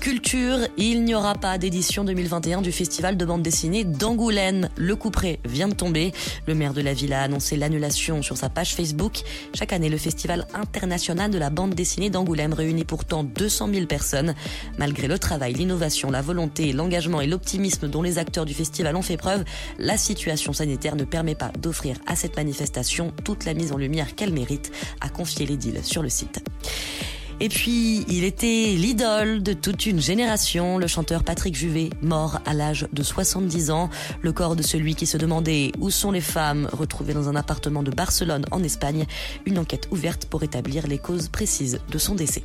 Culture, 0.00 0.58
il 0.76 1.04
n'y 1.04 1.14
aura 1.14 1.34
pas 1.34 1.58
d'édition 1.58 2.04
2021 2.04 2.62
du 2.62 2.70
festival 2.70 3.16
de 3.16 3.24
bande 3.24 3.42
dessinée 3.42 3.82
d'Angoulême. 3.82 4.68
Le 4.76 4.94
couperet 4.94 5.40
vient 5.44 5.66
de 5.66 5.74
tomber. 5.74 6.12
Le 6.46 6.54
maire 6.54 6.74
de 6.74 6.80
la 6.80 6.94
ville 6.94 7.12
a 7.12 7.22
annoncé 7.22 7.56
l'annulation 7.56 8.22
sur 8.22 8.36
sa 8.36 8.48
page 8.48 8.74
Facebook. 8.74 9.22
Chaque 9.52 9.72
année, 9.72 9.88
le 9.88 9.98
festival 9.98 10.46
international 10.54 11.30
de 11.30 11.38
la 11.38 11.50
bande 11.50 11.74
dessinée 11.74 12.08
d'Angoulême 12.08 12.52
réunit 12.52 12.84
pourtant 12.84 13.24
200 13.24 13.70
000 13.72 13.86
personnes. 13.86 14.34
Malgré 14.78 15.08
le 15.08 15.18
travail, 15.18 15.54
l'innovation, 15.54 16.10
la 16.10 16.22
volonté, 16.22 16.72
l'engagement 16.72 17.20
et 17.20 17.26
l'optimisme 17.26 17.88
dont 17.88 18.02
les 18.02 18.18
acteurs 18.18 18.44
du 18.44 18.54
festival 18.54 18.94
ont 18.94 19.02
fait 19.02 19.16
preuve, 19.16 19.44
la 19.78 19.96
situation 19.96 20.52
sanitaire 20.52 20.94
ne 20.94 21.04
permet 21.04 21.34
pas 21.34 21.50
d'offrir 21.58 21.96
à 22.06 22.14
cette 22.14 22.36
manifestation 22.36 23.12
toute 23.24 23.44
la 23.44 23.54
mise 23.54 23.72
en 23.72 23.76
lumière 23.76 24.14
qu'elle 24.14 24.32
mérite, 24.32 24.70
a 25.00 25.08
confié 25.08 25.46
l'édile 25.46 25.80
sur 25.82 26.02
le 26.02 26.10
site. 26.10 26.44
Et 27.38 27.50
puis, 27.50 28.04
il 28.08 28.24
était 28.24 28.74
l'idole 28.76 29.42
de 29.42 29.52
toute 29.52 29.84
une 29.84 30.00
génération, 30.00 30.78
le 30.78 30.86
chanteur 30.86 31.22
Patrick 31.22 31.54
Juvet, 31.54 31.90
mort 32.00 32.40
à 32.46 32.54
l'âge 32.54 32.88
de 32.92 33.02
70 33.02 33.70
ans. 33.70 33.90
Le 34.22 34.32
corps 34.32 34.56
de 34.56 34.62
celui 34.62 34.94
qui 34.94 35.04
se 35.06 35.18
demandait 35.18 35.72
où 35.78 35.90
sont 35.90 36.12
les 36.12 36.22
femmes, 36.22 36.66
retrouvé 36.72 37.12
dans 37.12 37.28
un 37.28 37.36
appartement 37.36 37.82
de 37.82 37.90
Barcelone 37.90 38.46
en 38.52 38.62
Espagne. 38.62 39.04
Une 39.44 39.58
enquête 39.58 39.86
ouverte 39.90 40.24
pour 40.26 40.44
établir 40.44 40.86
les 40.86 40.98
causes 40.98 41.28
précises 41.28 41.80
de 41.90 41.98
son 41.98 42.14
décès. 42.14 42.44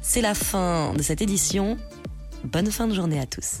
C'est 0.00 0.22
la 0.22 0.34
fin 0.34 0.94
de 0.94 1.02
cette 1.02 1.20
édition. 1.20 1.76
Bonne 2.44 2.70
fin 2.70 2.86
de 2.86 2.94
journée 2.94 3.20
à 3.20 3.26
tous. 3.26 3.60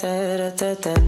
da 0.00 0.38
da 0.38 0.50
da 0.50 0.74
da 0.74 1.07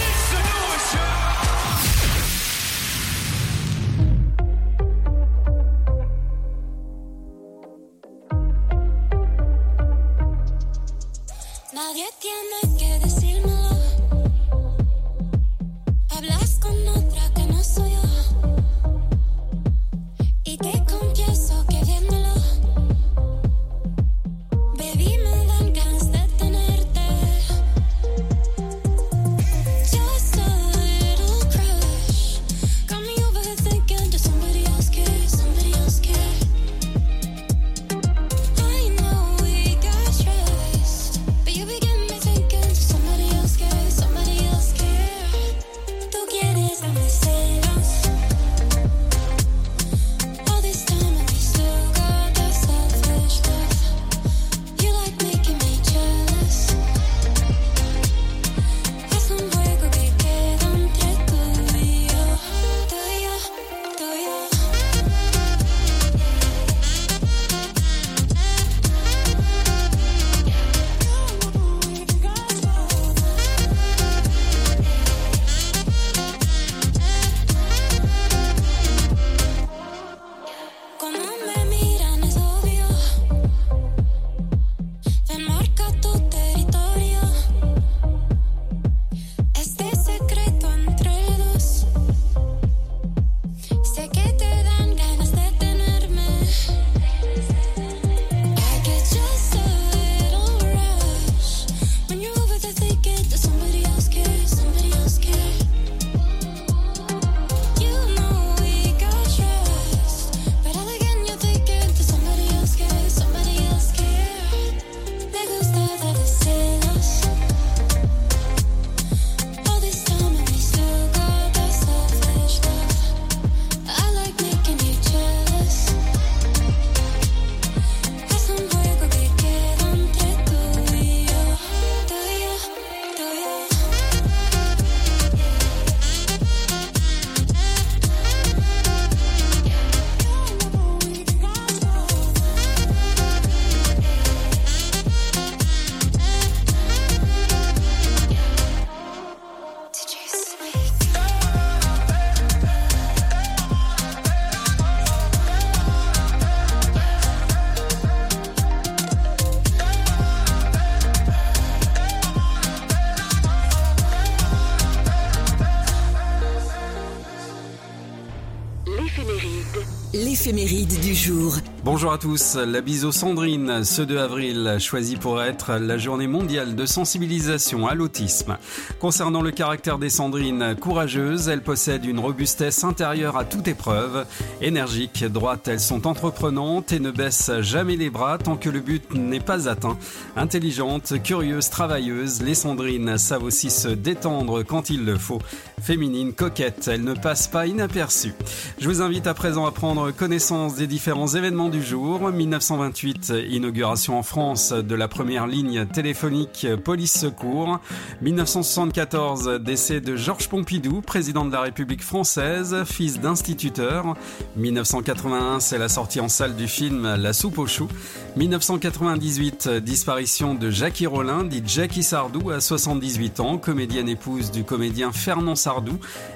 L'éphéméride. 168.87 169.85
L'éphéméride 170.13 170.99
du 171.01 171.13
jour. 171.13 171.55
Bonjour 171.85 172.11
à 172.11 172.17
tous, 172.17 172.55
la 172.55 172.81
bise 172.81 173.05
aux 173.05 173.11
Sandrine, 173.11 173.83
ce 173.83 174.01
2 174.01 174.17
avril, 174.17 174.77
choisi 174.79 175.17
pour 175.17 175.41
être 175.41 175.73
la 175.73 175.99
journée 175.99 176.27
mondiale 176.27 176.75
de 176.75 176.85
sensibilisation 176.87 177.87
à 177.87 177.93
l'autisme. 177.93 178.57
Concernant 178.99 179.43
le 179.43 179.51
caractère 179.51 179.99
des 179.99 180.09
Sandrines, 180.09 180.75
courageuses, 180.79 181.47
elles 181.47 181.61
possèdent 181.61 182.05
une 182.05 182.19
robustesse 182.19 182.83
intérieure 182.83 183.37
à 183.37 183.45
toute 183.45 183.67
épreuve. 183.67 184.25
Énergiques, 184.61 185.23
droites, 185.25 185.67
elles 185.67 185.79
sont 185.79 186.07
entreprenantes 186.07 186.91
et 186.91 186.99
ne 186.99 187.11
baissent 187.11 187.51
jamais 187.61 187.95
les 187.97 188.09
bras 188.09 188.39
tant 188.39 188.57
que 188.57 188.69
le 188.69 188.79
but 188.79 189.13
n'est 189.13 189.39
pas 189.39 189.69
atteint. 189.69 189.97
Intelligentes, 190.35 191.21
curieuses, 191.21 191.69
travailleuses, 191.69 192.41
les 192.41 192.55
Sandrines 192.55 193.17
savent 193.19 193.43
aussi 193.43 193.69
se 193.69 193.89
détendre 193.89 194.63
quand 194.63 194.89
il 194.89 195.05
le 195.05 195.17
faut. 195.17 195.39
Féminines, 195.81 196.33
coquettes, 196.33 196.87
elles 196.87 197.03
ne 197.03 197.15
passent 197.15 197.47
pas 197.47 197.65
inaperçues. 197.65 198.35
Je 198.77 198.87
vous 198.87 199.01
invite 199.01 199.25
à 199.25 199.33
présent 199.33 199.65
à 199.65 199.71
prendre 199.71 200.11
connaissance 200.11 200.75
des 200.75 200.85
différents 200.85 201.27
événements 201.27 201.69
du 201.69 201.81
jour. 201.81 202.29
1928, 202.29 203.33
inauguration 203.49 204.19
en 204.19 204.21
France 204.21 204.73
de 204.73 204.95
la 204.95 205.07
première 205.07 205.47
ligne 205.47 205.87
téléphonique 205.87 206.67
police 206.83 207.19
secours. 207.19 207.79
1974, 208.21 209.59
décès 209.59 210.01
de 210.01 210.15
Georges 210.15 210.49
Pompidou, 210.49 211.01
président 211.01 211.45
de 211.45 211.51
la 211.51 211.61
République 211.61 212.03
française, 212.03 212.83
fils 212.85 213.19
d'instituteur. 213.19 214.15
1981, 214.57 215.59
c'est 215.59 215.79
la 215.79 215.89
sortie 215.89 216.19
en 216.19 216.29
salle 216.29 216.55
du 216.55 216.67
film 216.67 217.15
La 217.15 217.33
soupe 217.33 217.57
aux 217.57 217.67
choux. 217.67 217.89
1998, 218.37 219.67
disparition 219.81 220.53
de 220.53 220.69
Jackie 220.69 221.07
Rollin, 221.07 221.43
dit 221.43 221.63
Jackie 221.65 222.03
Sardou, 222.03 222.51
à 222.51 222.61
78 222.61 223.39
ans, 223.39 223.57
comédienne 223.57 224.07
épouse 224.07 224.51
du 224.51 224.63
comédien 224.63 225.11
Fernand 225.11 225.55
Sardou 225.55 225.70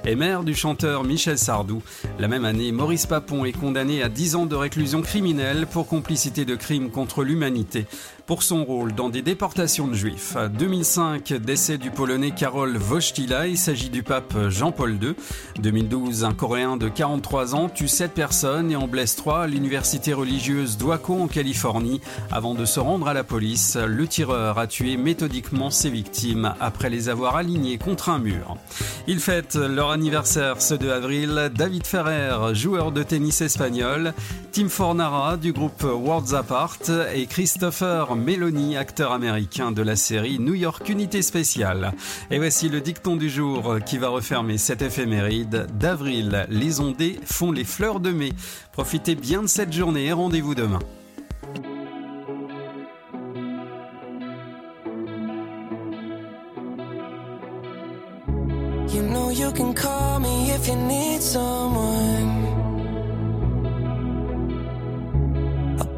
et 0.06 0.16
mère 0.16 0.44
du 0.44 0.56
chanteur 0.56 1.03
Michel 1.03 1.38
Sardou. 1.38 1.82
La 2.20 2.28
même 2.28 2.45
année, 2.45 2.72
Maurice 2.72 3.06
Papon 3.06 3.44
est 3.44 3.52
condamné 3.52 4.02
à 4.02 4.10
10 4.10 4.36
ans 4.36 4.45
de 4.45 4.56
réclusion 4.56 5.02
criminelle 5.02 5.68
pour 5.68 5.88
complicité 5.88 6.45
de 6.45 6.56
crimes 6.56 6.90
contre 6.90 7.24
l'humanité 7.24 7.86
pour 8.26 8.43
son 8.43 8.64
rôle 8.64 8.93
dans 8.93 9.10
des 9.10 9.22
déportations 9.22 9.88
de 9.88 9.93
juifs. 9.93 10.35
2005, 10.57 11.34
décès 11.34 11.77
du 11.77 11.91
polonais 11.91 12.31
Karol 12.31 12.77
Wojtyla, 12.77 13.47
il 13.47 13.57
s'agit 13.57 13.89
du 13.89 14.03
pape 14.03 14.34
Jean-Paul 14.49 14.97
II. 15.02 15.15
2012, 15.60 16.23
un 16.23 16.34
coréen 16.34 16.77
de 16.77 16.89
43 16.89 17.56
ans 17.56 17.69
tue 17.69 17.88
7 17.88 18.14
personnes 18.14 18.72
et 18.72 18.76
en 18.76 18.88
blesse 18.88 19.15
3 19.15 19.43
à 19.43 19.47
l'université 19.47 20.14
religieuse 20.14 20.77
d'Waco 20.77 21.14
en 21.22 21.27
Californie. 21.27 22.02
Avant 22.31 22.56
de 22.56 22.65
se 22.65 22.80
rendre 22.80 23.07
à 23.07 23.14
la 23.14 23.23
police, 23.23 23.77
le 23.77 24.07
tireur 24.07 24.57
a 24.57 24.68
tué 24.68 24.97
méthodiquement 24.97 25.69
ses 25.69 25.89
victimes 25.89 26.53
après 26.60 26.89
les 26.89 27.10
avoir 27.10 27.35
alignées 27.35 27.77
contre 27.77 28.10
un 28.10 28.19
mur. 28.19 28.57
Ils 29.07 29.19
fêtent 29.19 29.56
leur 29.56 29.91
anniversaire 29.91 30.61
ce 30.61 30.73
2 30.73 30.91
avril. 30.91 31.52
David 31.53 31.85
Ferrer, 31.85 32.56
joueur 32.56 32.91
de 32.91 33.03
tennis 33.03 33.41
espagnol, 33.41 34.14
Tim 34.52 34.69
Fornara 34.69 35.38
du 35.38 35.53
groupe 35.53 35.84
Worlds 35.84 36.34
Apart 36.34 36.80
et 37.14 37.26
Christopher 37.27 38.15
Meloni, 38.16 38.78
acteur 38.78 39.12
américain 39.12 39.72
de 39.72 39.82
la 39.82 39.96
série 39.96 40.40
New 40.40 40.54
York 40.54 40.88
Unité 40.90 41.22
Spéciale. 41.22 41.94
Et 42.32 42.38
voici 42.38 42.70
le 42.70 42.82
dicton 42.82 43.16
du 43.16 43.30
jour 43.30 43.78
qui 43.86 43.98
va 43.98 44.10
refermer 44.10 44.58
cette 44.58 44.82
éphéméride. 44.82 45.68
D'avril, 45.74 46.46
les 46.50 46.80
ondées 46.80 47.20
font 47.26 47.52
les 47.52 47.64
fleurs 47.64 48.00
de 48.00 48.12
mai. 48.12 48.32
Profitez 48.72 49.16
bien 49.16 49.42
de 49.42 49.48
cette 49.48 49.74
journée 49.74 50.06
et 50.06 50.14
rendez-vous 50.14 50.56
demain. 50.56 50.80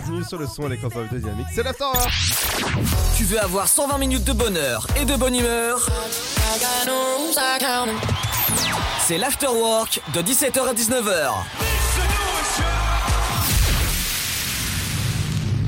bienvenue 0.00 0.24
sur 0.24 0.36
le 0.38 0.46
son 0.46 0.66
électropop 0.66 1.10
de 1.10 1.18
Dynamique. 1.18 1.46
C'est 1.54 1.62
la 1.62 1.72
Torah 1.72 2.06
Tu 3.16 3.24
veux 3.24 3.40
avoir 3.40 3.66
120 3.66 3.96
minutes 3.96 4.24
de 4.24 4.34
bonheur 4.34 4.86
et 5.00 5.06
de 5.06 5.16
bonne 5.16 5.34
humeur? 5.34 5.88
C'est 9.06 9.16
l'afterwork 9.16 10.02
de 10.12 10.20
17h 10.20 10.68
à 10.68 10.74
19h. 10.74 11.30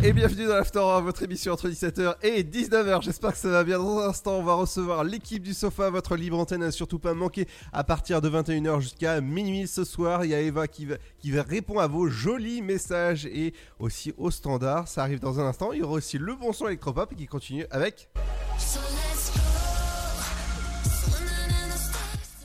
Et 0.04 0.12
bienvenue 0.12 0.46
dans 0.46 0.54
l'After 0.54 0.78
votre 1.02 1.24
émission 1.24 1.52
entre 1.52 1.68
17h 1.68 2.14
et 2.22 2.44
19h. 2.44 3.02
J'espère 3.02 3.32
que 3.32 3.38
ça 3.38 3.48
va 3.48 3.64
bien. 3.64 3.78
Dans 3.78 3.98
un 3.98 4.08
instant, 4.08 4.38
on 4.38 4.44
va 4.44 4.54
recevoir 4.54 5.02
l'équipe 5.02 5.42
du 5.42 5.52
sofa, 5.52 5.90
votre 5.90 6.14
libre 6.14 6.38
antenne 6.38 6.62
à 6.62 6.70
surtout 6.70 7.00
pas 7.00 7.14
manquer 7.14 7.48
à 7.72 7.82
partir 7.82 8.20
de 8.20 8.30
21h 8.30 8.80
jusqu'à 8.80 9.20
minuit 9.20 9.66
ce 9.66 9.82
soir. 9.82 10.24
Il 10.24 10.30
y 10.30 10.34
a 10.34 10.40
Eva 10.40 10.68
qui 10.68 10.86
va, 10.86 10.94
qui 11.18 11.32
va 11.32 11.42
répondre 11.42 11.80
à 11.80 11.88
vos 11.88 12.08
jolis 12.08 12.62
messages 12.62 13.26
et 13.26 13.54
aussi 13.80 14.14
au 14.18 14.30
standard. 14.30 14.86
Ça 14.86 15.02
arrive 15.02 15.18
dans 15.18 15.40
un 15.40 15.46
instant. 15.46 15.72
Il 15.72 15.80
y 15.80 15.82
aura 15.82 15.94
aussi 15.94 16.16
le 16.16 16.36
bon 16.36 16.52
son 16.52 16.68
électropop 16.68 17.16
qui 17.16 17.26
continue 17.26 17.66
avec. 17.72 18.08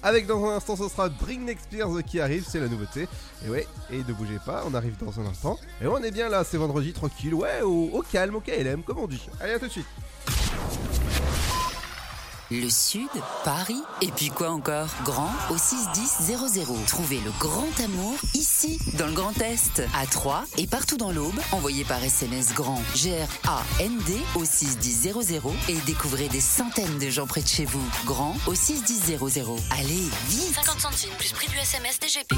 Avec 0.03 0.27
dans 0.27 0.43
un 0.45 0.57
instant, 0.57 0.75
ce 0.75 0.89
sera 0.89 1.07
Britney 1.07 1.55
Spears 1.57 2.03
qui 2.05 2.19
arrive, 2.19 2.45
c'est 2.47 2.59
la 2.59 2.67
nouveauté. 2.67 3.07
Et 3.45 3.49
ouais, 3.49 3.65
et 3.89 3.99
ne 3.99 4.13
bougez 4.13 4.39
pas, 4.45 4.63
on 4.67 4.73
arrive 4.73 4.97
dans 4.97 5.17
un 5.19 5.25
instant. 5.25 5.57
Et 5.81 5.87
on 5.87 5.97
est 6.03 6.11
bien 6.11 6.27
là, 6.27 6.43
c'est 6.43 6.57
vendredi 6.57 6.91
tranquille, 6.91 7.33
ouais, 7.33 7.61
au, 7.61 7.89
au 7.93 8.01
calme, 8.01 8.35
au 8.35 8.41
KLM, 8.41 8.83
comme 8.83 8.99
on 8.99 9.07
dit. 9.07 9.27
Allez, 9.39 9.53
à 9.53 9.59
tout 9.59 9.67
de 9.67 9.71
suite. 9.71 9.87
Le 12.51 12.69
Sud, 12.69 13.09
Paris, 13.45 13.81
et 14.01 14.07
puis 14.07 14.27
quoi 14.27 14.49
encore? 14.49 14.89
Grand 15.05 15.31
au 15.49 15.57
61000. 15.57 16.37
Trouvez 16.87 17.19
le 17.21 17.31
grand 17.39 17.67
amour 17.83 18.15
ici, 18.33 18.79
dans 18.97 19.07
le 19.07 19.13
Grand 19.13 19.39
Est, 19.41 19.81
à 19.97 20.05
Troyes 20.05 20.43
et 20.57 20.67
partout 20.67 20.97
dans 20.97 21.11
l'Aube. 21.11 21.39
Envoyez 21.51 21.85
par 21.85 22.03
SMS 22.03 22.53
grand 22.53 22.81
G-R-A-N-D 22.95 24.13
au 24.35 24.43
61000 24.43 25.13
et 25.69 25.77
découvrez 25.85 26.27
des 26.27 26.41
centaines 26.41 26.99
de 26.99 27.09
gens 27.09 27.27
près 27.27 27.41
de 27.41 27.47
chez 27.47 27.65
vous. 27.65 27.83
Grand 28.05 28.35
au 28.45 28.55
61000. 28.55 29.17
Allez, 29.79 30.09
vite 30.27 30.53
50 30.53 30.79
centimes 30.81 31.13
plus 31.17 31.31
prix 31.31 31.47
du 31.47 31.57
SMS 31.57 31.99
DGP. 31.99 32.35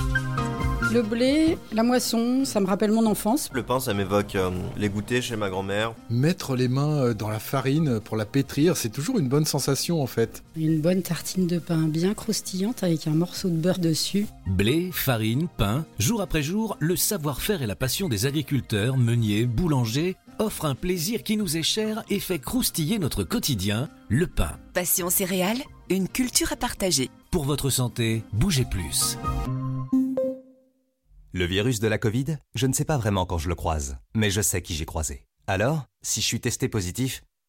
Le 0.91 1.01
blé, 1.01 1.57
la 1.73 1.83
moisson, 1.83 2.45
ça 2.45 2.59
me 2.59 2.67
rappelle 2.67 2.91
mon 2.91 3.05
enfance. 3.05 3.49
Le 3.51 3.63
pain, 3.63 3.79
ça 3.79 3.93
m'évoque 3.93 4.35
euh, 4.35 4.51
les 4.77 4.87
goûters 4.87 5.21
chez 5.21 5.35
ma 5.35 5.49
grand-mère. 5.49 5.93
Mettre 6.09 6.55
les 6.55 6.67
mains 6.67 7.07
euh, 7.07 7.13
dans 7.13 7.27
la 7.27 7.39
farine 7.39 7.99
pour 7.99 8.15
la 8.15 8.25
pétrir, 8.25 8.77
c'est 8.77 8.89
toujours 8.89 9.19
une 9.19 9.27
bonne 9.27 9.45
sensation 9.45 10.01
en 10.05 10.07
fait. 10.07 10.43
Une 10.55 10.81
bonne 10.81 11.01
tartine 11.01 11.47
de 11.47 11.57
pain 11.57 11.87
bien 11.87 12.13
croustillante 12.13 12.83
avec 12.83 13.07
un 13.07 13.15
morceau 13.15 13.49
de 13.49 13.55
beurre 13.55 13.79
dessus. 13.79 14.27
Blé, 14.45 14.91
farine, 14.91 15.47
pain, 15.57 15.83
jour 15.97 16.21
après 16.21 16.43
jour, 16.43 16.77
le 16.79 16.95
savoir-faire 16.95 17.63
et 17.63 17.65
la 17.65 17.75
passion 17.75 18.07
des 18.07 18.27
agriculteurs, 18.27 18.97
meuniers, 18.97 19.47
boulangers 19.47 20.15
offrent 20.37 20.65
un 20.65 20.75
plaisir 20.75 21.23
qui 21.23 21.37
nous 21.37 21.57
est 21.57 21.63
cher 21.63 22.03
et 22.11 22.19
fait 22.19 22.37
croustiller 22.37 22.99
notre 22.99 23.23
quotidien, 23.23 23.89
le 24.07 24.27
pain. 24.27 24.59
Passion 24.75 25.09
céréales, 25.09 25.63
une 25.89 26.07
culture 26.07 26.53
à 26.53 26.55
partager. 26.55 27.09
Pour 27.31 27.45
votre 27.45 27.71
santé, 27.71 28.21
bougez 28.31 28.65
plus. 28.65 29.17
Le 31.31 31.45
virus 31.45 31.79
de 31.79 31.87
la 31.87 31.97
Covid, 31.97 32.37
je 32.53 32.67
ne 32.67 32.73
sais 32.73 32.85
pas 32.85 32.99
vraiment 32.99 33.25
quand 33.25 33.39
je 33.39 33.49
le 33.49 33.55
croise, 33.55 33.97
mais 34.13 34.29
je 34.29 34.41
sais 34.41 34.61
qui 34.61 34.75
j'ai 34.75 34.85
croisé. 34.85 35.25
Alors, 35.47 35.85
si 36.03 36.21
je 36.21 36.25
suis 36.27 36.39
testé 36.39 36.69
positif, 36.69 37.23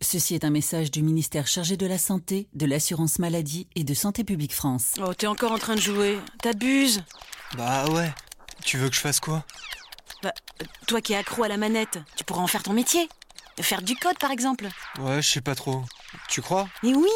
Ceci 0.00 0.34
est 0.34 0.44
un 0.44 0.50
message 0.50 0.90
du 0.90 1.02
ministère 1.02 1.46
chargé 1.46 1.76
de 1.76 1.86
la 1.86 1.98
Santé, 1.98 2.48
de 2.54 2.66
l'Assurance 2.66 3.18
Maladie 3.18 3.66
et 3.74 3.82
de 3.84 3.94
Santé 3.94 4.22
Publique 4.22 4.54
France. 4.54 4.92
Oh, 5.04 5.12
t'es 5.12 5.26
encore 5.26 5.52
en 5.52 5.58
train 5.58 5.74
de 5.74 5.80
jouer. 5.80 6.18
T'abuses. 6.40 7.02
Bah 7.56 7.84
ouais. 7.90 8.12
Tu 8.64 8.78
veux 8.78 8.88
que 8.88 8.94
je 8.94 9.00
fasse 9.00 9.18
quoi? 9.18 9.44
Bah, 10.22 10.32
toi 10.86 11.00
qui 11.00 11.12
es 11.14 11.16
accro 11.16 11.42
à 11.42 11.48
la 11.48 11.56
manette, 11.56 11.98
tu 12.16 12.24
pourras 12.24 12.42
en 12.42 12.46
faire 12.46 12.62
ton 12.62 12.72
métier. 12.72 13.08
Faire 13.60 13.82
du 13.82 13.96
code, 13.96 14.18
par 14.18 14.30
exemple. 14.30 14.68
Ouais, 15.00 15.20
je 15.20 15.28
sais 15.28 15.40
pas 15.40 15.56
trop. 15.56 15.82
Tu 16.28 16.42
crois? 16.42 16.68
Mais 16.84 16.94
oui 16.94 17.10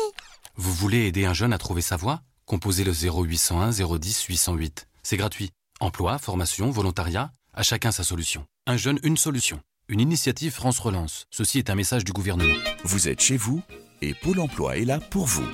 Vous 0.56 0.72
voulez 0.72 1.06
aider 1.06 1.24
un 1.24 1.34
jeune 1.34 1.52
à 1.52 1.58
trouver 1.58 1.82
sa 1.82 1.96
voie? 1.96 2.22
Composez 2.46 2.82
le 2.82 2.92
0801 2.92 3.70
010 3.70 4.24
808. 4.24 4.88
C'est 5.04 5.16
gratuit. 5.16 5.50
Emploi, 5.78 6.18
formation, 6.18 6.70
volontariat, 6.70 7.32
à 7.54 7.62
chacun 7.62 7.92
sa 7.92 8.02
solution. 8.02 8.44
Un 8.66 8.76
jeune, 8.76 8.98
une 9.04 9.16
solution. 9.16 9.60
Une 9.92 10.00
initiative 10.00 10.52
France 10.52 10.78
Relance. 10.78 11.26
Ceci 11.30 11.58
est 11.58 11.68
un 11.68 11.74
message 11.74 12.02
du 12.02 12.12
gouvernement. 12.12 12.54
Vous 12.82 13.08
êtes 13.08 13.20
chez 13.20 13.36
vous 13.36 13.60
et 14.00 14.14
Pôle 14.14 14.40
emploi 14.40 14.78
est 14.78 14.86
là 14.86 14.98
pour 14.98 15.26
vous. 15.26 15.46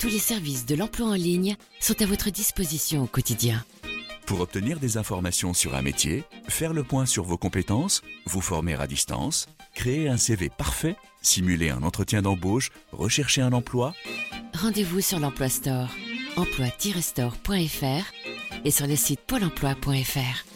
Tous 0.00 0.08
les 0.08 0.18
services 0.18 0.64
de 0.64 0.74
l'emploi 0.74 1.08
en 1.08 1.12
ligne 1.12 1.56
sont 1.78 2.00
à 2.00 2.06
votre 2.06 2.30
disposition 2.30 3.02
au 3.02 3.06
quotidien. 3.06 3.62
Pour 4.24 4.40
obtenir 4.40 4.80
des 4.80 4.96
informations 4.96 5.52
sur 5.52 5.74
un 5.74 5.82
métier, 5.82 6.24
faire 6.48 6.72
le 6.72 6.82
point 6.82 7.04
sur 7.04 7.24
vos 7.24 7.36
compétences, 7.36 8.00
vous 8.24 8.40
former 8.40 8.72
à 8.72 8.86
distance, 8.86 9.48
créer 9.74 10.08
un 10.08 10.16
CV 10.16 10.48
parfait, 10.48 10.96
simuler 11.20 11.68
un 11.68 11.82
entretien 11.82 12.22
d'embauche, 12.22 12.70
rechercher 12.90 13.42
un 13.42 13.52
emploi, 13.52 13.92
Rendez-vous 14.54 15.02
sur 15.02 15.18
l'Emploi 15.18 15.50
Store, 15.50 15.90
emploi-store.fr 16.36 18.64
et 18.64 18.70
sur 18.70 18.86
le 18.86 18.96
site 18.96 19.20
pôle 19.20 19.44
emploi.fr. 19.44 20.55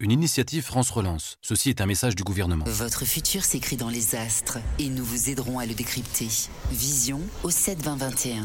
Une 0.00 0.12
initiative 0.12 0.62
France 0.62 0.90
Relance. 0.90 1.38
Ceci 1.42 1.70
est 1.70 1.80
un 1.80 1.86
message 1.86 2.14
du 2.14 2.22
gouvernement. 2.22 2.64
Votre 2.68 3.04
futur 3.04 3.44
s'écrit 3.44 3.76
dans 3.76 3.88
les 3.88 4.14
astres 4.14 4.58
et 4.78 4.90
nous 4.90 5.04
vous 5.04 5.28
aiderons 5.28 5.58
à 5.58 5.66
le 5.66 5.74
décrypter. 5.74 6.28
Vision 6.70 7.20
au 7.42 7.50
7 7.50 7.82
20 7.82 7.96
21. 7.96 8.44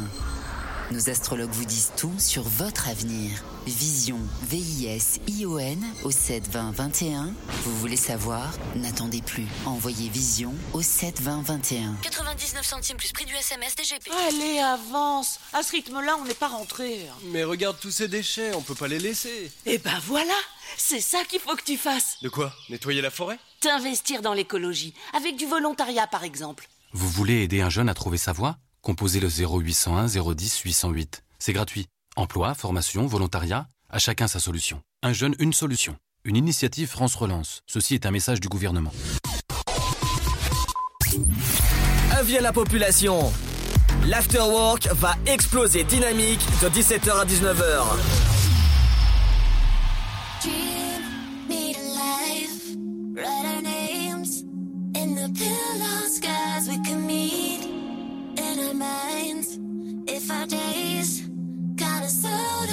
Nos 0.92 1.10
astrologues 1.10 1.52
vous 1.52 1.66
disent 1.66 1.92
tout 1.98 2.14
sur 2.20 2.44
votre 2.44 2.88
avenir. 2.88 3.32
Vision, 3.66 4.20
V-I-S-I-O-N 4.44 5.84
au 6.04 6.12
7 6.12 6.48
20 6.50 6.72
21. 6.72 7.34
Vous 7.64 7.78
voulez 7.80 7.96
savoir? 7.96 8.52
N'attendez 8.76 9.22
plus. 9.22 9.48
Envoyez 9.66 10.10
Vision 10.10 10.54
au 10.74 10.82
7 10.82 11.22
20 11.22 11.42
21. 11.44 11.96
99 12.02 12.66
centimes 12.66 12.98
plus 12.98 13.12
prix 13.12 13.26
du 13.26 13.34
SMS 13.34 13.76
DGP. 13.76 14.10
Allez, 14.28 14.60
avance. 14.60 15.40
À 15.54 15.64
ce 15.64 15.72
rythme-là, 15.72 16.18
on 16.22 16.26
n'est 16.26 16.34
pas 16.34 16.50
rentré. 16.50 17.00
Mais 17.32 17.44
regarde 17.44 17.78
tous 17.80 17.92
ces 17.92 18.08
déchets, 18.08 18.54
on 18.54 18.62
peut 18.62 18.76
pas 18.76 18.88
les 18.88 19.00
laisser. 19.00 19.52
Eh 19.66 19.78
ben 19.80 20.00
voilà, 20.06 20.36
c'est 20.78 21.02
ça 21.02 21.24
qu'il 21.24 21.40
faut 21.40 21.56
que 21.56 21.64
tu 21.64 21.78
fasses. 21.78 22.18
De 22.22 22.30
quoi? 22.30 22.54
Nettoyer 22.70 23.02
la 23.02 23.12
forêt? 23.12 23.40
T'investir 23.62 24.22
dans 24.22 24.34
l'écologie, 24.34 24.94
avec 25.14 25.38
du 25.38 25.46
volontariat 25.46 26.06
par 26.08 26.24
exemple. 26.24 26.68
Vous 26.92 27.10
voulez 27.10 27.44
aider 27.44 27.62
un 27.62 27.70
jeune 27.70 27.90
à 27.90 27.94
trouver 27.96 28.18
sa 28.18 28.34
voie? 28.34 28.58
Composez 28.84 29.22
le 29.22 29.30
0801 29.30 30.08
010 30.08 30.60
808. 30.60 31.24
C'est 31.40 31.54
gratuit. 31.54 31.88
Emploi, 32.18 32.54
formation, 32.54 33.08
volontariat, 33.08 33.70
à 33.90 33.98
chacun 33.98 34.28
sa 34.28 34.42
solution. 34.42 34.82
Un 35.02 35.14
jeune, 35.14 35.36
une 35.40 35.54
solution. 35.54 35.96
Une 36.26 36.36
initiative 36.36 36.90
France 36.90 37.16
Relance. 37.16 37.62
Ceci 37.66 37.94
est 37.94 38.06
un 38.06 38.12
message 38.12 38.42
du 38.42 38.50
gouvernement. 38.50 38.92
Avis 42.12 42.38
à 42.38 42.42
la 42.42 42.52
population. 42.52 43.32
L'afterwork 44.06 44.90
va 44.92 45.16
exploser 45.28 45.86
dynamique 45.86 46.46
de 46.62 46.68
17h 46.68 47.22
à 47.22 47.26
19h. 47.26 47.86
Dream, 50.44 50.94
If 60.08 60.30
our 60.30 60.46
days 60.46 61.22
got 61.76 62.04
us 62.04 62.26
out 62.26 62.73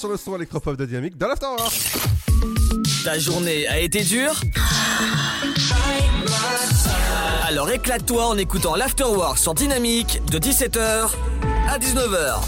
sur 0.00 0.08
le 0.08 0.16
son 0.16 0.34
électropop 0.34 0.78
de 0.78 0.86
Dynamique 0.86 1.18
dans 1.18 1.28
l'Afterwork. 1.28 1.78
Ta 3.04 3.18
journée 3.18 3.68
a 3.68 3.78
été 3.80 4.02
dure 4.02 4.40
Alors 7.46 7.70
éclate-toi 7.70 8.24
en 8.28 8.38
écoutant 8.38 8.76
l'Afterwork 8.76 9.36
sur 9.36 9.52
Dynamique 9.52 10.22
de 10.30 10.38
17h 10.38 11.10
à 11.68 11.78
19h. 11.78 12.40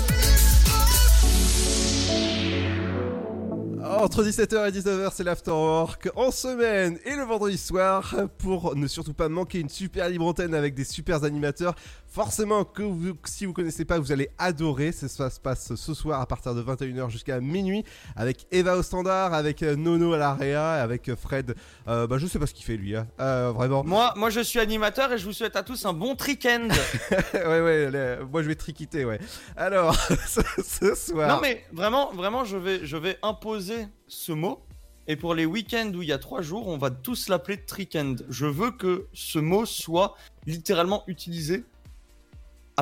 Entre 3.84 4.24
17h 4.24 4.68
et 4.68 4.72
19h, 4.72 5.10
c'est 5.14 5.22
l'Afterwork 5.22 6.08
en 6.16 6.30
semaine 6.30 6.98
et 7.04 7.14
le 7.14 7.24
vendredi 7.24 7.58
soir 7.58 8.16
pour 8.38 8.74
ne 8.74 8.86
surtout 8.86 9.12
pas 9.12 9.28
manquer 9.28 9.60
une 9.60 9.68
super 9.68 10.08
libre 10.08 10.24
antenne 10.24 10.54
avec 10.54 10.74
des 10.74 10.84
super 10.84 11.24
animateurs. 11.24 11.74
Forcément 12.12 12.66
que 12.66 12.82
vous, 12.82 13.14
si 13.24 13.46
vous 13.46 13.54
connaissez 13.54 13.86
pas, 13.86 13.98
vous 13.98 14.12
allez 14.12 14.28
adorer. 14.36 14.92
Ça, 14.92 15.08
ça 15.08 15.30
se 15.30 15.40
passe 15.40 15.74
ce 15.74 15.94
soir 15.94 16.20
à 16.20 16.26
partir 16.26 16.54
de 16.54 16.62
21h 16.62 17.08
jusqu'à 17.08 17.40
minuit 17.40 17.84
avec 18.16 18.46
Eva 18.50 18.76
au 18.76 18.82
standard, 18.82 19.32
avec 19.32 19.62
euh, 19.62 19.76
Nono 19.76 20.12
à 20.12 20.18
l'area, 20.18 20.72
avec 20.72 21.08
euh, 21.08 21.16
Fred. 21.16 21.54
Euh, 21.88 22.06
bah 22.06 22.18
je 22.18 22.26
sais 22.26 22.38
pas 22.38 22.46
ce 22.46 22.52
qu'il 22.52 22.66
fait 22.66 22.76
lui, 22.76 22.94
hein. 22.94 23.06
Euh, 23.18 23.50
vraiment. 23.54 23.82
Moi, 23.82 24.12
moi, 24.16 24.28
je 24.28 24.40
suis 24.40 24.58
animateur 24.58 25.10
et 25.10 25.16
je 25.16 25.24
vous 25.24 25.32
souhaite 25.32 25.56
à 25.56 25.62
tous 25.62 25.86
un 25.86 25.94
bon 25.94 26.14
trick-end. 26.14 26.68
ouais 27.34 27.60
ouais, 27.62 28.18
moi 28.30 28.42
je 28.42 28.48
vais 28.48 28.56
triquiter 28.56 29.06
ouais. 29.06 29.18
Alors 29.56 29.94
ce, 30.26 30.42
ce 30.62 30.94
soir. 30.94 31.36
Non 31.36 31.40
mais 31.40 31.64
vraiment, 31.72 32.12
vraiment, 32.12 32.44
je 32.44 32.58
vais, 32.58 32.84
je 32.84 32.98
vais 32.98 33.16
imposer 33.22 33.86
ce 34.06 34.32
mot. 34.32 34.60
Et 35.08 35.16
pour 35.16 35.34
les 35.34 35.46
week-ends 35.46 35.90
où 35.94 36.02
il 36.02 36.08
y 36.08 36.12
a 36.12 36.18
trois 36.18 36.42
jours, 36.42 36.68
on 36.68 36.76
va 36.76 36.90
tous 36.90 37.30
l'appeler 37.30 37.56
trick-end. 37.56 38.16
Je 38.28 38.44
veux 38.44 38.70
que 38.70 39.06
ce 39.14 39.38
mot 39.38 39.64
soit 39.64 40.14
littéralement 40.46 41.04
utilisé 41.06 41.64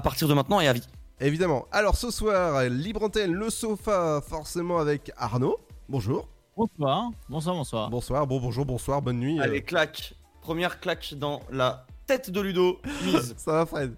à 0.01 0.02
partir 0.02 0.28
de 0.28 0.32
maintenant 0.32 0.60
et 0.60 0.66
à 0.66 0.72
vie. 0.72 0.86
Évidemment. 1.20 1.66
Alors 1.72 1.94
ce 1.94 2.10
soir, 2.10 2.64
libre 2.70 3.02
antenne, 3.02 3.35
le 3.35 3.51
sofa, 3.51 4.22
forcément 4.27 4.78
avec 4.78 5.12
Arnaud. 5.18 5.59
Bonjour. 5.90 6.27
Bonsoir. 6.56 7.10
Bonsoir, 7.28 7.55
bonsoir. 7.55 7.90
Bonsoir, 7.90 8.27
bon 8.27 8.40
bonjour, 8.40 8.64
bonsoir, 8.64 9.02
bonne 9.02 9.18
nuit. 9.18 9.39
Allez, 9.43 9.62
claque. 9.62 10.14
Première 10.40 10.81
claque 10.81 11.12
dans 11.18 11.43
la 11.51 11.85
tête 12.06 12.31
de 12.31 12.40
Ludo. 12.40 12.81
Ça 13.36 13.52
va 13.52 13.66
Fred 13.66 13.94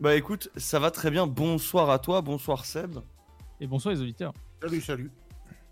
Bah 0.00 0.14
écoute, 0.16 0.50
ça 0.58 0.78
va 0.78 0.90
très 0.90 1.10
bien. 1.10 1.26
Bonsoir 1.26 1.88
à 1.88 1.98
toi, 1.98 2.20
bonsoir 2.20 2.66
Seb. 2.66 2.98
Et 3.58 3.66
bonsoir 3.66 3.94
les 3.94 4.02
auditeurs. 4.02 4.34
Salut, 4.60 4.82
salut. 4.82 5.10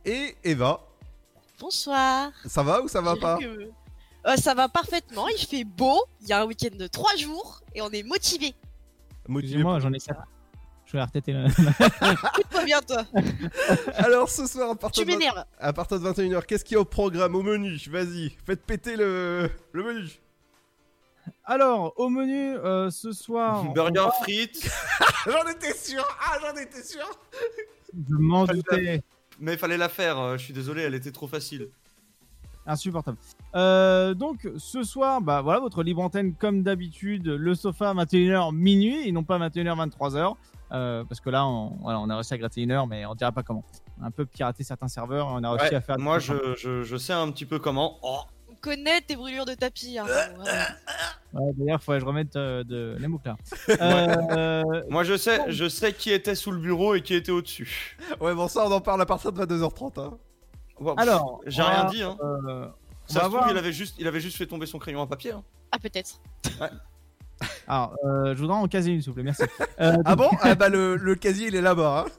Et 0.06 0.36
Eva, 0.42 0.80
Bonsoir. 1.60 2.30
ça 2.46 2.62
va 2.62 2.80
ou 2.80 2.88
ça 2.88 3.02
va 3.02 3.14
pas 3.16 3.36
que- 3.36 3.68
Euh, 4.26 4.36
ça 4.36 4.54
va 4.54 4.68
parfaitement, 4.70 5.28
il 5.28 5.46
fait 5.46 5.64
beau, 5.64 6.02
il 6.22 6.28
y 6.28 6.32
a 6.32 6.40
un 6.40 6.46
week-end 6.46 6.74
de 6.74 6.86
3 6.86 7.14
jours 7.16 7.60
et 7.74 7.82
on 7.82 7.90
est 7.90 8.02
motivé. 8.02 8.54
Excusez-moi, 9.28 9.72
pour- 9.74 9.80
j'en 9.80 9.92
ai 9.92 9.98
7. 9.98 10.16
Je 10.86 10.92
vais 10.92 10.98
arrêter 11.02 11.32
le. 11.32 11.44
Pas 12.50 12.64
bien 12.64 12.80
toi. 12.80 13.04
Alors 13.94 14.28
ce 14.28 14.46
soir, 14.46 14.70
à 14.70 14.74
partir, 14.74 15.04
Tu 15.04 15.10
de, 15.10 15.16
m'énerves. 15.16 15.44
à 15.58 15.72
partir 15.72 16.00
de 16.00 16.08
21h, 16.08 16.44
qu'est-ce 16.46 16.64
qu'il 16.64 16.74
y 16.74 16.78
a 16.78 16.80
au 16.80 16.84
programme, 16.84 17.34
au 17.36 17.42
menu? 17.42 17.76
Vas-y, 17.90 18.36
faites 18.44 18.64
péter 18.66 18.96
le, 18.96 19.48
le 19.72 19.82
menu. 19.84 20.08
Alors, 21.44 21.92
au 21.96 22.08
menu 22.08 22.56
euh, 22.56 22.90
ce 22.90 23.12
soir. 23.12 23.64
Burger 23.72 24.00
va- 24.00 24.10
frites. 24.22 24.68
j'en 25.26 25.46
étais 25.50 25.74
sûr 25.74 26.04
Ah, 26.20 26.38
j'en 26.40 26.60
étais 26.60 26.82
sûr 26.82 27.06
Je 27.94 28.14
m'en 28.16 28.44
doutais. 28.46 29.02
Mais 29.38 29.52
il 29.54 29.58
fallait 29.58 29.76
la 29.78 29.88
faire, 29.88 30.18
euh, 30.18 30.36
je 30.38 30.44
suis 30.44 30.52
désolé, 30.54 30.82
elle 30.82 30.94
était 30.94 31.12
trop 31.12 31.26
facile. 31.28 31.70
Insupportable. 32.66 33.16
Euh, 33.54 34.14
donc, 34.14 34.48
ce 34.58 34.82
soir, 34.82 35.20
bah 35.20 35.40
voilà, 35.42 35.60
votre 35.60 35.82
libre 35.82 36.02
antenne, 36.02 36.34
comme 36.34 36.62
d'habitude, 36.62 37.26
le 37.26 37.54
sofa 37.54 37.92
21h 37.94 38.54
minuit 38.54 39.08
et 39.08 39.12
non 39.12 39.24
pas 39.24 39.38
21h 39.38 39.88
23h. 39.90 40.34
euh, 40.72 41.04
parce 41.04 41.20
que 41.20 41.30
là, 41.30 41.46
on, 41.46 41.76
voilà, 41.80 41.98
on 42.00 42.08
a 42.10 42.14
réussi 42.14 42.34
à 42.34 42.38
gratter 42.38 42.62
une 42.62 42.70
heure, 42.70 42.86
mais 42.86 43.04
on 43.06 43.14
dira 43.14 43.32
pas 43.32 43.42
comment. 43.42 43.64
On 44.00 44.04
a 44.04 44.06
un 44.06 44.10
peu 44.10 44.24
piraté 44.26 44.62
certains 44.62 44.88
serveurs, 44.88 45.26
on 45.28 45.42
a 45.42 45.50
réussi 45.50 45.70
Ouais, 45.70 45.74
à 45.74 45.80
faire. 45.80 45.98
moi, 45.98 46.18
je, 46.18 46.34
je, 46.58 46.82
je 46.82 46.96
sais 46.96 47.12
un 47.12 47.30
petit 47.32 47.46
peu 47.46 47.58
comment. 47.58 47.98
Oh. 48.02 48.20
On 48.50 48.54
connaît 48.60 49.00
tes 49.00 49.16
brûlures 49.16 49.46
de 49.46 49.54
tapis. 49.54 49.98
hein, 49.98 50.04
vraiment. 50.04 50.44
Ouais, 51.32 51.52
D'ailleurs, 51.56 51.78
il 51.80 51.84
faudrait 51.84 51.98
que 51.98 52.02
je 52.04 52.06
remette 52.06 52.36
euh, 52.36 52.62
de 52.62 52.96
les 53.00 53.08
mots 53.08 53.20
là. 53.24 53.36
Euh, 53.80 54.82
Moi, 54.90 55.02
je 55.04 55.16
sais, 55.16 55.40
je 55.48 55.68
sais 55.68 55.92
qui 55.94 56.10
était 56.12 56.34
sous 56.34 56.50
le 56.50 56.58
bureau 56.58 56.94
et 56.94 57.00
qui 57.00 57.14
était 57.14 57.32
au-dessus. 57.32 57.96
Ouais, 58.20 58.34
bon, 58.34 58.48
ça, 58.48 58.66
on 58.66 58.72
en 58.72 58.80
parle 58.80 59.00
à 59.00 59.06
partir 59.06 59.32
de 59.32 59.44
22h30. 59.44 60.00
Hein. 60.00 60.18
Alors, 60.96 61.40
j'ai 61.46 61.62
rien 61.62 61.84
dit. 61.86 62.02
Hein. 62.02 62.16
euh, 62.22 62.66
Ça 63.06 63.20
se 63.20 63.24
trouve, 63.26 63.40
il 63.50 63.56
avait, 63.58 63.72
juste, 63.72 63.96
il 63.98 64.06
avait 64.06 64.20
juste 64.20 64.36
fait 64.36 64.46
tomber 64.46 64.66
son 64.66 64.78
crayon 64.78 65.02
à 65.02 65.06
papier. 65.06 65.32
hein. 65.32 65.42
Ah 65.72 65.78
peut-être. 65.78 66.20
Alors, 67.66 67.94
euh, 68.04 68.34
je 68.34 68.40
voudrais 68.40 68.56
en 68.56 68.68
caser 68.68 68.92
une, 68.92 69.00
s'il 69.00 69.10
vous 69.10 69.14
plaît, 69.14 69.22
merci. 69.24 69.42
Euh, 69.80 69.96
Ah 70.04 70.14
bon? 70.16 70.28
Ah 70.42 70.54
bah 70.54 70.68
le, 70.68 70.96
le 70.96 71.14
casier, 71.14 71.48
il 71.48 71.54
est 71.54 71.60
là-bas. 71.62 72.04
Hein. 72.06 72.10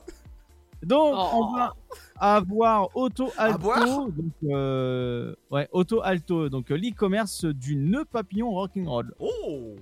Donc, 0.83 1.13
Oh. 1.15 1.29
on 1.33 1.53
va 1.55 1.73
avoir 2.19 2.95
Auto 2.97 3.29
Alto. 3.38 3.57
boire? 3.59 4.07
donc, 4.07 4.33
euh, 4.45 5.35
ouais, 5.51 5.67
Auto 5.71 6.01
Alto. 6.01 6.49
Donc, 6.49 6.71
euh, 6.71 6.75
l'e-commerce 6.77 7.45
du 7.45 7.75
nœud 7.75 8.05
papillon 8.05 8.49
rock'n'roll. 8.51 9.13
Oh 9.19 9.75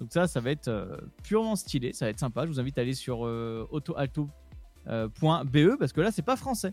Donc, 0.00 0.10
ça, 0.10 0.26
ça 0.26 0.40
va 0.40 0.50
être 0.52 0.68
euh, 0.68 0.96
purement 1.22 1.54
stylé. 1.56 1.92
Ça 1.92 2.06
va 2.06 2.10
être 2.10 2.18
sympa. 2.20 2.44
Je 2.46 2.50
vous 2.50 2.60
invite 2.60 2.78
à 2.78 2.80
aller 2.80 2.94
sur 2.94 3.26
euh, 3.26 3.68
autoalto.be 3.70 5.76
parce 5.78 5.92
que 5.92 6.00
là, 6.00 6.10
c'est 6.10 6.22
pas 6.22 6.36
français. 6.36 6.72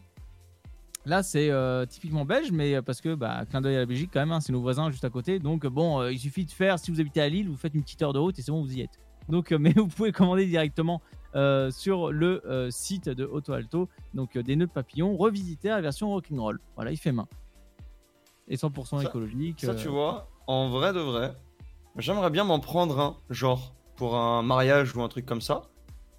Là, 1.06 1.23
c'est 1.23 1.49
euh, 1.49 1.86
typiquement 1.86 2.26
belge, 2.26 2.52
mais 2.52 2.76
euh, 2.76 2.82
parce 2.82 3.02
que, 3.02 3.15
bah, 3.15 3.44
clin 3.49 3.61
d'œil 3.61 3.76
à 3.76 3.80
la 3.80 3.86
Belgique 3.86 4.11
quand 4.14 4.19
même, 4.19 4.32
hein, 4.32 4.40
c'est 4.40 4.53
nos 4.53 4.61
voisins 4.61 4.91
juste 4.91 5.03
à 5.03 5.10
côté. 5.10 5.40
Donc, 5.40 5.65
bon, 5.65 5.99
euh, 5.99 6.11
il 6.11 6.19
suffit 6.19 6.45
de 6.45 6.52
faire, 6.52 6.78
si 6.78 6.91
vous 6.91 7.02
habitez 7.02 7.22
à 7.22 7.30
Lille, 7.30 7.49
vous 7.49 7.57
faites 7.57 7.73
une 7.73 7.82
petite 7.82 8.02
heure 8.03 8.14
de 8.14 8.19
route 8.19 8.38
et 8.38 8.41
c'est 8.44 8.52
bon, 8.52 8.61
vous 8.61 8.78
y 8.78 8.82
êtes. 8.82 8.99
Donc, 9.28 9.52
euh, 9.52 9.57
mais 9.60 9.73
vous 9.73 9.88
pouvez 9.88 10.11
commander 10.11 10.45
directement 10.45 11.02
sur 11.72 12.11
le 12.11 12.68
site 12.69 13.07
de 13.07 13.26
Auto 13.26 13.53
Alto. 13.53 13.88
Donc, 14.14 14.38
des 14.38 14.56
nœuds 14.56 14.68
de 14.68 14.72
papillon 14.72 15.15
revisités 15.15 15.69
à 15.69 15.76
la 15.76 15.82
version 15.82 16.10
rock'n'roll. 16.10 16.60
Voilà, 16.76 16.91
il 16.91 16.98
fait 16.98 17.14
main. 17.14 17.28
Et 18.48 18.57
100% 18.57 18.98
Ça- 18.98 19.03
écologique. 19.07 19.61
Ça, 19.61 19.73
tu 19.73 19.88
vois, 19.88 20.28
en 20.45 20.69
vrai 20.69 20.91
de 20.91 20.99
vrai, 20.99 21.34
j'aimerais 21.95 22.30
bien 22.30 22.44
m'en 22.44 22.60
prendre 22.60 22.99
un, 22.99 23.18
genre, 23.30 23.73
pour 23.95 24.18
un 24.18 24.41
mariage 24.44 24.94
ou 24.95 25.02
un 25.02 25.07
truc 25.07 25.26
comme 25.26 25.41
ça. 25.41 25.64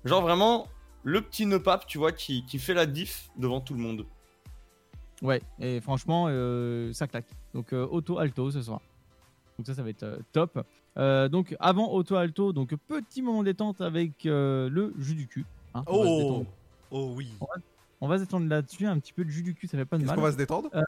Genre 0.05 0.23
vraiment, 0.23 0.67
le 1.03 1.21
petit 1.21 1.45
nœud 1.47 1.63
pape, 1.63 1.87
tu 1.87 1.99
vois, 1.99 2.11
qui, 2.13 2.45
qui 2.47 2.59
fait 2.59 2.75
la 2.75 2.87
diff 2.87 3.31
devant 3.37 3.61
tout 3.61 3.75
le 3.75 3.81
monde. 3.81 4.07
Ouais, 5.23 5.41
et 5.61 5.81
franchement, 5.81 6.27
euh, 6.29 6.93
ça 6.93 7.07
claque. 7.07 7.31
Donc 7.55 7.73
euh, 7.73 7.87
Auto 7.87 8.19
Alto 8.19 8.51
ce 8.51 8.61
soir. 8.61 8.81
Donc 9.59 9.67
ça, 9.67 9.75
ça 9.75 9.83
va 9.83 9.91
être 9.91 10.03
euh, 10.03 10.19
top. 10.33 10.67
Euh, 10.99 11.29
donc 11.29 11.57
avant 11.61 11.91
Auto 11.93 12.17
Alto, 12.17 12.53
donc 12.53 12.75
petit 12.89 13.23
moment 13.23 13.43
détente 13.43 13.81
avec 13.81 14.27
euh, 14.27 14.69
le 14.69 14.93
jus 14.99 15.15
du 15.15 15.27
cul. 15.29 15.47
hein. 15.75 15.85
Oh. 15.87 16.45
Oh 16.91 17.13
oui. 17.17 17.29
On 17.41 17.45
va, 17.47 17.53
on 18.03 18.09
va 18.09 18.19
se 18.19 18.25
détendre 18.25 18.49
là-dessus, 18.49 18.85
un 18.87 18.99
petit 18.99 19.13
peu 19.13 19.25
de 19.25 19.31
jus 19.31 19.43
du 19.43 19.55
cul, 19.55 19.67
ça 19.69 19.79
fait 19.79 19.85
pas 19.87 19.97
de 19.97 20.03
Est-ce 20.03 20.09
mal. 20.11 20.17
qu'on 20.17 20.23
va 20.23 20.33
se 20.33 20.37
détendre? 20.37 20.69
Euh, 20.75 20.83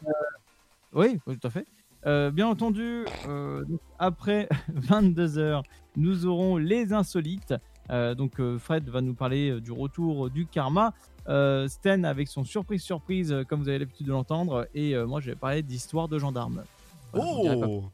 Oui, 0.93 1.19
tout 1.27 1.39
à 1.47 1.51
fait. 1.51 1.67
Euh, 2.07 2.31
bien 2.31 2.47
entendu, 2.47 3.05
euh, 3.29 3.65
après 3.99 4.49
22h, 4.75 5.63
nous 5.97 6.27
aurons 6.27 6.57
les 6.59 6.93
insolites. 6.93 7.55
Euh, 7.91 8.15
donc 8.15 8.41
euh, 8.41 8.59
Fred 8.59 8.89
va 8.89 9.01
nous 9.01 9.15
parler 9.15 9.51
euh, 9.51 9.61
du 9.61 9.73
retour 9.73 10.31
du 10.31 10.47
karma. 10.47 10.95
Euh, 11.29 11.69
Sten 11.69 12.05
avec 12.05 12.29
son 12.29 12.45
surprise 12.45 12.83
surprise, 12.83 13.35
comme 13.49 13.63
vous 13.63 13.69
avez 13.69 13.79
l'habitude 13.79 14.07
de 14.07 14.13
l'entendre. 14.13 14.69
Et 14.75 14.95
euh, 14.95 15.07
moi, 15.07 15.21
je 15.21 15.31
vais 15.31 15.37
parler 15.37 15.63
d'histoire 15.63 16.09
de 16.09 16.19
gendarme. 16.19 16.65
Voilà, 17.13 17.57
Oh 17.57 17.85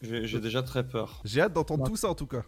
J'ai 0.00 0.40
déjà 0.40 0.62
très 0.62 0.86
peur. 0.86 1.20
J'ai 1.24 1.40
hâte 1.40 1.52
d'entendre 1.52 1.84
tout 1.84 1.96
ça 1.96 2.08
en 2.08 2.14
tout 2.14 2.26
cas. 2.26 2.42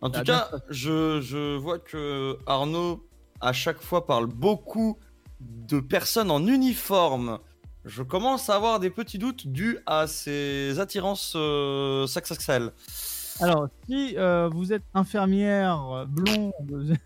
En 0.00 0.10
tout 0.10 0.20
Ah, 0.20 0.24
cas, 0.24 0.50
je, 0.70 1.20
je 1.20 1.56
vois 1.56 1.78
que 1.78 2.38
Arnaud, 2.46 3.04
à 3.40 3.52
chaque 3.52 3.80
fois, 3.80 4.06
parle 4.06 4.26
beaucoup 4.26 4.96
de 5.40 5.80
personnes 5.80 6.30
en 6.30 6.46
uniforme. 6.46 7.38
Je 7.84 8.02
commence 8.02 8.50
à 8.50 8.56
avoir 8.56 8.80
des 8.80 8.90
petits 8.90 9.18
doutes 9.18 9.48
dus 9.48 9.78
à 9.86 10.06
ses 10.06 10.78
attirances 10.78 11.34
euh. 11.36 12.06
Alors, 13.40 13.68
si 13.88 14.14
euh, 14.16 14.48
vous 14.52 14.72
êtes 14.72 14.82
infirmière, 14.94 15.80
euh, 15.92 16.04
blonde, 16.06 16.52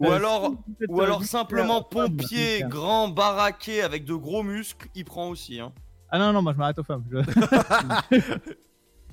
Ou 0.00 0.06
euh, 0.06 0.10
alors, 0.12 0.46
si 0.50 0.56
vous 0.66 0.74
êtes, 0.80 0.90
ou 0.90 1.00
alors 1.00 1.24
simplement 1.24 1.82
pompier, 1.82 2.62
grand, 2.68 3.08
baraqué, 3.08 3.82
avec 3.82 4.04
de 4.04 4.14
gros 4.14 4.42
muscles, 4.42 4.88
il 4.94 5.04
prend 5.04 5.28
aussi. 5.28 5.60
Hein. 5.60 5.72
Ah 6.10 6.18
non, 6.18 6.32
non, 6.32 6.42
moi 6.42 6.52
je 6.52 6.58
m'arrête 6.58 6.78
aux 6.78 6.84
femmes. 6.84 7.04
Je- 7.10 8.20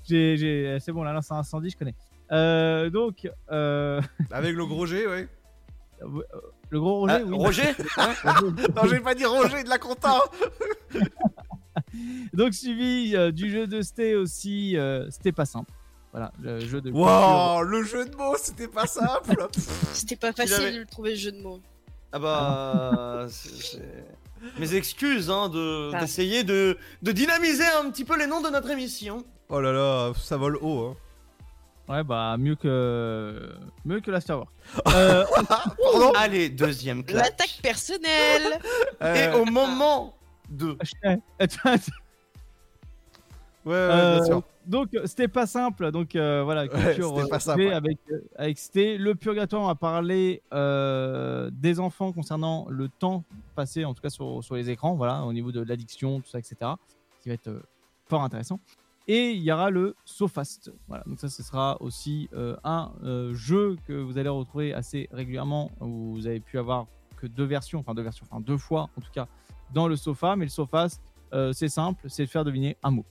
j'ai- 0.35 0.77
C'est 0.80 0.91
bon, 0.91 1.03
là, 1.03 1.14
là 1.14 1.22
c'est 1.22 1.34
un 1.34 1.38
incendie, 1.38 1.69
je 1.69 1.77
connais. 1.77 1.95
Euh, 2.31 2.89
donc, 2.89 3.30
euh, 3.52 4.02
Avec 4.31 4.56
le 4.56 4.65
gros 4.65 4.85
G, 4.85 5.07
ouais. 5.07 5.27
le 6.69 6.80
gros 6.80 6.99
Roger, 7.02 7.15
Ah, 7.15 7.22
oui. 7.26 7.35
Roger? 7.38 7.69
Hein 7.98 8.14
non, 8.76 8.84
j'ai 8.89 8.99
pas 8.99 9.15
dit 9.15 9.26
Roger 9.26 9.64
de 9.64 9.69
la 9.69 9.77
compta. 9.77 10.19
Donc, 12.34 12.53
suivi 12.53 13.15
euh, 13.15 13.31
du 13.31 13.49
jeu 13.52 13.68
de 13.68 13.81
Sté 13.81 14.15
aussi, 14.15 14.77
euh, 14.77 15.10
C'était 15.10 15.31
pas 15.31 15.45
simple. 15.45 15.72
Voilà, 16.11 16.31
le 16.41 16.60
jeu 16.60 16.81
de. 16.81 16.91
Wow, 16.91 17.61
le 17.64 17.84
jeu 17.84 18.06
de 18.06 18.15
mots, 18.15 18.35
c'était 18.38 18.68
pas 18.68 18.85
simple. 18.85 19.48
C'était 19.93 20.18
pas 20.18 20.34
facile 20.34 20.56
avait- 20.56 20.80
de 20.80 20.84
trouver 20.84 21.11
le 21.11 21.15
jeu 21.15 21.31
de 21.31 21.39
mots. 21.41 21.61
Ah 22.11 22.19
bah. 22.19 23.26
c'est- 23.30 23.80
Mes 24.60 24.73
excuses 24.76 25.30
hein, 25.30 25.48
de- 25.48 25.91
Ah. 25.93 26.02
d'essayer 26.02 26.43
de, 26.43 26.77
de 27.02 27.11
dynamiser 27.14 27.64
un 27.81 27.89
petit 27.89 28.03
peu 28.03 28.18
les 28.19 28.27
noms 28.27 28.41
de 28.41 28.49
notre 28.49 28.69
émission. 28.72 29.23
Oh 29.48 29.61
là 29.61 29.72
là, 29.72 30.11
ça 30.18 30.35
vole 30.35 30.57
haut. 30.61 30.88
Hein. 30.89 30.95
Ouais, 31.93 32.03
bah 32.03 32.35
mieux 32.38 32.56
que 32.56 33.49
mieux 33.85 33.99
que 34.02 34.11
l'Afterwork. 34.11 34.49
Euh, 34.93 35.26
Allez, 36.15 36.49
deuxième 36.49 37.03
classe. 37.06 37.23
L'attaque 37.23 37.60
personnelle. 37.61 38.60
Et 39.02 39.30
au 39.35 39.45
moment 39.45 40.14
de. 40.51 40.77
Ouais, 43.63 43.73
ouais, 43.73 43.77
Euh, 43.77 44.15
bien 44.17 44.25
sûr. 44.25 44.43
donc 44.65 44.89
c'était 45.05 45.27
pas 45.27 45.45
simple. 45.45 45.91
Donc 45.91 46.15
euh, 46.15 46.41
voilà, 46.43 46.63
Ouais, 46.63 46.69
culture 46.69 47.13
pas 47.29 47.35
euh, 47.35 47.39
simple, 47.39 47.59
V 47.61 47.67
ouais. 47.67 47.73
avec 47.73 47.97
euh, 48.11 48.19
avec 48.35 48.57
c'était 48.57 48.97
le 48.97 49.13
purgatoire. 49.13 49.61
On 49.63 49.67
va 49.67 49.75
parler 49.75 50.41
euh, 50.51 51.51
des 51.53 51.79
enfants 51.79 52.11
concernant 52.11 52.65
le 52.69 52.89
temps 52.89 53.23
passé, 53.55 53.85
en 53.85 53.93
tout 53.93 54.01
cas 54.01 54.09
sur, 54.09 54.43
sur 54.43 54.55
les 54.55 54.69
écrans. 54.71 54.95
Voilà, 54.95 55.23
au 55.25 55.33
niveau 55.33 55.51
de 55.51 55.61
l'addiction, 55.61 56.21
tout 56.21 56.29
ça, 56.29 56.39
etc. 56.39 56.55
Qui 57.21 57.29
va 57.29 57.35
être 57.35 57.49
euh, 57.49 57.61
fort 58.07 58.23
intéressant. 58.23 58.59
Et 59.07 59.31
il 59.31 59.41
y 59.43 59.51
aura 59.51 59.69
le 59.69 59.95
SoFast. 60.05 60.71
Voilà, 60.87 61.03
donc 61.05 61.19
ça, 61.19 61.29
ce 61.29 61.43
sera 61.43 61.79
aussi 61.81 62.29
euh, 62.33 62.55
un 62.63 62.91
euh, 63.03 63.33
jeu 63.35 63.75
que 63.87 63.93
vous 63.93 64.17
allez 64.17 64.29
retrouver 64.29 64.73
assez 64.73 65.07
régulièrement. 65.11 65.69
Où 65.81 66.13
vous 66.13 66.25
avez 66.27 66.39
pu 66.39 66.57
avoir 66.57 66.87
que 67.17 67.27
deux 67.27 67.43
versions, 67.45 67.77
enfin 67.79 67.93
deux 67.93 68.01
versions, 68.01 68.25
enfin 68.31 68.41
deux 68.41 68.57
fois 68.57 68.89
en 68.97 69.01
tout 69.01 69.11
cas 69.13 69.27
dans 69.73 69.88
le 69.88 69.95
sofa. 69.95 70.35
Mais 70.35 70.45
le 70.45 70.52
SoFast, 70.52 71.02
euh, 71.34 71.53
c'est 71.53 71.69
simple, 71.69 72.06
c'est 72.10 72.26
de 72.26 72.30
faire 72.30 72.43
deviner 72.45 72.77
un 72.84 72.91
mot. 72.91 73.06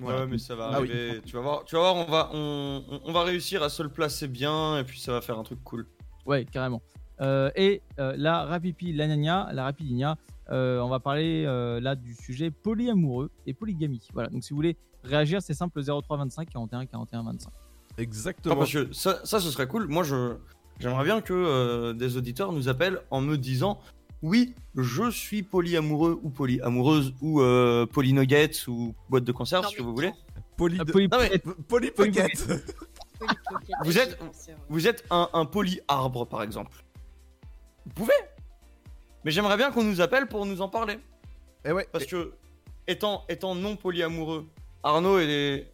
Ouais, 0.00 0.26
mais 0.26 0.38
ça 0.38 0.56
va 0.56 0.70
Ah 0.72 0.80
oui. 0.80 0.90
arriver. 0.90 1.20
Tu 1.24 1.36
vas 1.36 1.42
voir, 1.42 1.64
tu 1.64 1.76
vas 1.76 1.80
voir, 1.92 1.94
on 1.96 2.10
va, 2.10 2.30
on, 2.34 2.82
on- 3.04 3.12
va 3.12 3.22
réussir 3.22 3.62
à 3.62 3.68
se 3.68 3.82
le 3.82 3.88
placer 3.88 4.26
bien 4.26 4.78
et 4.78 4.84
puis 4.84 4.98
ça 5.00 5.12
va 5.12 5.20
faire 5.20 5.38
un 5.38 5.44
truc 5.44 5.62
cool. 5.62 5.86
Ouais, 6.26 6.44
carrément. 6.44 6.82
Euh, 7.20 7.50
et 7.54 7.80
euh, 8.00 8.14
la 8.16 8.44
Rapipi 8.44 8.92
Lanania, 8.92 9.48
la 9.52 9.62
Rapidinia, 9.64 10.16
euh, 10.50 10.80
on 10.80 10.88
va 10.88 10.98
parler 10.98 11.44
euh, 11.46 11.80
là 11.80 11.94
du 11.94 12.14
sujet 12.16 12.50
polyamoureux 12.50 13.30
et 13.46 13.54
polygamie. 13.54 14.06
Voilà, 14.12 14.30
donc 14.30 14.42
si 14.42 14.50
vous 14.50 14.56
voulez 14.56 14.76
réagir, 15.04 15.40
c'est 15.42 15.54
simple 15.54 15.80
03 15.84 16.16
25 16.16 16.50
41 16.50 16.86
41 16.86 17.22
25. 17.22 17.52
Exactement. 17.98 18.54
Non, 18.54 18.58
parce 18.58 18.72
que 18.72 18.92
ça, 18.92 19.20
ça, 19.24 19.38
ce 19.38 19.48
serait 19.52 19.68
cool. 19.68 19.86
Moi, 19.86 20.02
je, 20.02 20.34
j'aimerais 20.80 21.04
bien 21.04 21.20
que 21.20 21.32
euh, 21.32 21.92
des 21.92 22.16
auditeurs 22.16 22.50
nous 22.50 22.68
appellent 22.68 23.00
en 23.12 23.20
me 23.20 23.38
disant 23.38 23.78
oui, 24.24 24.54
je 24.74 25.10
suis 25.10 25.42
polyamoureux 25.42 26.18
ou 26.22 26.30
polyamoureuse 26.30 27.12
ou 27.20 27.42
euh, 27.42 27.84
polynuggets 27.84 28.66
ou 28.68 28.94
boîte 29.10 29.24
de 29.24 29.32
conserve, 29.32 29.68
ce 29.68 29.76
que 29.76 29.82
vous 29.82 29.94
voulez. 29.94 30.12
Poly, 30.56 30.78
poly- 30.78 31.08
Non, 31.08 31.18
mais 31.18 31.38
poly 31.68 31.90
pocket. 31.90 32.46
vous 33.84 33.98
êtes, 33.98 34.18
vous 34.70 34.86
êtes 34.88 35.04
un, 35.10 35.28
un 35.34 35.44
polyarbre, 35.44 36.26
par 36.26 36.42
exemple. 36.42 36.72
Vous 37.84 37.92
pouvez. 37.92 38.14
Mais 39.24 39.30
j'aimerais 39.30 39.58
bien 39.58 39.70
qu'on 39.70 39.84
nous 39.84 40.00
appelle 40.00 40.26
pour 40.26 40.46
nous 40.46 40.62
en 40.62 40.68
parler. 40.70 40.98
Et 41.66 41.72
ouais. 41.72 41.86
Parce 41.92 42.06
que, 42.06 42.32
étant, 42.86 43.24
étant 43.28 43.54
non 43.54 43.76
polyamoureux, 43.76 44.46
Arnaud 44.82 45.18
est. 45.18 45.70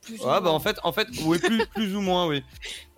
Plus 0.00 0.20
Ouais, 0.22 0.40
bah 0.40 0.50
en 0.50 0.60
fait, 0.60 0.78
en 0.84 0.92
fait, 0.92 1.08
oui, 1.24 1.38
plus, 1.40 1.66
plus 1.74 1.94
ou 1.94 2.00
moins, 2.00 2.26
oui. 2.26 2.42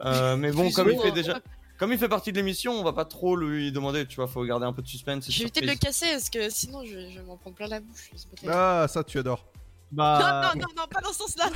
Euh, 0.02 0.36
mais 0.36 0.52
bon, 0.52 0.64
Plus 0.66 0.74
comme 0.74 0.90
il 0.90 1.00
fait 1.00 1.10
déjà, 1.10 1.40
comme 1.78 1.92
il 1.92 1.98
fait 1.98 2.08
partie 2.08 2.32
de 2.32 2.36
l'émission, 2.36 2.72
on 2.72 2.82
va 2.82 2.92
pas 2.92 3.04
trop 3.04 3.36
lui 3.36 3.70
demander, 3.72 4.06
tu 4.06 4.16
vois, 4.16 4.26
faut 4.26 4.44
garder 4.44 4.66
un 4.66 4.72
peu 4.72 4.82
de 4.82 4.88
suspense. 4.88 5.28
et 5.28 5.32
Je 5.32 5.44
vais 5.44 5.50
peut-être 5.50 5.66
le 5.70 5.76
casser 5.76 6.06
parce 6.10 6.28
que 6.28 6.50
sinon 6.50 6.84
je 6.84 6.94
vais, 6.96 7.22
m'en 7.22 7.36
prendre 7.36 7.56
plein 7.56 7.68
la 7.68 7.80
bouche. 7.80 8.10
Ah, 8.48 8.86
ça, 8.88 9.04
tu 9.04 9.18
adores. 9.18 9.46
Bah, 9.92 10.18
Non, 10.20 10.60
non, 10.60 10.66
non, 10.66 10.82
non, 10.82 10.88
pas 10.90 11.00
dans 11.00 11.12
ce 11.12 11.18
sens-là. 11.18 11.46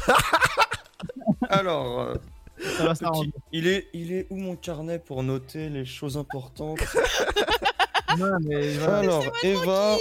Alors, 1.50 2.00
euh, 2.00 2.14
ça 2.76 2.84
va 2.84 2.90
petit- 2.90 3.00
s'arranger. 3.04 3.32
il 3.52 3.66
est, 3.66 3.88
il 3.92 4.12
est 4.12 4.26
où 4.30 4.36
mon 4.36 4.56
carnet 4.56 4.98
pour 4.98 5.22
noter 5.22 5.68
les 5.68 5.84
choses 5.84 6.16
importantes 6.16 6.78
Non, 8.18 8.38
mais. 8.42 8.78
Alors, 8.84 9.24
Eva 9.42 9.96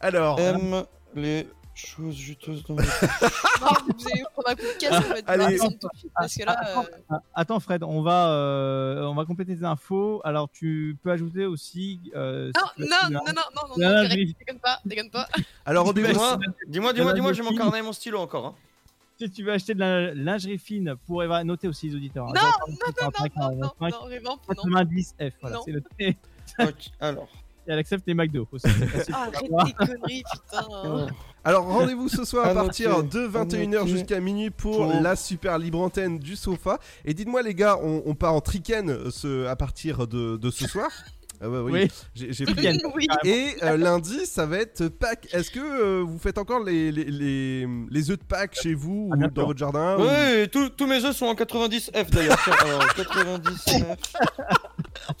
Alors, 0.00 0.38
aime 0.40 0.84
les 1.14 1.48
choses 1.78 2.14
juteuses 2.16 2.64
dans 2.64 2.74
le. 2.76 2.82
Non, 3.60 3.68
vous 3.86 4.06
allez 4.12 4.22
prendre 4.32 4.48
un 4.48 4.54
coup 4.54 4.62
de 4.62 4.78
casse, 4.78 5.04
on 5.04 5.08
va 5.08 5.14
Allez. 5.14 5.22
devoir 5.26 5.48
descendre 5.48 5.78
tout 5.80 5.88
de 5.92 5.98
suite, 5.98 6.12
parce 6.14 6.34
que 6.36 6.44
là. 6.44 6.52
Attends, 6.60 6.84
euh, 7.12 7.16
Attends, 7.34 7.60
Fred, 7.60 7.82
on 7.82 8.02
va, 8.02 8.28
euh, 8.30 9.02
on 9.06 9.14
va 9.14 9.24
compléter 9.24 9.56
tes 9.56 9.64
infos. 9.64 10.20
Alors 10.24 10.48
tu 10.50 10.96
peux 11.02 11.10
ajouter 11.10 11.46
aussi. 11.46 12.00
euh, 12.14 12.50
Non, 12.54 12.62
si 12.76 12.82
non, 12.82 12.96
non, 13.10 13.20
non, 13.26 13.32
non, 13.34 13.42
non, 13.54 13.74
Non, 13.76 13.94
non, 13.94 14.02
je- 14.04 14.08
direct, 14.14 14.38
déconne 14.38 14.58
pas, 14.60 14.78
déconne 14.84 15.10
pas. 15.10 15.26
alors 15.66 15.92
Dis-moi, 15.94 16.38
dis-moi, 16.68 16.92
dis-moi, 16.92 17.12
dis-moi, 17.14 17.32
j'ai 17.32 17.42
mon 17.42 17.48
Fille. 17.50 17.58
carnet 17.58 17.78
et 17.78 17.82
mon 17.82 17.92
stylo 17.92 18.18
encore. 18.20 18.46
Hein. 18.46 18.54
Si 19.20 19.28
tu 19.32 19.42
veux 19.42 19.52
acheter 19.52 19.74
de 19.74 19.80
la 19.80 20.14
lingerie 20.14 20.58
fine 20.58 20.94
pour 21.06 21.24
Eva, 21.24 21.42
notez 21.42 21.66
aussi 21.66 21.88
les 21.88 21.96
auditeurs. 21.96 22.26
Non, 22.26 22.34
Attends, 22.34 22.50
non, 22.68 22.76
non, 22.76 23.10
non, 23.50 23.56
non, 23.56 23.90
non, 23.90 24.08
non, 24.20 24.20
non. 24.22 24.36
90 24.54 25.14
F, 25.20 25.32
voilà, 25.40 25.56
Non. 25.56 25.62
c'est 25.64 25.72
noté. 25.72 26.16
Ok, 26.60 26.90
alors 27.00 27.28
elle 27.68 27.78
accepte 27.78 28.04
les 28.06 28.14
McDo 28.14 28.48
aussi. 28.50 28.66
conneries, 29.78 30.24
putain. 30.32 31.06
Alors 31.44 31.64
rendez-vous 31.66 32.08
ce 32.08 32.24
soir 32.24 32.46
à 32.46 32.50
ah, 32.50 32.54
partir 32.54 33.02
de 33.04 33.26
21h 33.26 33.86
jusqu'à 33.86 34.20
minuit 34.20 34.50
pour 34.50 34.86
la 34.86 35.16
super 35.16 35.58
libre 35.58 35.80
antenne 35.80 36.18
du 36.18 36.36
sofa. 36.36 36.78
Et 37.04 37.14
dites-moi 37.14 37.42
les 37.42 37.54
gars, 37.54 37.78
on, 37.82 38.14
part 38.14 38.34
en 38.34 38.40
triken 38.40 38.90
euh, 39.24 39.48
à 39.48 39.56
partir 39.56 40.06
de, 40.06 40.50
ce 40.50 40.66
soir? 40.66 40.90
Ah 41.40 41.48
bah 41.48 41.62
oui. 41.62 41.72
oui. 41.72 41.88
J'ai 42.14 42.44
pris. 42.44 42.82
Oui. 42.96 43.06
Et 43.24 43.54
euh, 43.62 43.76
lundi, 43.76 44.26
ça 44.26 44.44
va 44.44 44.58
être 44.58 44.88
Pâques. 44.88 45.28
Est-ce 45.32 45.52
que 45.52 45.60
euh, 45.60 46.02
vous 46.02 46.18
faites 46.18 46.36
encore 46.36 46.64
les, 46.64 46.90
œufs 46.90 48.18
de 48.18 48.24
Pâques 48.24 48.58
chez 48.60 48.74
vous 48.74 49.08
ah, 49.12 49.16
ou 49.16 49.28
dans 49.28 49.46
votre 49.46 49.58
jardin 49.58 49.96
Oui, 50.00 50.48
tous 50.50 50.86
mes 50.86 51.04
œufs 51.04 51.16
sont 51.16 51.26
en 51.26 51.34
90F 51.34 52.10
d'ailleurs. 52.10 52.36
90F. 52.36 53.96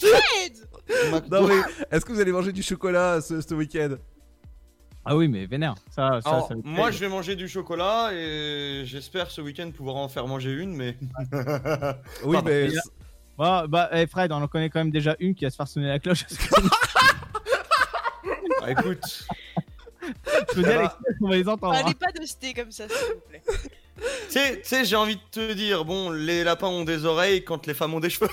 Non 1.30 1.46
mais, 1.46 1.54
est-ce 1.90 2.04
que 2.04 2.12
vous 2.12 2.20
allez 2.20 2.32
manger 2.32 2.52
du 2.52 2.62
chocolat 2.62 3.20
ce, 3.20 3.40
ce 3.40 3.54
week-end? 3.54 3.96
Ah 5.04 5.16
oui, 5.16 5.28
mais 5.28 5.46
vénère. 5.46 5.74
Ça, 5.90 6.20
ça, 6.22 6.28
Alors, 6.28 6.52
moi, 6.64 6.90
je 6.90 6.98
vais 6.98 7.08
manger 7.08 7.34
du 7.34 7.48
chocolat 7.48 8.10
et 8.12 8.82
j'espère 8.84 9.30
ce 9.30 9.40
week-end 9.40 9.70
pouvoir 9.70 9.96
en 9.96 10.08
faire 10.08 10.26
manger 10.26 10.52
une, 10.52 10.74
mais. 10.74 10.96
Oui, 12.24 12.34
Pardon. 12.34 12.42
mais 12.44 12.68
là- 12.68 12.82
Bah, 13.38 13.66
bah 13.68 13.88
eh, 13.92 14.06
Fred, 14.06 14.32
on 14.32 14.42
en 14.42 14.48
connaît 14.48 14.68
quand 14.68 14.80
même 14.80 14.90
déjà 14.90 15.16
une 15.18 15.34
qui 15.34 15.44
va 15.44 15.50
se 15.50 15.56
faire 15.56 15.68
sonner 15.68 15.88
la 15.88 15.98
cloche. 15.98 16.24
Ah, 18.62 18.70
écoute, 18.72 19.26
Je 20.02 20.54
peux 20.54 20.62
Ça 20.62 20.78
dire, 20.78 20.98
on 21.22 21.28
va 21.28 21.36
les 21.36 21.48
entendre. 21.48 21.74
Allez 21.74 21.90
hein. 21.90 21.94
pas 21.98 22.12
de 22.12 22.26
sté 22.26 22.52
comme 22.52 22.70
ça, 22.72 22.84
s'il 22.88 23.14
vous 23.14 23.20
plaît. 23.28 23.42
tu 24.30 24.64
sais, 24.64 24.84
j'ai 24.84 24.96
envie 24.96 25.16
de 25.16 25.20
te 25.30 25.52
dire, 25.54 25.84
bon, 25.84 26.10
les 26.10 26.44
lapins 26.44 26.66
ont 26.66 26.84
des 26.84 27.04
oreilles 27.04 27.44
quand 27.44 27.66
les 27.66 27.74
femmes 27.74 27.94
ont 27.94 28.00
des 28.00 28.10
cheveux. 28.10 28.30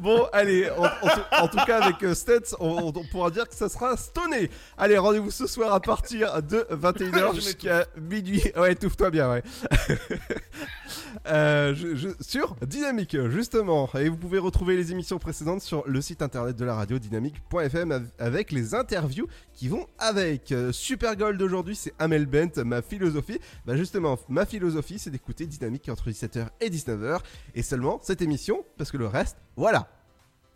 Bon, 0.00 0.26
allez, 0.32 0.68
en, 0.70 0.84
en 0.84 0.88
tout- 0.88 1.20
en 1.42 1.48
tout 1.48 1.64
cas, 1.66 1.80
avec 1.82 2.02
euh, 2.02 2.14
Stets, 2.14 2.54
on, 2.58 2.88
on 2.94 3.04
pourra 3.10 3.30
dire 3.30 3.48
que 3.48 3.54
ça 3.54 3.68
sera 3.68 3.96
stoné. 3.96 4.50
Allez, 4.76 4.98
rendez-vous 4.98 5.30
ce 5.30 5.46
soir 5.46 5.72
à 5.72 5.80
partir 5.80 6.42
de 6.42 6.66
21h 6.70 7.30
Je 7.34 7.40
jusqu'à 7.40 7.86
minuit. 7.96 8.42
Ouais, 8.56 8.72
étouffe-toi 8.72 9.10
bien, 9.10 9.30
ouais. 9.30 9.42
Euh, 11.26 11.74
sur 12.20 12.56
Dynamique, 12.66 13.16
justement. 13.28 13.88
Et 13.98 14.08
vous 14.08 14.16
pouvez 14.16 14.38
retrouver 14.38 14.76
les 14.76 14.92
émissions 14.92 15.18
précédentes 15.18 15.60
sur 15.62 15.86
le 15.86 16.00
site 16.00 16.22
internet 16.22 16.56
de 16.56 16.64
la 16.64 16.74
radio 16.74 16.98
dynamique.fm 16.98 17.92
av- 17.92 18.06
avec 18.18 18.52
les 18.52 18.74
interviews 18.74 19.26
qui 19.52 19.68
vont 19.68 19.86
avec. 19.98 20.52
Euh, 20.52 20.72
Super 20.72 21.16
Gold 21.16 21.38
d'aujourd'hui, 21.38 21.76
c'est 21.76 21.94
Amel 21.98 22.26
Bent, 22.26 22.62
ma 22.64 22.82
philosophie. 22.82 23.38
Bah, 23.66 23.76
justement, 23.76 24.18
ma 24.28 24.46
philosophie, 24.46 24.98
c'est 24.98 25.10
d'écouter 25.10 25.46
Dynamique 25.46 25.88
entre 25.88 26.10
17h 26.10 26.46
et 26.60 26.70
19h. 26.70 27.20
Et 27.54 27.62
seulement 27.62 28.00
cette 28.02 28.22
émission, 28.22 28.64
parce 28.78 28.90
que 28.90 28.96
le 28.96 29.06
reste, 29.06 29.36
voilà. 29.56 29.88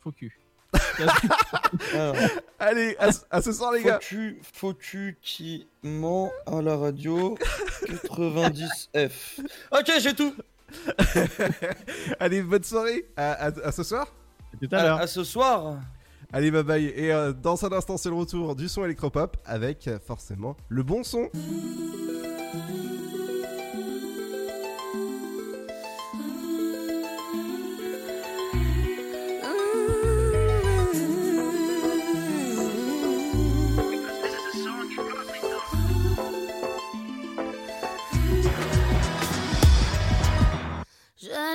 Faux 0.02 0.12
cul. 0.12 0.38
Alors, 1.94 2.16
Allez, 2.58 2.96
à, 2.98 3.10
à 3.30 3.42
ce 3.42 3.52
soir 3.52 3.72
les 3.72 3.82
gars. 3.82 3.94
Faut-tu, 4.00 4.40
faut-tu 4.54 5.18
qui 5.22 5.66
ment 5.82 6.30
à 6.46 6.62
la 6.62 6.76
radio 6.76 7.36
90 8.04 8.90
F. 9.08 9.40
Ok, 9.72 9.92
j'ai 10.00 10.14
tout. 10.14 10.34
Allez, 12.20 12.42
bonne 12.42 12.64
soirée. 12.64 13.06
À, 13.16 13.32
à- 13.32 13.66
à 13.68 13.72
ce 13.72 13.82
soir. 13.82 14.08
Tout 14.60 14.68
à 14.72 14.76
À, 14.78 14.82
l'heure. 14.84 15.00
à 15.00 15.06
ce 15.06 15.22
soir. 15.24 15.78
Allez, 16.32 16.50
bye 16.50 16.62
bye. 16.64 16.84
Et 16.86 17.12
euh, 17.12 17.32
dans 17.32 17.62
un 17.64 17.72
instant, 17.72 17.96
c'est 17.96 18.08
le 18.08 18.14
retour 18.16 18.56
du 18.56 18.68
son 18.68 18.84
électropop 18.84 19.36
avec 19.44 19.86
euh, 19.86 19.98
forcément 20.04 20.56
le 20.68 20.82
bon 20.82 21.04
son. 21.04 21.30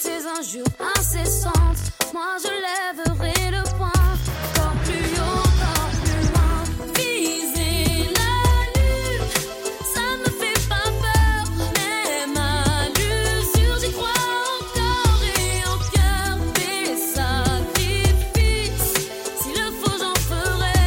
Ces 0.00 0.26
injures 0.26 0.64
incessantes, 0.96 1.92
moi 2.14 2.36
je 2.42 2.48
lèverai 2.48 3.50
le 3.50 3.62
poing. 3.76 3.90
Quand 4.54 4.74
plus 4.84 5.12
haut, 5.18 5.48
quand 5.58 5.90
plus 6.02 6.24
loin. 6.32 6.56
Viser 6.94 8.12
la 8.14 8.34
lune, 8.76 9.26
ça 9.92 10.00
ne 10.00 10.20
me 10.20 10.30
fait 10.40 10.60
pas 10.68 10.88
peur. 11.02 11.42
Même 11.74 12.36
à 12.36 12.88
l'usure, 12.96 13.76
j'y 13.80 13.90
crois 13.92 14.22
encore 14.60 15.22
et 15.24 15.66
en 15.66 15.78
cœur. 15.92 16.32
Baisse 16.54 17.18
à. 17.18 17.28
S'il 19.42 19.54
le 19.54 19.68
faut, 19.82 19.96
j'en 19.98 20.16
ferai. 20.30 20.80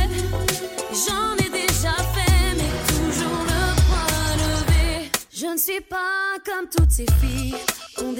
J'en 0.94 1.34
ai 1.36 1.50
déjà 1.50 1.96
fait, 2.16 2.56
mais 2.56 2.74
toujours 2.88 3.44
le 3.44 3.62
poing 3.88 4.24
levé. 4.38 5.12
Je 5.34 5.48
ne 5.48 5.58
suis 5.58 5.82
pas 5.82 6.40
comme 6.46 6.68
toutes 6.70 6.92
ces 6.92 7.08
filles 7.20 7.56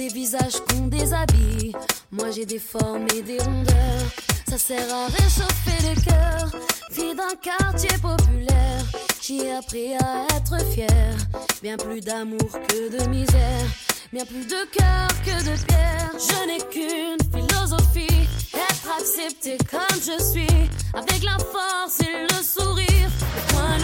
des 0.02 0.08
visages 0.08 0.60
qu'on 0.68 0.88
déshabille. 0.88 1.72
Moi 2.10 2.30
j'ai 2.32 2.44
des 2.44 2.58
formes 2.58 3.06
et 3.14 3.22
des 3.22 3.38
rondeurs. 3.38 4.08
Ça 4.48 4.58
sert 4.58 4.92
à 4.92 5.06
réchauffer 5.06 5.78
le 5.88 5.94
cœur. 6.08 6.60
Fille 6.90 7.14
d'un 7.14 7.36
quartier 7.40 7.96
populaire, 7.98 8.84
j'ai 9.20 9.52
appris 9.52 9.94
à 9.94 10.26
être 10.36 10.58
fier. 10.72 11.14
Bien 11.62 11.76
plus 11.76 12.00
d'amour 12.00 12.50
que 12.68 12.80
de 12.96 13.08
misère. 13.08 13.66
Bien 14.12 14.24
plus 14.24 14.46
de 14.46 14.62
cœur 14.76 15.08
que 15.26 15.36
de 15.48 15.54
pierre. 15.66 16.10
Je 16.28 16.40
n'ai 16.48 16.62
qu'une 16.72 17.22
philosophie. 17.34 18.26
Être 18.54 18.88
accepté 18.98 19.56
comme 19.70 20.00
je 20.08 20.16
suis. 20.32 20.58
Avec 20.94 21.22
la 21.22 21.38
force 21.38 22.00
et 22.00 22.26
le 22.28 22.42
sourire. 22.42 23.10
Le 23.36 23.52
point 23.52 23.78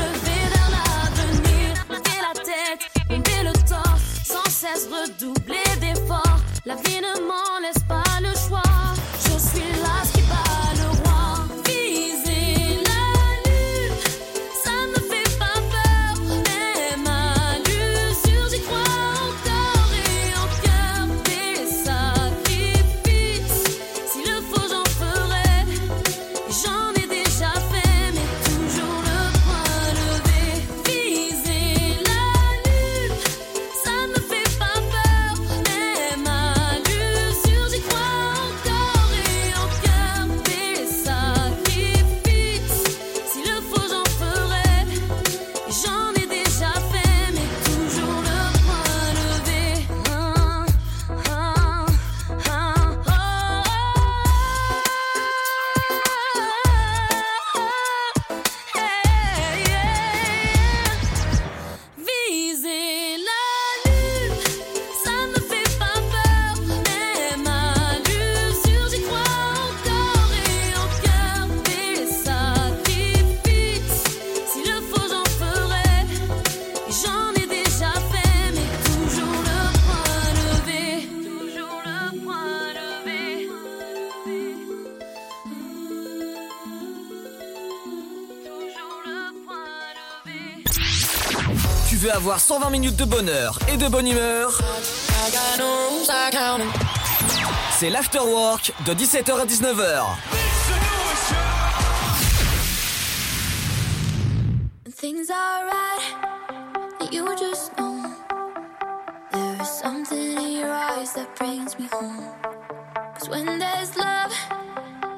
cesse 4.58 4.88
redoubler 4.88 5.62
d'efforts. 5.80 6.40
La 6.66 6.74
vie 6.74 7.00
ne 7.00 7.20
m'en 7.20 7.60
laisse 7.62 7.82
pas 7.86 8.02
le 8.20 8.34
choix. 8.48 8.67
avoir 92.18 92.40
120 92.40 92.70
minutes 92.70 92.96
de 92.96 93.04
bonheur 93.04 93.60
et 93.68 93.76
de 93.76 93.86
bonne 93.86 94.08
humeur, 94.08 94.50
c'est 97.78 97.90
l'afterwork 97.90 98.72
de 98.86 98.92
17h 98.92 99.40
à 99.40 99.46
19h. 99.46 100.04
Things 104.96 105.30
are 105.30 105.64
right, 105.70 107.12
you 107.12 107.24
just 107.38 107.76
know. 107.76 108.02
There 109.30 109.62
is 109.62 109.68
something 109.68 110.38
in 110.38 110.58
your 110.58 110.72
eyes 110.72 111.12
that 111.14 111.28
brings 111.38 111.78
me 111.78 111.86
home. 111.92 112.24
Cause 113.16 113.28
when 113.28 113.46
there's 113.60 113.96
love, 113.96 114.32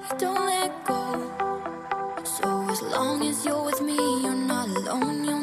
you 0.02 0.18
don't 0.18 0.44
let 0.44 0.70
go. 0.84 1.30
So 2.24 2.68
as 2.70 2.82
long 2.82 3.26
as 3.26 3.46
you're 3.46 3.64
with 3.64 3.80
me, 3.80 3.96
you're 4.22 4.34
not 4.34 4.68
alone. 4.68 5.24
You're 5.24 5.39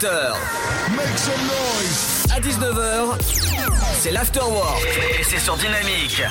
20h. 0.00 0.96
Make 0.96 1.18
some 1.18 1.34
noise. 1.46 2.26
À 2.34 2.40
19h, 2.40 3.18
c'est 3.98 4.10
l'afterwork. 4.10 4.86
Et 5.18 5.24
c'est 5.24 5.38
sur 5.38 5.56
Dynamique. 5.56 6.22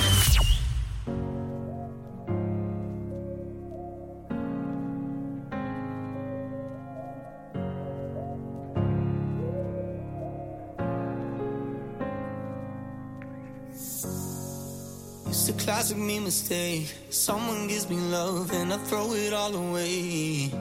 It's 15.27 15.47
a 15.47 15.53
classic 15.53 15.97
me 15.97 16.19
mistake. 16.19 16.87
Someone 17.11 17.67
gives 17.67 17.87
me 17.87 17.97
love 18.11 18.51
and 18.51 18.73
I 18.73 18.77
throw 18.87 19.13
it 19.13 19.31
all 19.31 19.53
away. 19.55 20.51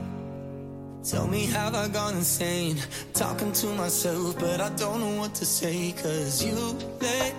Tell 1.08 1.26
me, 1.26 1.46
have 1.46 1.74
I 1.74 1.88
gone 1.88 2.16
insane? 2.16 2.76
Talking 3.18 3.50
to 3.50 3.66
myself, 3.74 4.38
but 4.38 4.60
I 4.60 4.68
don't 4.76 5.00
know 5.00 5.18
what 5.18 5.34
to 5.34 5.44
say, 5.44 5.90
cause 5.90 6.40
you 6.40 6.54
let 7.00 7.34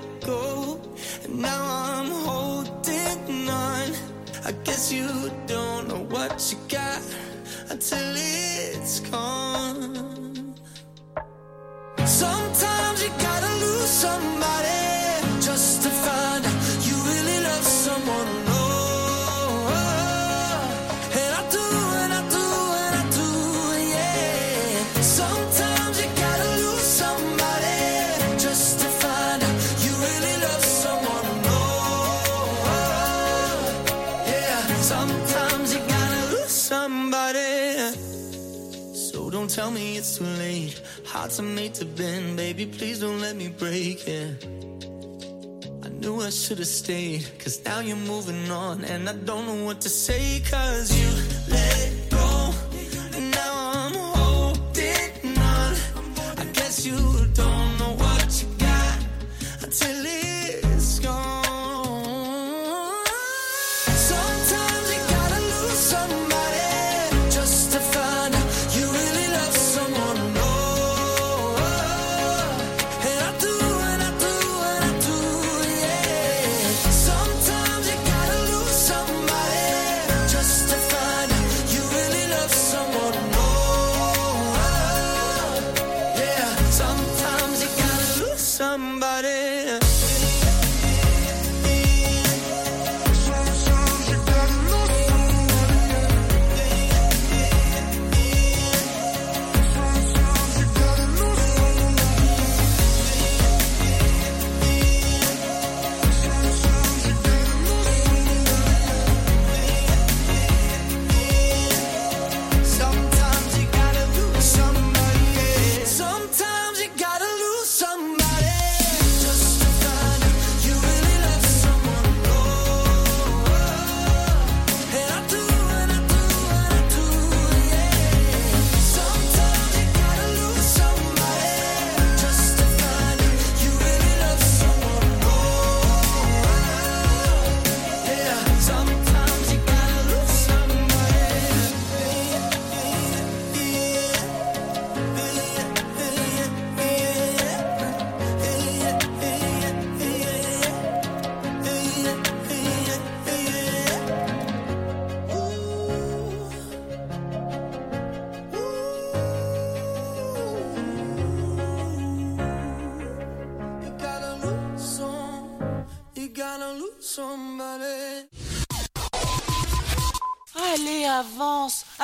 I 45.84 45.90
knew 45.90 46.22
I 46.22 46.30
should 46.30 46.60
have 46.60 46.68
stayed, 46.68 47.26
cause 47.40 47.64
now 47.66 47.80
you're 47.80 47.95
moving 47.95 48.49
on, 48.52 48.84
and 48.86 49.10
I 49.10 49.14
don't 49.14 49.45
know 49.45 49.66
what 49.66 49.82
to 49.82 49.90
say, 49.90 50.41
cause 50.49 50.91
you 50.99 51.10
let 51.49 51.98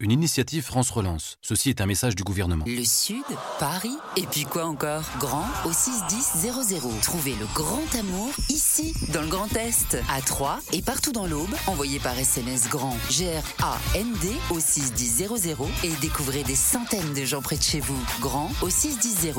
Une 0.00 0.12
initiative 0.12 0.62
France 0.62 0.90
Relance. 0.90 1.38
Ceci 1.42 1.70
est 1.70 1.80
un 1.80 1.86
message 1.86 2.14
du 2.14 2.22
gouvernement. 2.22 2.64
Le 2.68 2.84
Sud, 2.84 3.24
Paris, 3.58 3.96
et 4.16 4.26
puis 4.30 4.44
quoi 4.44 4.66
encore? 4.66 5.02
Grand 5.18 5.48
au 5.64 5.72
61000. 5.72 7.00
Trouvez 7.02 7.34
le 7.34 7.46
grand 7.52 7.82
amour 7.98 8.30
ici, 8.48 8.94
dans 9.12 9.22
le 9.22 9.26
Grand 9.26 9.52
Est, 9.56 9.98
à 10.08 10.22
Troyes 10.22 10.60
et 10.72 10.82
partout 10.82 11.10
dans 11.10 11.26
l'Aube. 11.26 11.52
Envoyez 11.66 11.98
par 11.98 12.16
SMS 12.16 12.68
grand 12.68 12.96
G-R-A-N-D 13.10 14.28
au 14.50 14.60
61000 14.60 15.56
et 15.82 15.90
découvrez 16.00 16.44
des 16.44 16.54
centaines 16.54 17.12
de 17.12 17.24
gens 17.24 17.42
près 17.42 17.56
de 17.56 17.62
chez 17.64 17.80
vous. 17.80 18.00
Grand 18.20 18.52
au 18.62 18.70
61000. 18.70 19.32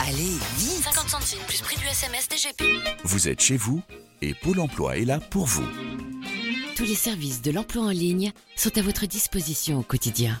Allez, 0.00 0.36
vite 0.58 0.84
50 0.92 1.08
centimes 1.08 1.40
plus 1.48 1.62
prix 1.62 1.78
du 1.78 1.86
SMS 1.86 2.28
DGP. 2.28 2.82
Vous 3.04 3.28
êtes 3.28 3.40
chez 3.40 3.56
vous 3.56 3.80
et 4.20 4.34
Pôle 4.34 4.60
emploi 4.60 4.98
est 4.98 5.06
là 5.06 5.20
pour 5.20 5.46
vous. 5.46 5.66
Tous 6.76 6.84
les 6.84 6.94
services 6.94 7.42
de 7.42 7.50
l'emploi 7.50 7.84
en 7.84 7.90
ligne 7.90 8.32
sont 8.56 8.76
à 8.78 8.82
votre 8.82 9.06
disposition 9.06 9.78
au 9.78 9.82
quotidien. 9.82 10.40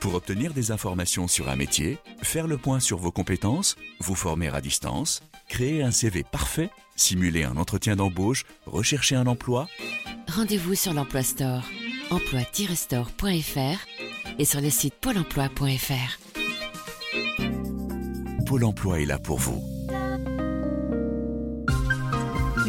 Pour 0.00 0.14
obtenir 0.14 0.54
des 0.54 0.70
informations 0.70 1.28
sur 1.28 1.48
un 1.48 1.56
métier, 1.56 1.98
faire 2.22 2.46
le 2.46 2.56
point 2.56 2.80
sur 2.80 2.98
vos 2.98 3.12
compétences, 3.12 3.76
vous 4.00 4.14
former 4.14 4.48
à 4.48 4.60
distance, 4.60 5.20
créer 5.48 5.82
un 5.82 5.90
CV 5.90 6.24
parfait, 6.24 6.70
simuler 6.96 7.44
un 7.44 7.56
entretien 7.56 7.96
d'embauche, 7.96 8.44
rechercher 8.66 9.16
un 9.16 9.26
emploi, 9.26 9.68
Rendez-vous 10.30 10.76
sur 10.76 10.92
l'Emploi 10.92 11.24
Store, 11.24 11.64
emploi-store.fr 12.10 14.38
et 14.38 14.44
sur 14.44 14.60
le 14.60 14.70
site 14.70 14.94
pôle 14.94 15.18
emploi.fr. 15.18 16.18
Pôle 18.46 18.64
emploi 18.64 19.00
est 19.00 19.06
là 19.06 19.18
pour 19.18 19.38
vous. 19.38 19.79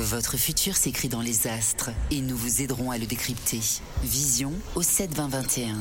Votre 0.00 0.38
futur 0.38 0.76
s'écrit 0.76 1.10
dans 1.10 1.20
les 1.20 1.46
astres 1.46 1.90
et 2.10 2.22
nous 2.22 2.34
vous 2.34 2.62
aiderons 2.62 2.90
à 2.90 2.96
le 2.96 3.04
décrypter. 3.04 3.60
Vision 4.02 4.50
au 4.74 4.80
72021. 4.80 5.76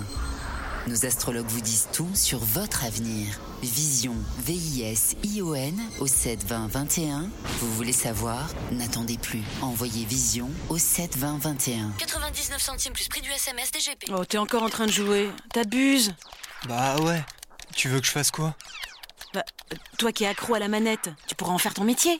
Nos 0.87 1.05
astrologues 1.05 1.47
vous 1.47 1.61
disent 1.61 1.87
tout 1.93 2.09
sur 2.13 2.39
votre 2.39 2.83
avenir. 2.83 3.39
Vision, 3.63 4.15
V-I-S-I-O-N 4.39 5.81
au 6.01 6.07
72021. 6.07 7.29
Vous 7.61 7.73
voulez 7.75 7.93
savoir? 7.93 8.49
N'attendez 8.73 9.17
plus. 9.17 9.41
Envoyez 9.61 10.03
Vision 10.03 10.49
au 10.67 10.77
72021. 10.77 11.93
99 11.97 12.61
centimes 12.61 12.93
plus 12.93 13.07
prix 13.07 13.21
du 13.21 13.31
SMS 13.31 13.71
DGP. 13.71 14.11
Oh, 14.11 14.25
t'es 14.25 14.37
encore 14.37 14.63
en 14.63 14.69
train 14.69 14.85
de 14.87 14.91
jouer. 14.91 15.29
T'abuses. 15.53 16.13
Bah 16.67 16.97
ouais. 17.03 17.23
Tu 17.73 17.87
veux 17.87 18.01
que 18.01 18.05
je 18.05 18.11
fasse 18.11 18.31
quoi? 18.31 18.53
Bah, 19.33 19.45
toi 19.97 20.11
qui 20.11 20.25
es 20.25 20.27
accro 20.27 20.55
à 20.55 20.59
la 20.59 20.67
manette, 20.67 21.09
tu 21.25 21.35
pourras 21.35 21.53
en 21.53 21.57
faire 21.57 21.73
ton 21.73 21.85
métier. 21.85 22.19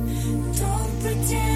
Don't 1.03 1.17
pretend 1.17 1.50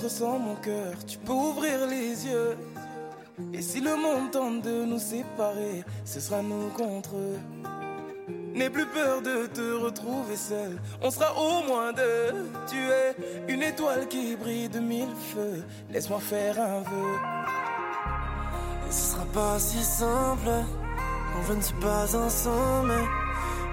ressent 0.00 0.38
mon 0.38 0.54
cœur. 0.56 0.94
Tu 1.06 1.18
peux 1.18 1.32
ouvrir 1.32 1.86
les 1.86 2.26
yeux. 2.26 2.56
Et 3.52 3.62
si 3.62 3.80
le 3.80 3.96
monde 3.96 4.30
tente 4.30 4.62
de 4.62 4.84
nous 4.84 4.98
séparer, 4.98 5.84
ce 6.04 6.20
sera 6.20 6.42
nous 6.42 6.68
contre 6.68 7.16
eux. 7.16 7.38
N'aie 8.54 8.70
plus 8.70 8.86
peur 8.86 9.22
de 9.22 9.46
te 9.46 9.72
retrouver 9.72 10.36
seul. 10.36 10.78
On 11.00 11.10
sera 11.10 11.34
au 11.38 11.66
moins 11.66 11.92
deux. 11.92 12.50
Tu 12.68 12.76
es 12.76 13.16
une 13.48 13.62
étoile 13.62 14.06
qui 14.08 14.36
brille 14.36 14.68
de 14.68 14.78
mille 14.78 15.14
feux. 15.32 15.62
Laisse-moi 15.90 16.20
faire 16.20 16.60
un 16.60 16.80
vœu. 16.80 17.18
Et 18.88 18.92
ce 18.92 19.12
sera 19.12 19.24
pas 19.26 19.58
si 19.58 19.82
simple. 19.82 20.50
Quand 21.32 21.42
je 21.48 21.52
ne 21.54 21.60
suis 21.62 21.80
pas 21.80 22.14
ensemble. 22.14 22.92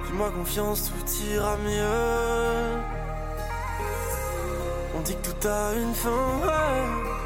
Fais-moi 0.05 0.31
confiance, 0.31 0.89
tout 0.89 1.23
ira 1.33 1.57
mieux. 1.57 2.98
On 4.99 5.01
dit 5.01 5.15
que 5.15 5.29
tout 5.29 5.47
a 5.47 5.73
une 5.75 5.93
fin. 5.93 6.25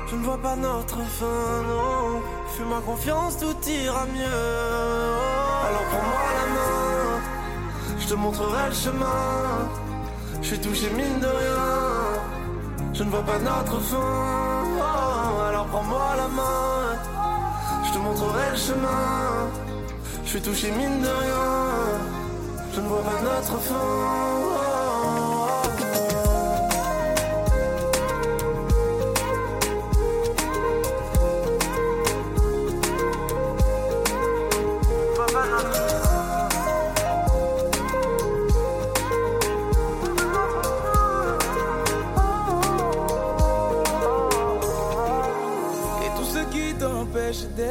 Je 0.08 0.16
ne 0.16 0.24
vois 0.24 0.38
pas 0.38 0.56
notre 0.56 1.00
fin, 1.18 1.64
non. 1.68 2.22
Fais-moi 2.56 2.82
confiance, 2.86 3.40
tout 3.40 3.58
ira 3.68 4.06
mieux. 4.06 5.16
Alors 5.68 5.86
prends-moi 5.90 6.26
la 6.40 6.48
main. 6.56 7.20
Je 8.00 8.08
te 8.10 8.14
montrerai 8.14 8.68
le 8.70 8.76
chemin. 8.76 9.24
Je 10.44 10.48
suis 10.50 10.60
touché 10.60 10.88
mine 10.92 11.20
de 11.20 11.26
rien. 11.26 11.66
Je 12.94 13.04
ne 13.04 13.10
vois 13.10 13.24
pas 13.24 13.40
notre 13.40 13.80
fin. 13.80 13.98
Oh, 14.78 15.42
alors 15.50 15.66
prends-moi 15.66 16.08
la 16.16 16.28
main. 16.28 17.86
Je 17.86 17.92
te 17.94 17.98
montrerai 17.98 18.52
le 18.52 18.58
chemin. 18.58 19.50
Je 20.26 20.30
suis 20.30 20.42
touché 20.42 20.70
mine 20.70 21.02
de 21.02 21.08
rien. 21.24 21.48
Je 22.76 22.82
ne 22.82 22.88
vois 22.88 23.02
pas 23.02 23.20
notre 23.24 23.58
fin. 23.68 24.63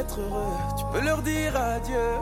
Tu 0.09 0.85
peux 0.93 1.05
leur 1.05 1.23
dire 1.23 1.57
adieu. 1.57 2.19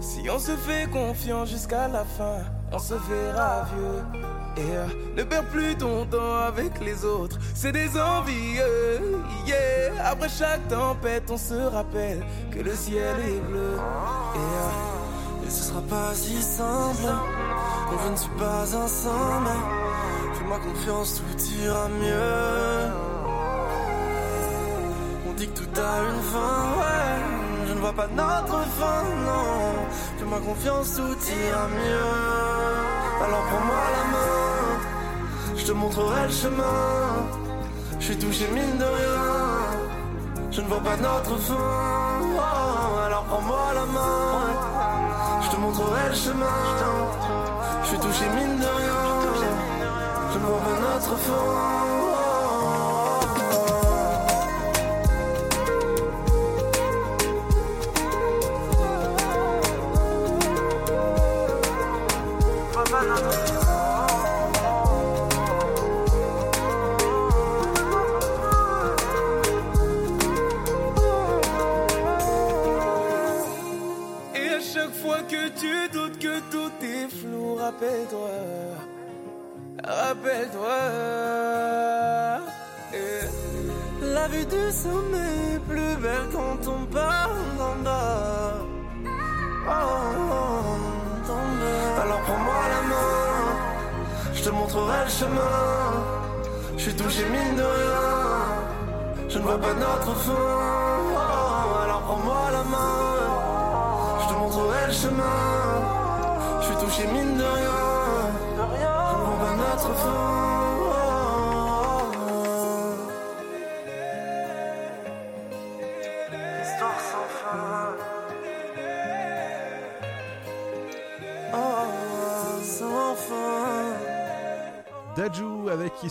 Si 0.00 0.28
on 0.28 0.38
se 0.38 0.52
fait 0.52 0.90
confiance 0.90 1.50
jusqu'à 1.50 1.88
la 1.88 2.04
fin, 2.04 2.38
on 2.72 2.78
se 2.78 2.94
verra 2.94 3.64
vieux. 3.74 4.22
Et 4.56 4.76
euh, 4.76 4.86
ne 5.16 5.22
perds 5.24 5.46
plus 5.46 5.76
ton 5.76 6.06
temps 6.06 6.36
avec 6.46 6.80
les 6.80 7.04
autres, 7.04 7.38
c'est 7.54 7.72
des 7.72 7.88
envieux. 7.98 9.18
Yeah. 9.46 10.10
Après 10.10 10.28
chaque 10.28 10.68
tempête, 10.68 11.24
on 11.30 11.36
se 11.36 11.54
rappelle 11.54 12.24
que 12.52 12.60
le 12.60 12.74
ciel 12.74 13.16
est 13.20 13.40
bleu. 13.40 13.76
Et, 14.34 14.38
euh, 14.38 15.48
ce 15.48 15.64
sera 15.64 15.80
pas 15.82 16.14
si 16.14 16.40
simple 16.40 17.12
quand 17.90 17.98
je 18.04 18.10
ne 18.10 18.16
suis 18.16 18.30
pas 18.38 18.76
ensemble. 18.76 19.50
Fais-moi 20.34 20.58
confiance, 20.58 21.22
tout 21.22 21.42
ira 21.62 21.88
mieux. 21.88 22.83
A 25.76 26.02
une 26.08 26.22
fin, 26.22 26.56
ouais. 26.78 27.66
Je 27.66 27.72
ne 27.74 27.80
vois 27.80 27.92
pas 27.92 28.06
notre 28.14 28.60
fin, 28.78 29.02
non. 29.26 29.88
Fais-moi 30.18 30.38
confiance, 30.38 30.94
tout 30.94 31.02
ira 31.02 31.66
mieux. 31.66 32.14
Alors 33.24 33.42
prends-moi 33.48 33.84
la 33.96 34.04
main, 34.14 35.56
je 35.56 35.64
te 35.66 35.72
montrerai 35.72 36.22
le 36.26 36.32
chemin. 36.32 37.26
Je 37.98 38.04
suis 38.04 38.18
touché 38.18 38.46
mine 38.52 38.78
de 38.78 38.84
rien. 38.84 39.22
Je 40.52 40.60
ne 40.60 40.66
vois 40.68 40.80
pas 40.80 40.96
notre 40.96 41.36
fin. 41.38 41.54
oh, 41.56 43.06
alors 43.06 43.24
prends-moi 43.24 43.66
la 43.74 43.86
main, 43.86 45.40
je 45.42 45.50
te 45.50 45.56
montrerai 45.56 46.08
le 46.10 46.14
chemin. 46.14 46.60
Je 47.82 47.88
suis 47.88 47.98
touché 47.98 48.28
mine 48.28 48.58
de 48.58 48.70
rien. 48.80 49.02
Je 50.32 50.38
ne 50.38 50.44
vois 50.44 50.60
pas 50.60 50.80
notre 50.80 51.16
fin. 51.16 52.03
Tout 76.64 76.86
est 76.86 77.08
flou, 77.08 77.56
rappelle-toi, 77.56 78.30
rappelle-toi. 79.84 80.78
Et 82.94 84.04
La 84.14 84.28
vue 84.28 84.46
du 84.46 84.70
sommet 84.70 85.54
est 85.54 85.58
plus 85.70 85.96
belle 86.02 86.28
quand 86.32 86.60
on 86.68 86.86
part 86.86 87.30
oh, 87.32 87.58
d'en 87.58 87.76
bas. 87.84 88.54
Alors 92.02 92.20
prends-moi 92.26 92.62
la 92.74 92.82
main, 92.92 93.14
je 94.34 94.42
te 94.44 94.50
montrerai 94.50 95.04
le 95.04 95.10
chemin. 95.10 95.60
Je 96.76 96.82
suis 96.82 96.94
touché 96.94 97.24
mine 97.24 97.56
de 97.56 97.62
rien, 97.62 98.00
je 99.28 99.38
ne 99.38 99.42
vois 99.42 99.58
pas 99.58 99.74
notre 99.74 100.14
fin. 100.16 100.32
Oh, 100.32 101.82
alors 101.84 102.02
prends-moi 102.02 102.50
la 102.52 102.64
main. 102.64 103.04
Je 104.20 104.26
te 104.28 104.38
montrerai 104.38 104.86
le 104.86 104.92
chemin. 104.92 105.93
Je 106.84 106.90
touché 106.90 107.06
mine 107.06 107.38
de 107.38 107.42
rien. 107.42 107.70
Je 108.54 108.60
ne 108.60 109.24
vois 109.24 109.46
pas 109.46 109.56
notre 109.56 109.94
fin. 109.94 110.33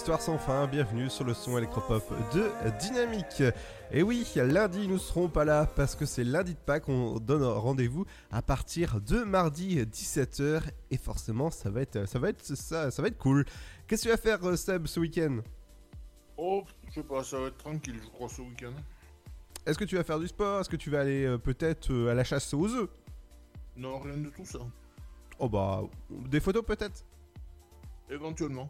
Histoire 0.03 0.21
sans 0.21 0.37
fin, 0.37 0.67
bienvenue 0.67 1.09
sur 1.09 1.23
le 1.23 1.33
son 1.33 1.57
électropop 1.57 2.03
de 2.33 2.51
Dynamique. 2.77 3.41
Et 3.89 4.03
oui, 4.03 4.27
lundi 4.35 4.85
nous 4.85 4.97
serons 4.97 5.29
pas 5.29 5.45
là 5.45 5.65
parce 5.65 5.95
que 5.95 6.05
c'est 6.05 6.25
lundi 6.25 6.55
de 6.55 6.59
Pâques, 6.59 6.89
on 6.89 7.19
donne 7.19 7.41
rendez-vous 7.41 8.03
à 8.29 8.41
partir 8.41 8.99
de 8.99 9.23
mardi 9.23 9.77
17h 9.77 10.63
et 10.91 10.97
forcément 10.97 11.51
ça 11.51 11.69
va 11.69 11.83
être 11.83 12.05
ça 12.05 12.19
va 12.19 12.27
être 12.27 12.43
ça, 12.43 12.91
ça 12.91 13.01
va 13.01 13.07
être 13.07 13.17
cool. 13.17 13.45
Qu'est-ce 13.87 14.03
que 14.03 14.09
tu 14.09 14.13
vas 14.13 14.21
faire 14.21 14.45
euh, 14.45 14.57
Seb 14.57 14.87
ce 14.87 14.99
week-end? 14.99 15.37
Oh, 16.35 16.65
je 16.89 16.95
sais 16.95 17.03
pas, 17.03 17.23
ça 17.23 17.39
va 17.39 17.47
être 17.47 17.57
tranquille, 17.59 18.01
je 18.03 18.09
crois, 18.09 18.27
ce 18.27 18.41
week-end. 18.41 18.73
Est-ce 19.65 19.79
que 19.79 19.85
tu 19.85 19.95
vas 19.95 20.03
faire 20.03 20.19
du 20.19 20.27
sport? 20.27 20.59
Est-ce 20.59 20.69
que 20.69 20.75
tu 20.75 20.89
vas 20.89 20.99
aller 20.99 21.23
euh, 21.23 21.37
peut-être 21.37 21.93
euh, 21.93 22.11
à 22.11 22.13
la 22.13 22.25
chasse 22.25 22.53
aux 22.53 22.67
œufs? 22.67 22.89
Non, 23.77 23.99
rien 23.99 24.17
de 24.17 24.29
tout 24.31 24.43
ça. 24.43 24.59
Oh 25.39 25.47
bah 25.47 25.81
des 26.09 26.41
photos 26.41 26.65
peut-être? 26.65 27.05
Éventuellement. 28.09 28.69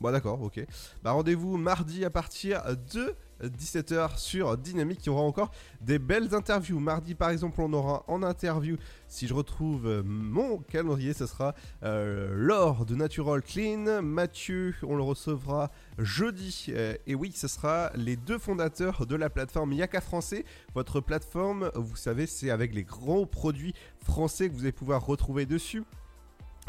Bon 0.00 0.10
d'accord, 0.12 0.40
ok. 0.40 0.64
Bah 1.02 1.10
rendez-vous 1.12 1.58
mardi 1.58 2.06
à 2.06 2.10
partir 2.10 2.62
de 2.90 3.14
17h 3.44 4.18
sur 4.18 4.56
Dynamique. 4.56 5.00
Il 5.02 5.06
y 5.06 5.10
aura 5.10 5.20
encore 5.20 5.50
des 5.82 5.98
belles 5.98 6.34
interviews. 6.34 6.80
Mardi 6.80 7.14
par 7.14 7.28
exemple 7.28 7.60
on 7.60 7.70
aura 7.74 8.04
en 8.08 8.22
interview, 8.22 8.78
si 9.08 9.26
je 9.26 9.34
retrouve 9.34 9.86
euh, 9.86 10.02
mon 10.02 10.56
calendrier, 10.56 11.12
ce 11.12 11.26
sera 11.26 11.54
euh, 11.82 12.32
Laure 12.34 12.86
de 12.86 12.94
Natural 12.94 13.42
Clean. 13.42 14.00
Mathieu, 14.00 14.74
on 14.82 14.96
le 14.96 15.02
recevra 15.02 15.70
jeudi. 15.98 16.68
Euh, 16.70 16.94
et 17.06 17.14
oui, 17.14 17.32
ce 17.34 17.46
sera 17.46 17.90
les 17.94 18.16
deux 18.16 18.38
fondateurs 18.38 19.04
de 19.04 19.16
la 19.16 19.28
plateforme 19.28 19.74
Yaka 19.74 20.00
Français. 20.00 20.46
Votre 20.74 21.00
plateforme, 21.00 21.70
vous 21.74 21.96
savez, 21.96 22.26
c'est 22.26 22.48
avec 22.48 22.74
les 22.74 22.84
grands 22.84 23.26
produits 23.26 23.74
français 24.02 24.48
que 24.48 24.54
vous 24.54 24.62
allez 24.62 24.72
pouvoir 24.72 25.04
retrouver 25.04 25.44
dessus. 25.44 25.84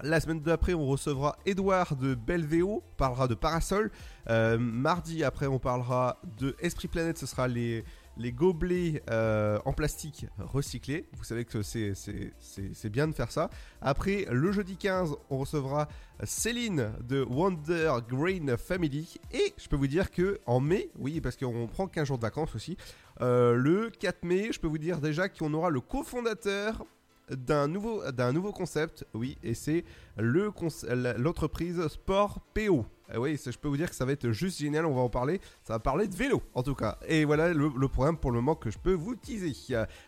La 0.04 0.20
semaine 0.20 0.42
d'après, 0.42 0.74
on 0.74 0.88
recevra 0.88 1.38
Edouard 1.46 1.96
de 1.96 2.16
Belvéo, 2.16 2.82
parlera 2.98 3.28
de 3.28 3.36
Parasol. 3.36 3.92
Euh, 4.30 4.58
mardi, 4.58 5.24
après, 5.24 5.46
on 5.46 5.60
parlera 5.60 6.20
de 6.40 6.56
Esprit 6.60 6.88
Planète, 6.88 7.20
ce 7.20 7.28
sera 7.28 7.48
les, 7.48 7.84
gobelets 8.18 9.04
euh, 9.12 9.60
en 9.64 9.74
plastique 9.74 10.26
recyclés. 10.40 11.08
Vous 11.14 11.24
savez 11.24 11.46
que 11.46 11.62
c'est 11.62 12.90
bien 12.90 13.08
de 13.08 13.14
faire 13.14 13.32
ça. 13.32 13.52
Après, 13.80 14.26
le 14.32 14.52
jeudi 14.52 14.76
15, 14.76 15.16
on 15.30 15.38
recevra 15.38 15.88
Céline 16.24 16.92
de 17.08 17.22
Wonder 17.22 17.94
Green 18.10 18.58
Family. 18.58 19.20
Et 19.32 19.54
je 19.58 19.68
peux 19.68 19.76
vous 19.76 19.88
dire 19.88 20.10
que 20.10 20.40
en 20.48 20.60
mai, 20.60 20.90
oui, 20.98 21.22
parce 21.22 21.38
qu'on 21.38 21.68
prend 21.68 21.88
15 21.88 22.08
jours 22.08 22.18
de 22.18 22.24
vacances 22.24 22.56
aussi, 22.56 22.76
euh, 23.22 23.54
le 23.54 23.92
4 23.92 24.24
mai, 24.24 24.50
je 24.52 24.60
peux 24.60 24.68
vous 24.68 24.80
dire 24.80 25.00
déjà 25.00 25.30
qu'on 25.30 25.54
aura 25.54 25.70
le 25.70 25.80
cofondateur 25.80 26.86
d'un 27.36 27.68
nouveau, 27.68 28.52
concept, 28.52 29.06
oui, 29.14 29.38
et 29.44 29.54
c'est 29.54 29.84
l'entreprise 30.18 31.88
Sport 31.88 32.40
PO. 32.54 32.86
Eh 33.14 33.18
oui, 33.18 33.38
je 33.44 33.58
peux 33.58 33.68
vous 33.68 33.76
dire 33.76 33.90
que 33.90 33.96
ça 33.96 34.06
va 34.06 34.14
être 34.14 34.32
juste 34.32 34.60
génial, 34.60 34.86
on 34.86 34.96
va 34.96 35.02
en 35.02 35.10
parler. 35.10 35.42
Ça 35.64 35.74
va 35.74 35.80
parler 35.80 36.08
de 36.08 36.16
vélo, 36.16 36.42
en 36.54 36.64
tout 36.64 36.76
cas. 36.76 36.98
Et 37.08 37.26
voilà 37.26 37.54
le, 37.54 37.88
programme 37.88 38.18
pour 38.18 38.32
le 38.32 38.38
moment 38.38 38.56
que 38.56 38.72
je 38.72 38.78
peux 38.78 38.94
vous 38.94 39.16
teaser. 39.16 39.54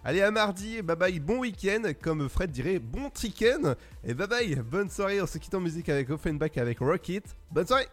Allez, 0.04 0.22
à 0.22 0.32
mardi, 0.32 0.82
bye 0.82 0.96
bye, 0.96 1.20
bon 1.20 1.40
week-end, 1.40 1.82
comme 2.02 2.30
Fred 2.30 2.52
dirait, 2.52 2.80
bon 2.80 3.10
chicken. 3.14 3.76
Et 4.06 4.14
bye 4.14 4.28
bye, 4.28 4.56
bonne 4.56 4.90
soirée, 4.90 5.22
on 5.22 5.28
se 5.28 5.38
quitte 5.38 5.54
en 5.54 5.60
musique 5.60 5.90
avec 5.90 6.10
Offenbach 6.10 6.58
avec 6.58 6.80
Rocket. 6.80 7.26
Bonne 7.52 7.68
soirée 7.68 7.88